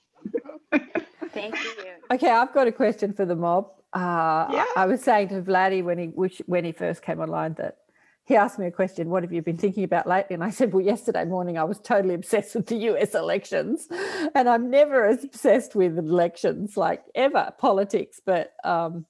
Thank 1.29 1.55
you. 1.63 1.71
Okay, 2.11 2.29
I've 2.29 2.53
got 2.53 2.67
a 2.67 2.71
question 2.71 3.13
for 3.13 3.25
the 3.25 3.35
mob. 3.35 3.69
Uh, 3.93 4.47
Yeah. 4.51 4.65
I 4.75 4.87
was 4.87 5.01
saying 5.01 5.29
to 5.29 5.41
Vladdy 5.41 5.83
when 5.83 5.99
he 5.99 6.07
which, 6.07 6.41
when 6.47 6.65
he 6.65 6.71
first 6.71 7.03
came 7.03 7.19
online 7.19 7.53
that 7.53 7.77
he 8.25 8.35
asked 8.35 8.57
me 8.57 8.67
a 8.67 8.71
question, 8.71 9.09
what 9.09 9.23
have 9.23 9.33
you 9.33 9.41
been 9.41 9.57
thinking 9.57 9.83
about 9.83 10.07
lately? 10.07 10.33
And 10.33 10.43
I 10.43 10.49
said, 10.49 10.73
well, 10.73 10.85
yesterday 10.85 11.25
morning 11.25 11.57
I 11.57 11.65
was 11.65 11.79
totally 11.79 12.13
obsessed 12.13 12.55
with 12.55 12.67
the 12.67 12.75
US 12.75 13.15
elections. 13.15 13.87
And 14.33 14.47
I'm 14.47 14.69
never 14.69 15.05
as 15.05 15.23
obsessed 15.23 15.75
with 15.75 15.97
elections 15.97 16.77
like 16.77 17.03
ever, 17.15 17.53
politics, 17.57 18.21
but 18.25 18.53
um, 18.63 19.05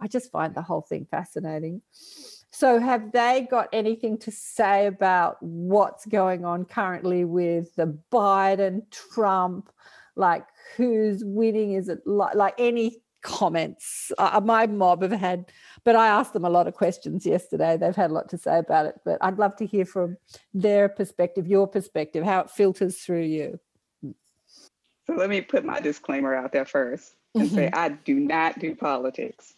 I 0.00 0.08
just 0.08 0.30
find 0.30 0.54
the 0.54 0.62
whole 0.62 0.82
thing 0.82 1.06
fascinating. 1.10 1.82
So, 2.52 2.80
have 2.80 3.12
they 3.12 3.46
got 3.48 3.68
anything 3.72 4.18
to 4.18 4.32
say 4.32 4.86
about 4.86 5.36
what's 5.40 6.04
going 6.04 6.44
on 6.44 6.64
currently 6.64 7.24
with 7.24 7.74
the 7.76 7.96
Biden, 8.12 8.82
Trump, 8.90 9.70
like 10.16 10.44
who's 10.76 11.24
winning? 11.24 11.74
Is 11.74 11.88
it 11.88 12.00
like, 12.06 12.34
like 12.34 12.54
any 12.58 13.02
comments? 13.22 14.12
Uh, 14.18 14.40
my 14.44 14.66
mob 14.66 15.02
have 15.02 15.12
had, 15.12 15.52
but 15.84 15.96
I 15.96 16.08
asked 16.08 16.32
them 16.32 16.44
a 16.44 16.50
lot 16.50 16.66
of 16.66 16.74
questions 16.74 17.26
yesterday. 17.26 17.76
They've 17.76 17.94
had 17.94 18.10
a 18.10 18.14
lot 18.14 18.28
to 18.30 18.38
say 18.38 18.58
about 18.58 18.86
it, 18.86 19.00
but 19.04 19.18
I'd 19.20 19.38
love 19.38 19.56
to 19.56 19.66
hear 19.66 19.84
from 19.84 20.16
their 20.54 20.88
perspective, 20.88 21.46
your 21.46 21.66
perspective, 21.66 22.24
how 22.24 22.40
it 22.40 22.50
filters 22.50 22.98
through 22.98 23.24
you. 23.24 23.60
So 25.06 25.14
let 25.14 25.30
me 25.30 25.40
put 25.40 25.64
my 25.64 25.80
disclaimer 25.80 26.34
out 26.34 26.52
there 26.52 26.64
first 26.64 27.14
and 27.34 27.50
say 27.50 27.70
I 27.72 27.90
do 27.90 28.14
not 28.14 28.58
do 28.58 28.74
politics. 28.74 29.54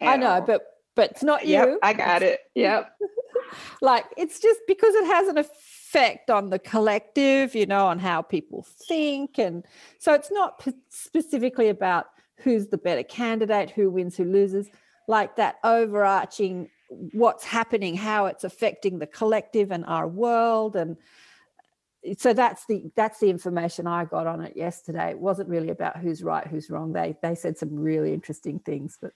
I 0.00 0.16
know, 0.16 0.26
all. 0.26 0.40
but 0.42 0.62
but 0.94 1.10
it's 1.12 1.22
not 1.22 1.46
Yep, 1.46 1.68
you. 1.68 1.78
I 1.82 1.92
got 1.92 2.22
it. 2.22 2.40
Yep. 2.54 2.90
like 3.82 4.04
it's 4.16 4.40
just 4.40 4.60
because 4.66 4.94
it 4.94 5.06
has 5.06 5.28
an 5.28 5.38
effect 5.38 6.30
on 6.30 6.50
the 6.50 6.58
collective 6.58 7.54
you 7.54 7.66
know 7.66 7.86
on 7.86 7.98
how 7.98 8.22
people 8.22 8.66
think 8.88 9.38
and 9.38 9.64
so 9.98 10.12
it's 10.14 10.32
not 10.32 10.58
p- 10.58 10.72
specifically 10.88 11.68
about 11.68 12.06
who's 12.38 12.68
the 12.68 12.78
better 12.78 13.02
candidate 13.02 13.70
who 13.70 13.90
wins 13.90 14.16
who 14.16 14.24
loses 14.24 14.68
like 15.08 15.36
that 15.36 15.56
overarching 15.64 16.68
what's 17.12 17.44
happening 17.44 17.96
how 17.96 18.26
it's 18.26 18.44
affecting 18.44 18.98
the 18.98 19.06
collective 19.06 19.70
and 19.70 19.84
our 19.86 20.06
world 20.06 20.76
and 20.76 20.96
so 22.18 22.32
that's 22.32 22.66
the 22.66 22.90
that's 22.94 23.18
the 23.18 23.28
information 23.28 23.86
i 23.86 24.04
got 24.04 24.26
on 24.26 24.40
it 24.40 24.56
yesterday 24.56 25.10
it 25.10 25.18
wasn't 25.18 25.48
really 25.48 25.70
about 25.70 25.96
who's 25.96 26.22
right 26.22 26.46
who's 26.46 26.70
wrong 26.70 26.92
they 26.92 27.16
they 27.22 27.34
said 27.34 27.58
some 27.58 27.74
really 27.74 28.12
interesting 28.12 28.60
things 28.60 28.96
but 29.00 29.12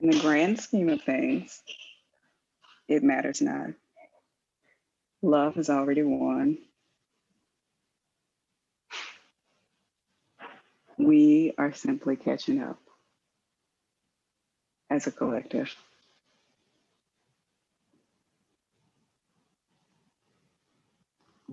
In 0.00 0.10
the 0.10 0.20
grand 0.20 0.60
scheme 0.60 0.88
of 0.90 1.02
things, 1.02 1.60
it 2.86 3.02
matters 3.02 3.42
not. 3.42 3.70
Love 5.22 5.56
has 5.56 5.68
already 5.68 6.04
won. 6.04 6.58
We 10.98 11.54
are 11.58 11.72
simply 11.74 12.16
catching 12.16 12.62
up 12.62 12.80
as 14.90 15.06
a 15.06 15.12
collective. 15.12 15.74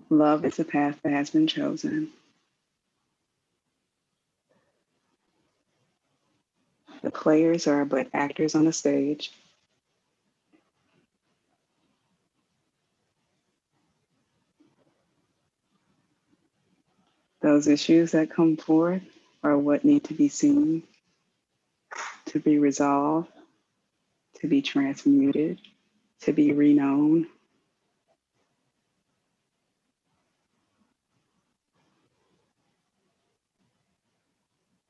Love 0.09 0.45
is 0.45 0.59
a 0.59 0.65
path 0.65 0.99
that 1.03 1.11
has 1.13 1.29
been 1.31 1.47
chosen. 1.47 2.09
The 7.03 7.11
players 7.11 7.67
are 7.67 7.85
but 7.85 8.07
actors 8.13 8.55
on 8.55 8.67
a 8.67 8.73
stage. 8.73 9.31
Those 17.41 17.67
issues 17.67 18.13
that 18.13 18.31
come 18.31 18.57
forth 18.57 19.03
are 19.45 19.57
what 19.57 19.85
need 19.85 20.03
to 20.05 20.15
be 20.15 20.27
seen, 20.27 20.83
to 22.27 22.39
be 22.39 22.57
resolved, 22.59 23.29
to 24.41 24.47
be 24.47 24.61
transmuted, 24.63 25.59
to 26.21 26.33
be 26.33 26.49
reknown. 26.49 27.27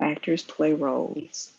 Actors 0.01 0.43
play 0.43 0.73
roles. 0.73 1.51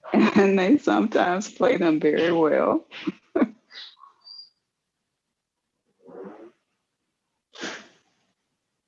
and 0.12 0.58
they 0.58 0.78
sometimes 0.78 1.50
play 1.50 1.76
them 1.78 2.00
very 2.00 2.32
well. 2.32 2.84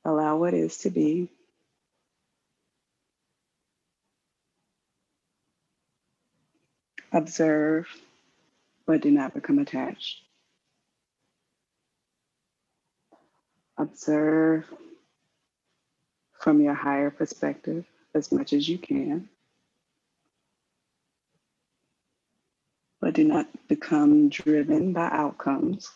Allow 0.08 0.38
what 0.38 0.54
is 0.54 0.78
to 0.78 0.90
be. 0.90 1.28
Observe, 7.12 7.88
but 8.86 9.02
do 9.02 9.10
not 9.10 9.34
become 9.34 9.58
attached. 9.58 10.22
Observe 13.78 14.64
from 16.40 16.60
your 16.60 16.74
higher 16.74 17.10
perspective 17.10 17.84
as 18.14 18.32
much 18.32 18.52
as 18.52 18.68
you 18.68 18.78
can. 18.78 19.28
but 23.00 23.14
do 23.14 23.24
not 23.24 23.46
become 23.68 24.28
driven 24.28 24.92
by 24.92 25.08
outcomes. 25.12 25.90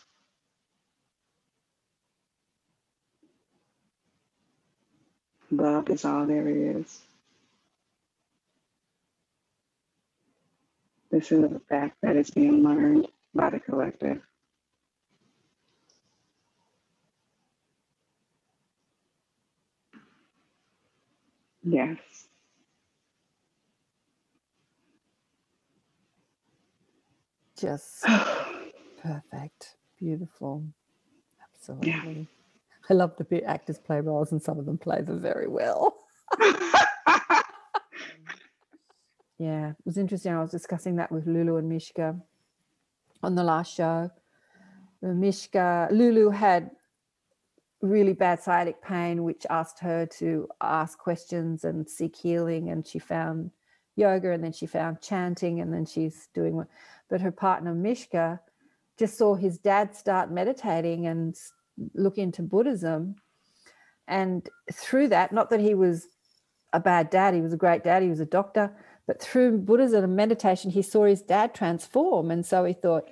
Love 5.57 5.89
is 5.89 6.05
all 6.05 6.25
there 6.25 6.47
is. 6.47 7.01
This 11.11 11.31
is 11.31 11.43
a 11.43 11.59
fact 11.69 11.97
that 12.01 12.15
is 12.15 12.31
being 12.31 12.63
learned 12.63 13.07
by 13.35 13.51
the 13.51 13.59
collective. 13.59 14.21
Yes. 21.63 22.27
just 27.63 28.03
perfect 29.01 29.77
beautiful 29.97 30.65
absolutely 31.55 32.27
i 32.89 32.93
love 32.93 33.15
the 33.17 33.23
bit 33.23 33.43
actors 33.45 33.79
play 33.79 33.99
roles 33.99 34.31
and 34.31 34.41
some 34.41 34.59
of 34.59 34.65
them 34.65 34.77
play 34.77 35.01
them 35.01 35.21
very 35.21 35.47
well 35.47 35.97
yeah 39.37 39.69
it 39.69 39.85
was 39.85 39.97
interesting 39.97 40.33
i 40.33 40.41
was 40.41 40.51
discussing 40.51 40.95
that 40.95 41.11
with 41.11 41.27
lulu 41.27 41.57
and 41.57 41.69
mishka 41.69 42.15
on 43.21 43.35
the 43.35 43.43
last 43.43 43.73
show 43.73 44.09
mishka 45.01 45.87
lulu 45.91 46.29
had 46.29 46.71
really 47.83 48.13
bad 48.13 48.41
sciatic 48.41 48.81
pain, 48.81 49.23
which 49.23 49.45
asked 49.49 49.77
her 49.79 50.05
to 50.05 50.47
ask 50.61 50.97
questions 50.97 51.65
and 51.65 51.87
seek 51.87 52.15
healing. 52.15 52.69
And 52.69 52.87
she 52.87 52.97
found 52.97 53.51
yoga 53.95 54.31
and 54.31 54.43
then 54.43 54.53
she 54.53 54.65
found 54.65 55.01
chanting 55.01 55.59
and 55.59 55.71
then 55.71 55.85
she's 55.85 56.29
doing 56.33 56.55
what. 56.55 56.67
but 57.09 57.21
her 57.21 57.31
partner 57.31 57.75
Mishka 57.75 58.39
just 58.97 59.17
saw 59.17 59.35
his 59.35 59.59
dad 59.59 59.95
start 59.95 60.31
meditating 60.31 61.05
and 61.05 61.37
look 61.93 62.17
into 62.17 62.41
Buddhism. 62.41 63.15
And 64.07 64.47
through 64.71 65.09
that, 65.09 65.31
not 65.31 65.49
that 65.49 65.59
he 65.59 65.73
was 65.73 66.07
a 66.73 66.79
bad 66.79 67.09
dad, 67.09 67.33
he 67.33 67.41
was 67.41 67.53
a 67.53 67.57
great 67.57 67.83
dad, 67.83 68.03
he 68.03 68.09
was 68.09 68.19
a 68.19 68.25
doctor, 68.25 68.75
but 69.05 69.21
through 69.21 69.59
Buddhism 69.59 70.03
and 70.03 70.15
meditation, 70.15 70.71
he 70.71 70.81
saw 70.81 71.05
his 71.05 71.21
dad 71.21 71.53
transform. 71.53 72.31
And 72.31 72.45
so 72.45 72.63
he 72.65 72.73
thought, 72.73 73.09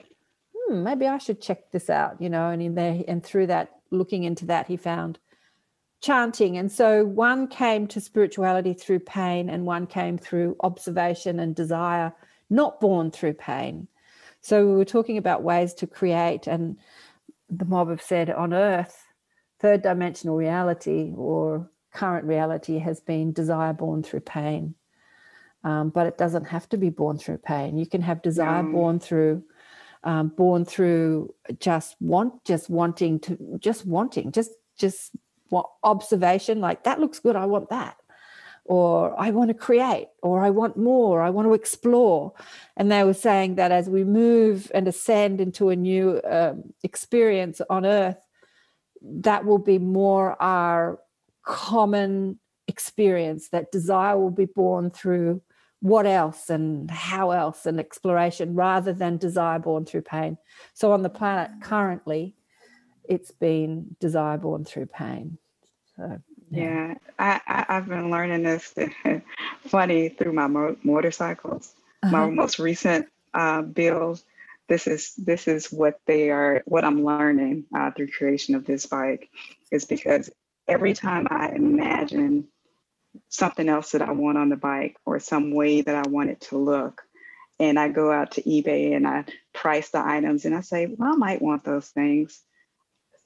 hmm, 0.55 0.83
maybe 0.83 1.07
I 1.07 1.17
should 1.17 1.41
check 1.41 1.71
this 1.71 1.89
out, 1.89 2.21
you 2.21 2.29
know, 2.29 2.49
and 2.49 2.61
in 2.61 2.75
there 2.75 3.01
and 3.07 3.23
through 3.23 3.47
that, 3.47 3.71
looking 3.91 4.23
into 4.23 4.45
that, 4.45 4.67
he 4.67 4.77
found 4.77 5.19
chanting. 6.01 6.57
And 6.57 6.71
so 6.71 7.05
one 7.05 7.47
came 7.47 7.87
to 7.87 8.01
spirituality 8.01 8.73
through 8.73 8.99
pain 8.99 9.49
and 9.49 9.65
one 9.65 9.85
came 9.85 10.17
through 10.17 10.55
observation 10.61 11.39
and 11.39 11.55
desire, 11.55 12.13
not 12.49 12.81
born 12.81 13.11
through 13.11 13.33
pain. 13.33 13.87
So 14.41 14.65
we 14.65 14.73
were 14.73 14.85
talking 14.85 15.17
about 15.17 15.43
ways 15.43 15.73
to 15.75 15.87
create, 15.87 16.47
and 16.47 16.77
the 17.51 17.65
mob 17.65 17.89
have 17.89 18.01
said 18.01 18.29
on 18.29 18.53
Earth, 18.53 19.05
third 19.59 19.81
dimensional 19.81 20.37
reality 20.37 21.13
or 21.15 21.69
current 21.93 22.25
reality 22.25 22.79
has 22.79 22.99
been 23.01 23.33
desire 23.33 23.73
born 23.73 24.01
through 24.01 24.21
pain. 24.21 24.75
Um, 25.63 25.89
but 25.89 26.07
it 26.07 26.17
doesn't 26.17 26.45
have 26.45 26.67
to 26.69 26.77
be 26.77 26.89
born 26.89 27.19
through 27.19 27.37
pain. 27.37 27.77
You 27.77 27.85
can 27.85 28.01
have 28.01 28.23
desire 28.23 28.63
no. 28.63 28.71
born 28.71 28.99
through 28.99 29.43
um, 30.03 30.29
born 30.29 30.65
through 30.65 31.33
just 31.59 31.95
want 31.99 32.43
just 32.43 32.69
wanting 32.69 33.19
to 33.19 33.59
just 33.59 33.85
wanting 33.85 34.31
just 34.31 34.51
just 34.77 35.11
what 35.49 35.69
observation 35.83 36.59
like 36.59 36.83
that 36.85 36.99
looks 36.99 37.19
good 37.19 37.35
i 37.35 37.45
want 37.45 37.69
that 37.69 37.97
or 38.65 39.19
i 39.19 39.31
want 39.31 39.49
to 39.49 39.53
create 39.53 40.07
or 40.21 40.41
i 40.41 40.49
want 40.49 40.77
more 40.77 41.21
i 41.21 41.29
want 41.29 41.47
to 41.47 41.53
explore 41.53 42.33
and 42.77 42.91
they 42.91 43.03
were 43.03 43.13
saying 43.13 43.55
that 43.55 43.71
as 43.71 43.89
we 43.89 44.03
move 44.03 44.71
and 44.73 44.87
ascend 44.87 45.41
into 45.41 45.69
a 45.69 45.75
new 45.75 46.21
um, 46.29 46.63
experience 46.83 47.61
on 47.69 47.85
earth 47.85 48.19
that 49.01 49.45
will 49.45 49.57
be 49.57 49.79
more 49.79 50.41
our 50.41 50.99
common 51.43 52.39
experience 52.67 53.49
that 53.49 53.71
desire 53.71 54.17
will 54.17 54.31
be 54.31 54.45
born 54.45 54.89
through 54.89 55.41
what 55.81 56.05
else 56.05 56.49
and 56.49 56.89
how 56.89 57.31
else 57.31 57.65
and 57.65 57.79
exploration 57.79 58.53
rather 58.53 58.93
than 58.93 59.17
desire 59.17 59.57
born 59.57 59.83
through 59.83 60.03
pain. 60.03 60.37
So 60.73 60.91
on 60.91 61.01
the 61.01 61.09
planet 61.09 61.49
currently, 61.61 62.35
it's 63.03 63.31
been 63.31 63.95
desire 63.99 64.37
born 64.37 64.63
through 64.63 64.85
pain. 64.87 65.39
So 65.95 66.21
yeah, 66.51 66.95
I, 67.17 67.39
I 67.47 67.73
have 67.73 67.87
been 67.87 68.11
learning 68.11 68.43
this 68.43 68.73
funny 69.67 70.09
through 70.09 70.33
my 70.33 70.47
mo- 70.47 70.75
motorcycles. 70.83 71.73
Uh-huh. 72.03 72.11
My 72.11 72.29
most 72.29 72.59
recent 72.59 73.07
uh, 73.33 73.61
build. 73.61 74.21
This 74.67 74.87
is 74.87 75.13
this 75.15 75.47
is 75.47 75.71
what 75.71 75.99
they 76.05 76.29
are. 76.29 76.61
What 76.65 76.83
I'm 76.83 77.03
learning 77.03 77.65
uh, 77.75 77.91
through 77.91 78.11
creation 78.11 78.55
of 78.55 78.65
this 78.65 78.85
bike 78.85 79.29
is 79.71 79.85
because 79.85 80.29
every 80.67 80.93
time 80.93 81.27
I 81.29 81.49
imagine 81.49 82.47
something 83.29 83.69
else 83.69 83.91
that 83.91 84.01
I 84.01 84.11
want 84.11 84.37
on 84.37 84.49
the 84.49 84.57
bike 84.57 84.97
or 85.05 85.19
some 85.19 85.53
way 85.53 85.81
that 85.81 85.95
I 85.95 86.09
want 86.09 86.29
it 86.29 86.41
to 86.41 86.57
look. 86.57 87.01
And 87.59 87.79
I 87.79 87.89
go 87.89 88.11
out 88.11 88.31
to 88.31 88.41
eBay 88.41 88.95
and 88.95 89.07
I 89.07 89.25
price 89.53 89.89
the 89.89 90.05
items 90.05 90.45
and 90.45 90.55
I 90.55 90.61
say, 90.61 90.87
well, 90.87 91.13
I 91.13 91.15
might 91.15 91.41
want 91.41 91.63
those 91.63 91.87
things. 91.87 92.41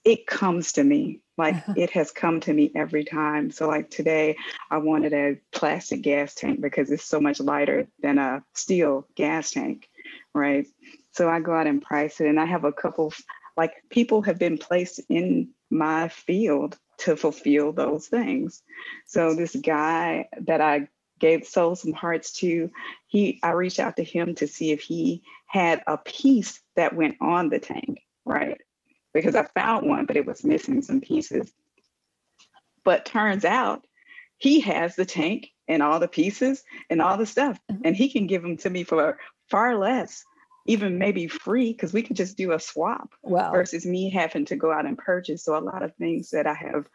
It 0.03 0.27
comes 0.27 0.73
to 0.73 0.83
me 0.83 1.21
like 1.37 1.55
it 1.75 1.91
has 1.91 2.11
come 2.11 2.39
to 2.41 2.53
me 2.53 2.71
every 2.75 3.05
time. 3.05 3.51
So, 3.51 3.67
like 3.67 3.89
today, 3.89 4.37
I 4.69 4.77
wanted 4.77 5.13
a 5.13 5.37
plastic 5.51 6.01
gas 6.01 6.35
tank 6.35 6.61
because 6.61 6.91
it's 6.91 7.05
so 7.05 7.19
much 7.19 7.39
lighter 7.39 7.87
than 8.01 8.17
a 8.17 8.43
steel 8.53 9.07
gas 9.15 9.51
tank, 9.51 9.89
right? 10.33 10.67
So, 11.11 11.29
I 11.29 11.39
go 11.39 11.53
out 11.53 11.67
and 11.67 11.81
price 11.81 12.19
it, 12.21 12.27
and 12.27 12.39
I 12.39 12.45
have 12.45 12.63
a 12.63 12.73
couple, 12.73 13.13
like, 13.57 13.73
people 13.89 14.21
have 14.23 14.39
been 14.39 14.57
placed 14.57 15.01
in 15.09 15.49
my 15.69 16.07
field 16.09 16.77
to 16.97 17.15
fulfill 17.15 17.71
those 17.71 18.07
things. 18.07 18.63
So 19.05 19.35
this 19.35 19.55
guy 19.55 20.29
that 20.41 20.61
I 20.61 20.87
gave 21.19 21.45
sold 21.45 21.79
some 21.79 21.93
hearts 21.93 22.33
to, 22.39 22.69
he 23.07 23.39
I 23.43 23.51
reached 23.51 23.79
out 23.79 23.97
to 23.97 24.03
him 24.03 24.35
to 24.35 24.47
see 24.47 24.71
if 24.71 24.81
he 24.81 25.23
had 25.47 25.83
a 25.87 25.97
piece 25.97 26.59
that 26.75 26.95
went 26.95 27.17
on 27.21 27.49
the 27.49 27.59
tank, 27.59 28.01
right? 28.25 28.59
Because 29.15 29.35
I 29.35 29.47
found 29.55 29.87
one, 29.87 30.05
but 30.05 30.17
it 30.17 30.25
was 30.25 30.43
missing 30.43 30.81
some 30.81 31.01
pieces. 31.01 31.51
But 32.83 33.05
turns 33.05 33.45
out 33.45 33.87
he 34.37 34.59
has 34.61 34.95
the 34.95 35.05
tank 35.05 35.49
and 35.67 35.81
all 35.81 35.99
the 35.99 36.07
pieces 36.07 36.63
and 36.89 37.01
all 37.01 37.17
the 37.17 37.25
stuff, 37.25 37.59
mm-hmm. 37.71 37.81
and 37.85 37.95
he 37.95 38.09
can 38.09 38.27
give 38.27 38.43
them 38.43 38.57
to 38.57 38.69
me 38.69 38.83
for 38.83 39.17
far 39.49 39.77
less 39.77 40.23
even 40.65 40.97
maybe 40.97 41.27
free 41.27 41.71
because 41.71 41.93
we 41.93 42.01
could 42.01 42.15
just 42.15 42.37
do 42.37 42.51
a 42.51 42.59
swap 42.59 43.13
wow. 43.21 43.51
versus 43.51 43.85
me 43.85 44.09
having 44.09 44.45
to 44.45 44.55
go 44.55 44.71
out 44.71 44.85
and 44.85 44.97
purchase. 44.97 45.43
So 45.43 45.57
a 45.57 45.59
lot 45.59 45.83
of 45.83 45.95
things 45.95 46.31
that 46.31 46.47
I 46.47 46.55
have 46.55 46.87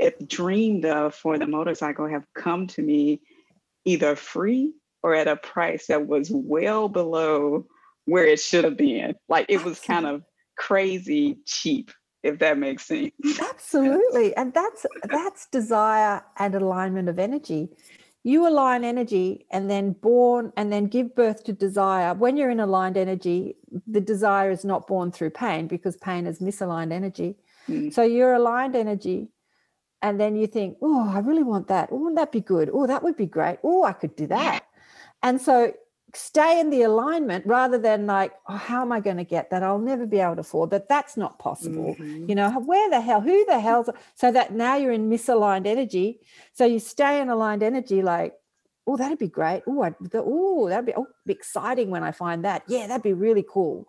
eh, 0.00 0.10
dreamed 0.26 0.86
of 0.86 1.14
for 1.14 1.38
the 1.38 1.46
motorcycle 1.46 2.08
have 2.08 2.26
come 2.34 2.66
to 2.68 2.82
me 2.82 3.20
either 3.84 4.16
free 4.16 4.72
or 5.02 5.14
at 5.14 5.28
a 5.28 5.36
price 5.36 5.88
that 5.88 6.06
was 6.06 6.30
well 6.30 6.88
below 6.88 7.66
where 8.06 8.24
it 8.24 8.40
should 8.40 8.64
have 8.64 8.76
been. 8.76 9.14
Like 9.28 9.46
it 9.50 9.62
was 9.62 9.78
kind 9.86 10.06
of 10.06 10.22
crazy 10.56 11.38
cheap 11.44 11.90
if 12.26 12.40
that 12.40 12.58
makes 12.58 12.86
sense. 12.86 13.12
Absolutely. 13.40 14.34
And 14.36 14.52
that's 14.52 14.84
that's 15.04 15.46
desire 15.46 16.22
and 16.38 16.54
alignment 16.54 17.08
of 17.08 17.18
energy. 17.18 17.68
You 18.24 18.48
align 18.48 18.82
energy 18.82 19.46
and 19.52 19.70
then 19.70 19.92
born 19.92 20.52
and 20.56 20.72
then 20.72 20.86
give 20.86 21.14
birth 21.14 21.44
to 21.44 21.52
desire. 21.52 22.14
When 22.14 22.36
you're 22.36 22.50
in 22.50 22.60
aligned 22.60 22.96
energy 22.96 23.56
the 23.86 24.00
desire 24.00 24.50
is 24.50 24.64
not 24.64 24.86
born 24.86 25.12
through 25.12 25.30
pain 25.30 25.68
because 25.68 25.96
pain 25.96 26.26
is 26.26 26.40
misaligned 26.40 26.92
energy. 26.92 27.36
Mm. 27.68 27.92
so 27.92 28.02
you're 28.04 28.34
aligned 28.34 28.76
energy 28.76 29.26
and 30.00 30.20
then 30.20 30.36
you 30.36 30.46
think 30.46 30.78
oh 30.82 31.08
i 31.16 31.18
really 31.18 31.42
want 31.42 31.66
that. 31.68 31.88
Oh 31.90 31.96
wouldn't 31.96 32.16
that 32.16 32.32
be 32.32 32.40
good? 32.40 32.70
Oh 32.72 32.86
that 32.86 33.02
would 33.02 33.16
be 33.16 33.26
great. 33.26 33.58
Oh 33.62 33.84
i 33.84 33.92
could 33.92 34.16
do 34.16 34.26
that. 34.26 34.64
And 35.22 35.40
so 35.40 35.72
stay 36.14 36.60
in 36.60 36.70
the 36.70 36.82
alignment 36.82 37.44
rather 37.46 37.78
than 37.78 38.06
like 38.06 38.32
oh 38.48 38.56
how 38.56 38.82
am 38.82 38.92
i 38.92 39.00
going 39.00 39.16
to 39.16 39.24
get 39.24 39.50
that? 39.50 39.62
I'll 39.62 39.78
never 39.78 40.06
be 40.06 40.20
able 40.20 40.36
to 40.36 40.40
afford 40.40 40.70
that. 40.70 40.88
That's 40.88 41.16
not 41.16 41.38
possible. 41.38 41.94
Mm-hmm. 41.94 42.28
you 42.28 42.34
know 42.34 42.50
where 42.60 42.90
the 42.90 43.00
hell 43.00 43.20
who 43.20 43.44
the 43.46 43.60
hell's 43.60 43.90
so 44.14 44.30
that 44.32 44.52
now 44.52 44.76
you're 44.76 44.92
in 44.92 45.10
misaligned 45.10 45.66
energy 45.66 46.20
so 46.52 46.64
you 46.64 46.78
stay 46.78 47.20
in 47.20 47.28
aligned 47.28 47.62
energy 47.62 48.02
like 48.02 48.34
oh 48.86 48.96
that'd 48.96 49.18
be 49.18 49.28
great. 49.28 49.62
Oh 49.66 49.94
oh 50.14 50.68
that'd 50.68 50.86
be 50.86 50.94
oh 50.96 51.06
be 51.26 51.32
exciting 51.32 51.90
when 51.90 52.02
i 52.02 52.12
find 52.12 52.44
that. 52.44 52.62
Yeah 52.68 52.86
that'd 52.86 53.02
be 53.02 53.12
really 53.12 53.44
cool. 53.48 53.88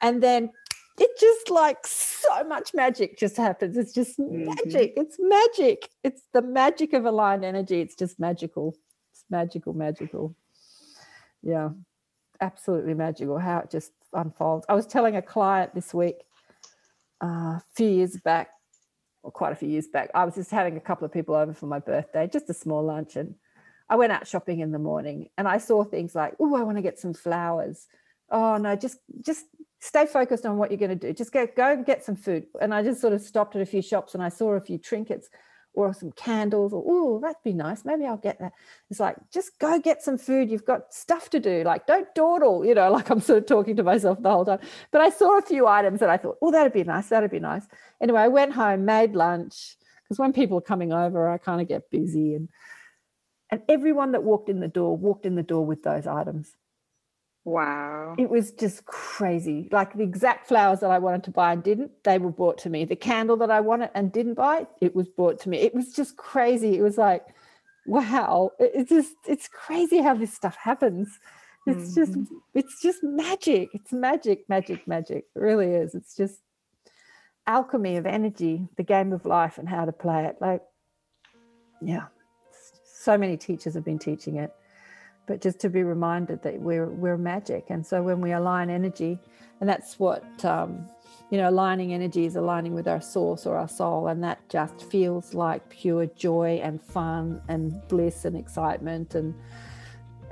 And 0.00 0.22
then 0.22 0.50
it 0.98 1.10
just 1.18 1.48
like 1.48 1.86
so 1.86 2.44
much 2.44 2.74
magic 2.74 3.18
just 3.18 3.36
happens. 3.36 3.76
It's 3.76 3.92
just 3.92 4.18
mm-hmm. 4.18 4.44
magic. 4.46 4.92
It's 4.96 5.16
magic. 5.18 5.88
It's 6.04 6.22
the 6.32 6.42
magic 6.42 6.92
of 6.92 7.06
aligned 7.06 7.44
energy. 7.44 7.80
It's 7.80 7.94
just 7.94 8.20
magical. 8.20 8.76
It's 9.12 9.24
magical 9.30 9.72
magical 9.72 10.36
yeah. 11.42 11.70
Absolutely 12.40 12.94
magical 12.94 13.38
how 13.38 13.58
it 13.58 13.70
just 13.70 13.92
unfolds. 14.12 14.66
I 14.68 14.74
was 14.74 14.86
telling 14.86 15.16
a 15.16 15.22
client 15.22 15.74
this 15.74 15.94
week 15.94 16.16
uh, 17.22 17.26
a 17.26 17.62
few 17.76 17.88
years 17.88 18.16
back 18.16 18.50
or 19.22 19.30
quite 19.30 19.52
a 19.52 19.56
few 19.56 19.68
years 19.68 19.86
back 19.86 20.10
i 20.14 20.24
was 20.24 20.34
just 20.34 20.50
having 20.50 20.76
a 20.76 20.80
couple 20.80 21.04
of 21.04 21.12
people 21.12 21.34
over 21.34 21.52
for 21.54 21.66
my 21.66 21.78
birthday 21.78 22.28
just 22.30 22.50
a 22.50 22.54
small 22.54 22.82
lunch 22.82 23.16
and 23.16 23.34
i 23.88 23.96
went 23.96 24.12
out 24.12 24.26
shopping 24.26 24.60
in 24.60 24.72
the 24.72 24.78
morning 24.78 25.28
and 25.38 25.46
i 25.46 25.58
saw 25.58 25.84
things 25.84 26.14
like 26.14 26.34
oh 26.40 26.56
i 26.56 26.62
want 26.62 26.76
to 26.76 26.82
get 26.82 26.98
some 26.98 27.14
flowers. 27.14 27.86
Oh 28.30 28.56
no 28.56 28.74
just 28.76 28.98
just 29.20 29.44
stay 29.80 30.06
focused 30.06 30.46
on 30.46 30.56
what 30.56 30.70
you're 30.70 30.78
going 30.78 30.96
to 30.96 31.06
do. 31.08 31.12
Just 31.12 31.32
go 31.32 31.46
go 31.56 31.72
and 31.72 31.84
get 31.84 32.04
some 32.04 32.16
food. 32.16 32.46
And 32.60 32.72
i 32.72 32.82
just 32.82 33.00
sort 33.00 33.12
of 33.12 33.20
stopped 33.20 33.56
at 33.56 33.62
a 33.62 33.66
few 33.66 33.82
shops 33.82 34.14
and 34.14 34.22
i 34.22 34.28
saw 34.28 34.52
a 34.52 34.60
few 34.60 34.78
trinkets 34.78 35.28
or 35.74 35.92
some 35.94 36.12
candles 36.12 36.72
or 36.72 36.82
oh 36.86 37.18
that'd 37.20 37.36
be 37.44 37.52
nice. 37.52 37.84
Maybe 37.84 38.04
i'll 38.04 38.16
get 38.16 38.38
that. 38.40 38.52
It's 38.90 39.00
like 39.00 39.16
just 39.32 39.58
go 39.58 39.78
get 39.78 40.02
some 40.02 40.18
food. 40.18 40.50
You've 40.50 40.64
got 40.64 40.92
stuff 40.92 41.30
to 41.30 41.40
do. 41.40 41.62
Like 41.64 41.86
don't 41.86 42.12
dawdle 42.14 42.64
you 42.64 42.74
know 42.74 42.90
like 42.96 43.10
i'm 43.10 43.20
sort 43.20 43.38
of 43.38 43.46
talking 43.46 43.76
to 43.76 43.82
myself 43.82 44.22
the 44.22 44.30
whole 44.30 44.44
time. 44.44 44.60
But 44.90 45.00
i 45.00 45.10
saw 45.10 45.38
a 45.38 45.42
few 45.42 45.66
items 45.66 46.00
that 46.00 46.10
i 46.10 46.16
thought 46.16 46.38
oh 46.42 46.50
that'd 46.50 46.72
be 46.72 46.84
nice. 46.84 47.08
That'd 47.08 47.30
be 47.30 47.40
nice. 47.40 47.66
Anyway 48.00 48.20
i 48.20 48.28
went 48.28 48.52
home 48.52 48.84
made 48.84 49.14
lunch 49.14 49.76
because 50.04 50.18
when 50.18 50.32
people 50.32 50.58
are 50.58 50.62
coming 50.62 50.92
over 50.92 51.28
i 51.28 51.38
kind 51.38 51.60
of 51.60 51.68
get 51.68 51.90
busy 51.90 52.34
and 52.34 52.48
and 53.50 53.62
everyone 53.68 54.12
that 54.12 54.24
walked 54.24 54.48
in 54.48 54.60
the 54.60 54.68
door 54.68 54.96
walked 54.96 55.26
in 55.26 55.34
the 55.34 55.42
door 55.42 55.64
with 55.64 55.82
those 55.82 56.06
items 56.06 56.54
Wow. 57.44 58.14
It 58.18 58.30
was 58.30 58.52
just 58.52 58.84
crazy. 58.86 59.68
Like 59.72 59.94
the 59.94 60.02
exact 60.02 60.46
flowers 60.46 60.80
that 60.80 60.90
I 60.90 60.98
wanted 60.98 61.24
to 61.24 61.30
buy 61.30 61.52
and 61.52 61.62
didn't, 61.62 61.90
they 62.04 62.18
were 62.18 62.30
brought 62.30 62.58
to 62.58 62.70
me. 62.70 62.84
The 62.84 62.96
candle 62.96 63.36
that 63.38 63.50
I 63.50 63.60
wanted 63.60 63.90
and 63.94 64.12
didn't 64.12 64.34
buy, 64.34 64.66
it 64.80 64.94
was 64.94 65.08
brought 65.08 65.40
to 65.40 65.48
me. 65.48 65.58
It 65.58 65.74
was 65.74 65.92
just 65.92 66.16
crazy. 66.16 66.78
It 66.78 66.82
was 66.82 66.98
like, 66.98 67.26
wow. 67.86 68.50
It's 68.58 68.90
just, 68.90 69.14
it's 69.26 69.48
crazy 69.48 69.98
how 70.00 70.14
this 70.14 70.32
stuff 70.32 70.56
happens. 70.56 71.18
It's 71.66 71.96
mm-hmm. 71.96 72.14
just, 72.14 72.32
it's 72.54 72.82
just 72.82 73.02
magic. 73.02 73.70
It's 73.72 73.92
magic, 73.92 74.48
magic, 74.48 74.86
magic. 74.86 75.24
It 75.34 75.38
really 75.38 75.70
is. 75.70 75.94
It's 75.94 76.16
just, 76.16 76.38
alchemy 77.44 77.96
of 77.96 78.06
energy, 78.06 78.68
the 78.76 78.84
game 78.84 79.12
of 79.12 79.26
life, 79.26 79.58
and 79.58 79.68
how 79.68 79.84
to 79.84 79.90
play 79.90 80.26
it. 80.26 80.36
Like, 80.40 80.62
yeah, 81.80 82.04
so 82.84 83.18
many 83.18 83.36
teachers 83.36 83.74
have 83.74 83.84
been 83.84 83.98
teaching 83.98 84.36
it, 84.36 84.52
but 85.26 85.40
just 85.40 85.60
to 85.60 85.68
be 85.68 85.82
reminded 85.82 86.42
that 86.42 86.60
we're 86.60 86.86
we're 86.86 87.18
magic, 87.18 87.66
and 87.70 87.86
so 87.86 88.02
when 88.02 88.20
we 88.20 88.32
align 88.32 88.70
energy, 88.70 89.18
and 89.60 89.68
that's 89.68 89.98
what 89.98 90.44
um, 90.44 90.88
you 91.32 91.38
know, 91.38 91.48
aligning 91.48 91.94
energy 91.94 92.26
is 92.26 92.36
aligning 92.36 92.74
with 92.74 92.86
our 92.86 93.00
source 93.00 93.46
or 93.46 93.56
our 93.56 93.68
soul, 93.68 94.08
and 94.08 94.22
that 94.22 94.46
just 94.50 94.82
feels 94.90 95.32
like 95.32 95.66
pure 95.70 96.04
joy 96.06 96.60
and 96.62 96.82
fun 96.82 97.40
and 97.48 97.80
bliss 97.88 98.26
and 98.26 98.36
excitement 98.36 99.14
and 99.14 99.34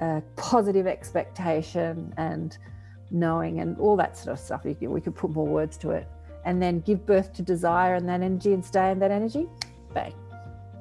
uh, 0.03 0.20
positive 0.36 0.86
expectation 0.86 2.12
and 2.18 2.59
knowing 3.11 3.61
and 3.61 3.78
all 3.78 3.97
that 3.97 4.14
sort 4.14 4.34
of 4.34 4.38
stuff. 4.38 4.62
We 4.64 5.01
could 5.01 5.14
put 5.14 5.30
more 5.30 5.47
words 5.47 5.78
to 5.78 5.91
it, 5.91 6.07
and 6.45 6.61
then 6.61 6.80
give 6.80 7.07
birth 7.07 7.32
to 7.32 7.43
desire 7.43 7.95
and 7.95 8.07
that 8.07 8.20
energy 8.20 8.53
and 8.53 8.62
stay 8.62 8.91
in 8.91 8.99
that 8.99 9.11
energy. 9.11 9.49
Bang, 9.95 10.12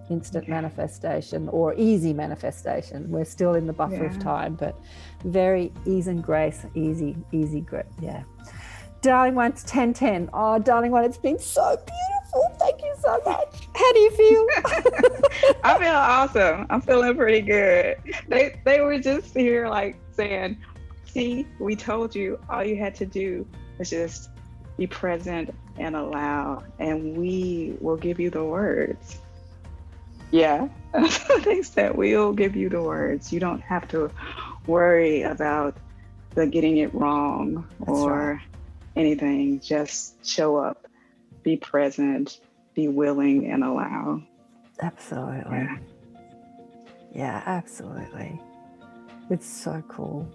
instant 0.09 0.47
manifestation 0.47 1.47
or 1.49 1.73
easy 1.75 2.13
manifestation. 2.13 3.09
We're 3.09 3.25
still 3.25 3.53
in 3.53 3.67
the 3.67 3.73
buffer 3.73 3.95
yeah. 3.95 4.09
of 4.09 4.19
time, 4.19 4.55
but 4.55 4.79
very 5.23 5.71
ease 5.85 6.07
and 6.07 6.23
grace, 6.23 6.65
easy, 6.75 7.15
easy 7.31 7.61
grip. 7.61 7.87
Yeah. 8.01 8.23
Darling 9.01 9.35
one, 9.35 9.51
it's 9.51 9.63
1010. 9.63 10.29
Oh, 10.33 10.59
darling 10.59 10.91
one, 10.91 11.05
it's 11.05 11.17
been 11.17 11.39
so 11.39 11.77
beautiful. 11.77 12.57
Thank 12.59 12.81
you 12.81 12.93
so 12.99 13.21
much. 13.25 13.67
How 13.73 13.93
do 13.93 13.99
you 13.99 14.11
feel? 14.11 14.47
I 15.63 15.77
feel 15.79 15.87
awesome. 15.89 16.67
I'm 16.69 16.81
feeling 16.81 17.15
pretty 17.15 17.41
good. 17.41 17.97
They 18.27 18.59
they 18.65 18.81
were 18.81 18.99
just 18.99 19.33
here 19.33 19.69
like 19.69 19.95
saying, 20.11 20.57
see, 21.05 21.47
we 21.59 21.77
told 21.77 22.13
you 22.13 22.39
all 22.49 22.63
you 22.63 22.75
had 22.75 22.93
to 22.95 23.05
do 23.05 23.47
was 23.77 23.89
just 23.89 24.31
be 24.77 24.85
present 24.85 25.53
and 25.77 25.95
allow, 25.95 26.63
and 26.79 27.17
we 27.17 27.75
will 27.79 27.97
give 27.97 28.19
you 28.19 28.29
the 28.29 28.43
words. 28.43 29.19
Yeah, 30.31 30.67
they 31.43 31.61
said 31.63 31.95
we'll 31.95 32.33
give 32.33 32.55
you 32.55 32.69
the 32.69 32.81
words. 32.81 33.33
You 33.33 33.39
don't 33.39 33.61
have 33.61 33.87
to 33.89 34.11
worry 34.67 35.23
about 35.23 35.75
the 36.35 36.45
getting 36.45 36.77
it 36.77 36.93
wrong 36.93 37.67
That's 37.79 37.89
or 37.89 38.33
right 38.33 38.41
anything, 38.99 39.59
just 39.59 40.25
show 40.25 40.57
up, 40.57 40.87
be 41.43 41.57
present, 41.57 42.41
be 42.73 42.87
willing, 42.87 43.49
and 43.51 43.63
allow. 43.63 44.21
Absolutely. 44.81 45.57
Yeah, 45.57 45.77
yeah 47.13 47.43
absolutely. 47.45 48.39
It's 49.29 49.47
so 49.47 49.83
cool. 49.87 50.27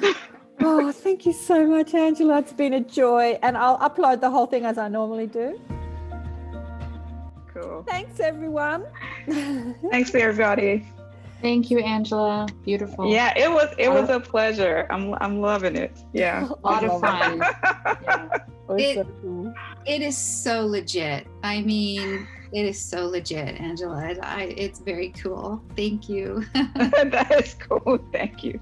oh, 0.60 0.92
thank 0.92 1.26
you 1.26 1.32
so 1.32 1.66
much, 1.66 1.94
Angela. 1.94 2.38
It's 2.38 2.52
been 2.52 2.74
a 2.74 2.80
joy. 2.80 3.38
And 3.42 3.56
I'll 3.56 3.78
upload 3.78 4.20
the 4.20 4.30
whole 4.30 4.46
thing 4.46 4.64
as 4.64 4.78
I 4.78 4.88
normally 4.88 5.26
do. 5.26 5.60
Cool. 7.62 7.84
Thanks, 7.88 8.20
everyone. 8.20 8.84
Thanks, 9.90 10.14
everybody. 10.14 10.86
Thank 11.40 11.70
you, 11.70 11.80
Angela. 11.80 12.46
Beautiful. 12.64 13.10
Yeah, 13.10 13.36
it 13.36 13.50
was 13.50 13.74
it 13.78 13.88
was 13.88 14.08
a 14.10 14.20
pleasure. 14.20 14.86
I'm 14.90 15.14
I'm 15.20 15.40
loving 15.40 15.76
it. 15.76 15.96
Yeah. 16.12 16.48
a 16.64 16.68
lot 16.68 16.84
of 16.84 17.00
fun. 17.00 17.38
yeah. 18.08 18.38
It, 18.70 19.06
it 19.84 20.02
is 20.02 20.16
so 20.16 20.64
legit. 20.64 21.26
I 21.42 21.60
mean, 21.62 22.26
it 22.52 22.64
is 22.64 22.80
so 22.80 23.06
legit, 23.06 23.60
Angela. 23.60 24.14
I, 24.22 24.54
it's 24.56 24.78
very 24.78 25.10
cool. 25.10 25.62
Thank 25.76 26.08
you. 26.08 26.44
that 26.54 27.44
is 27.44 27.54
cool. 27.54 27.98
Thank 28.12 28.44
you. 28.44 28.60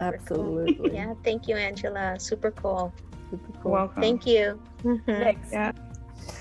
Absolutely. 0.00 0.94
Yeah, 0.94 1.14
thank 1.24 1.48
you, 1.48 1.56
Angela. 1.56 2.18
Super 2.18 2.50
cool. 2.50 2.92
Super 3.30 3.52
cool. 3.62 3.72
Welcome. 3.72 4.02
Thank 4.02 4.26
you. 4.26 4.60
Thanks. 5.06 5.48
Yeah. 5.52 5.72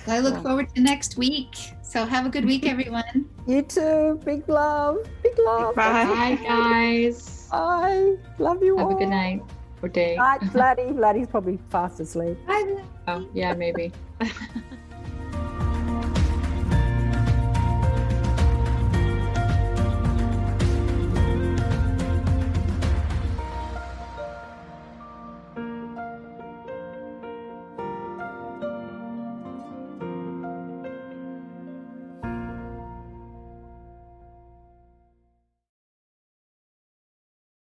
I 0.07 0.19
look 0.19 0.41
forward 0.41 0.73
to 0.75 0.81
next 0.81 1.17
week. 1.17 1.55
So 1.81 2.05
have 2.05 2.25
a 2.25 2.29
good 2.29 2.45
week, 2.45 2.65
everyone. 2.73 3.29
You 3.45 3.61
too. 3.61 4.19
Big 4.25 4.47
love. 4.49 4.97
Big 5.23 5.37
love. 5.39 5.75
Bye. 5.75 6.05
Bye, 6.05 6.35
guys. 6.43 7.47
Bye. 7.51 8.15
Love 8.39 8.63
you 8.63 8.77
have 8.77 8.87
all. 8.87 8.91
Have 8.91 8.97
a 8.97 9.03
good 9.05 9.09
night 9.09 9.41
or 9.81 9.89
day. 9.89 10.15
Night, 10.15 10.41
Vladdy. 10.53 10.93
Vladdy's 10.93 11.27
probably 11.27 11.59
fast 11.69 11.99
asleep. 11.99 12.37
Bye. 12.45 12.83
Oh, 13.07 13.27
yeah, 13.33 13.53
maybe. 13.53 13.91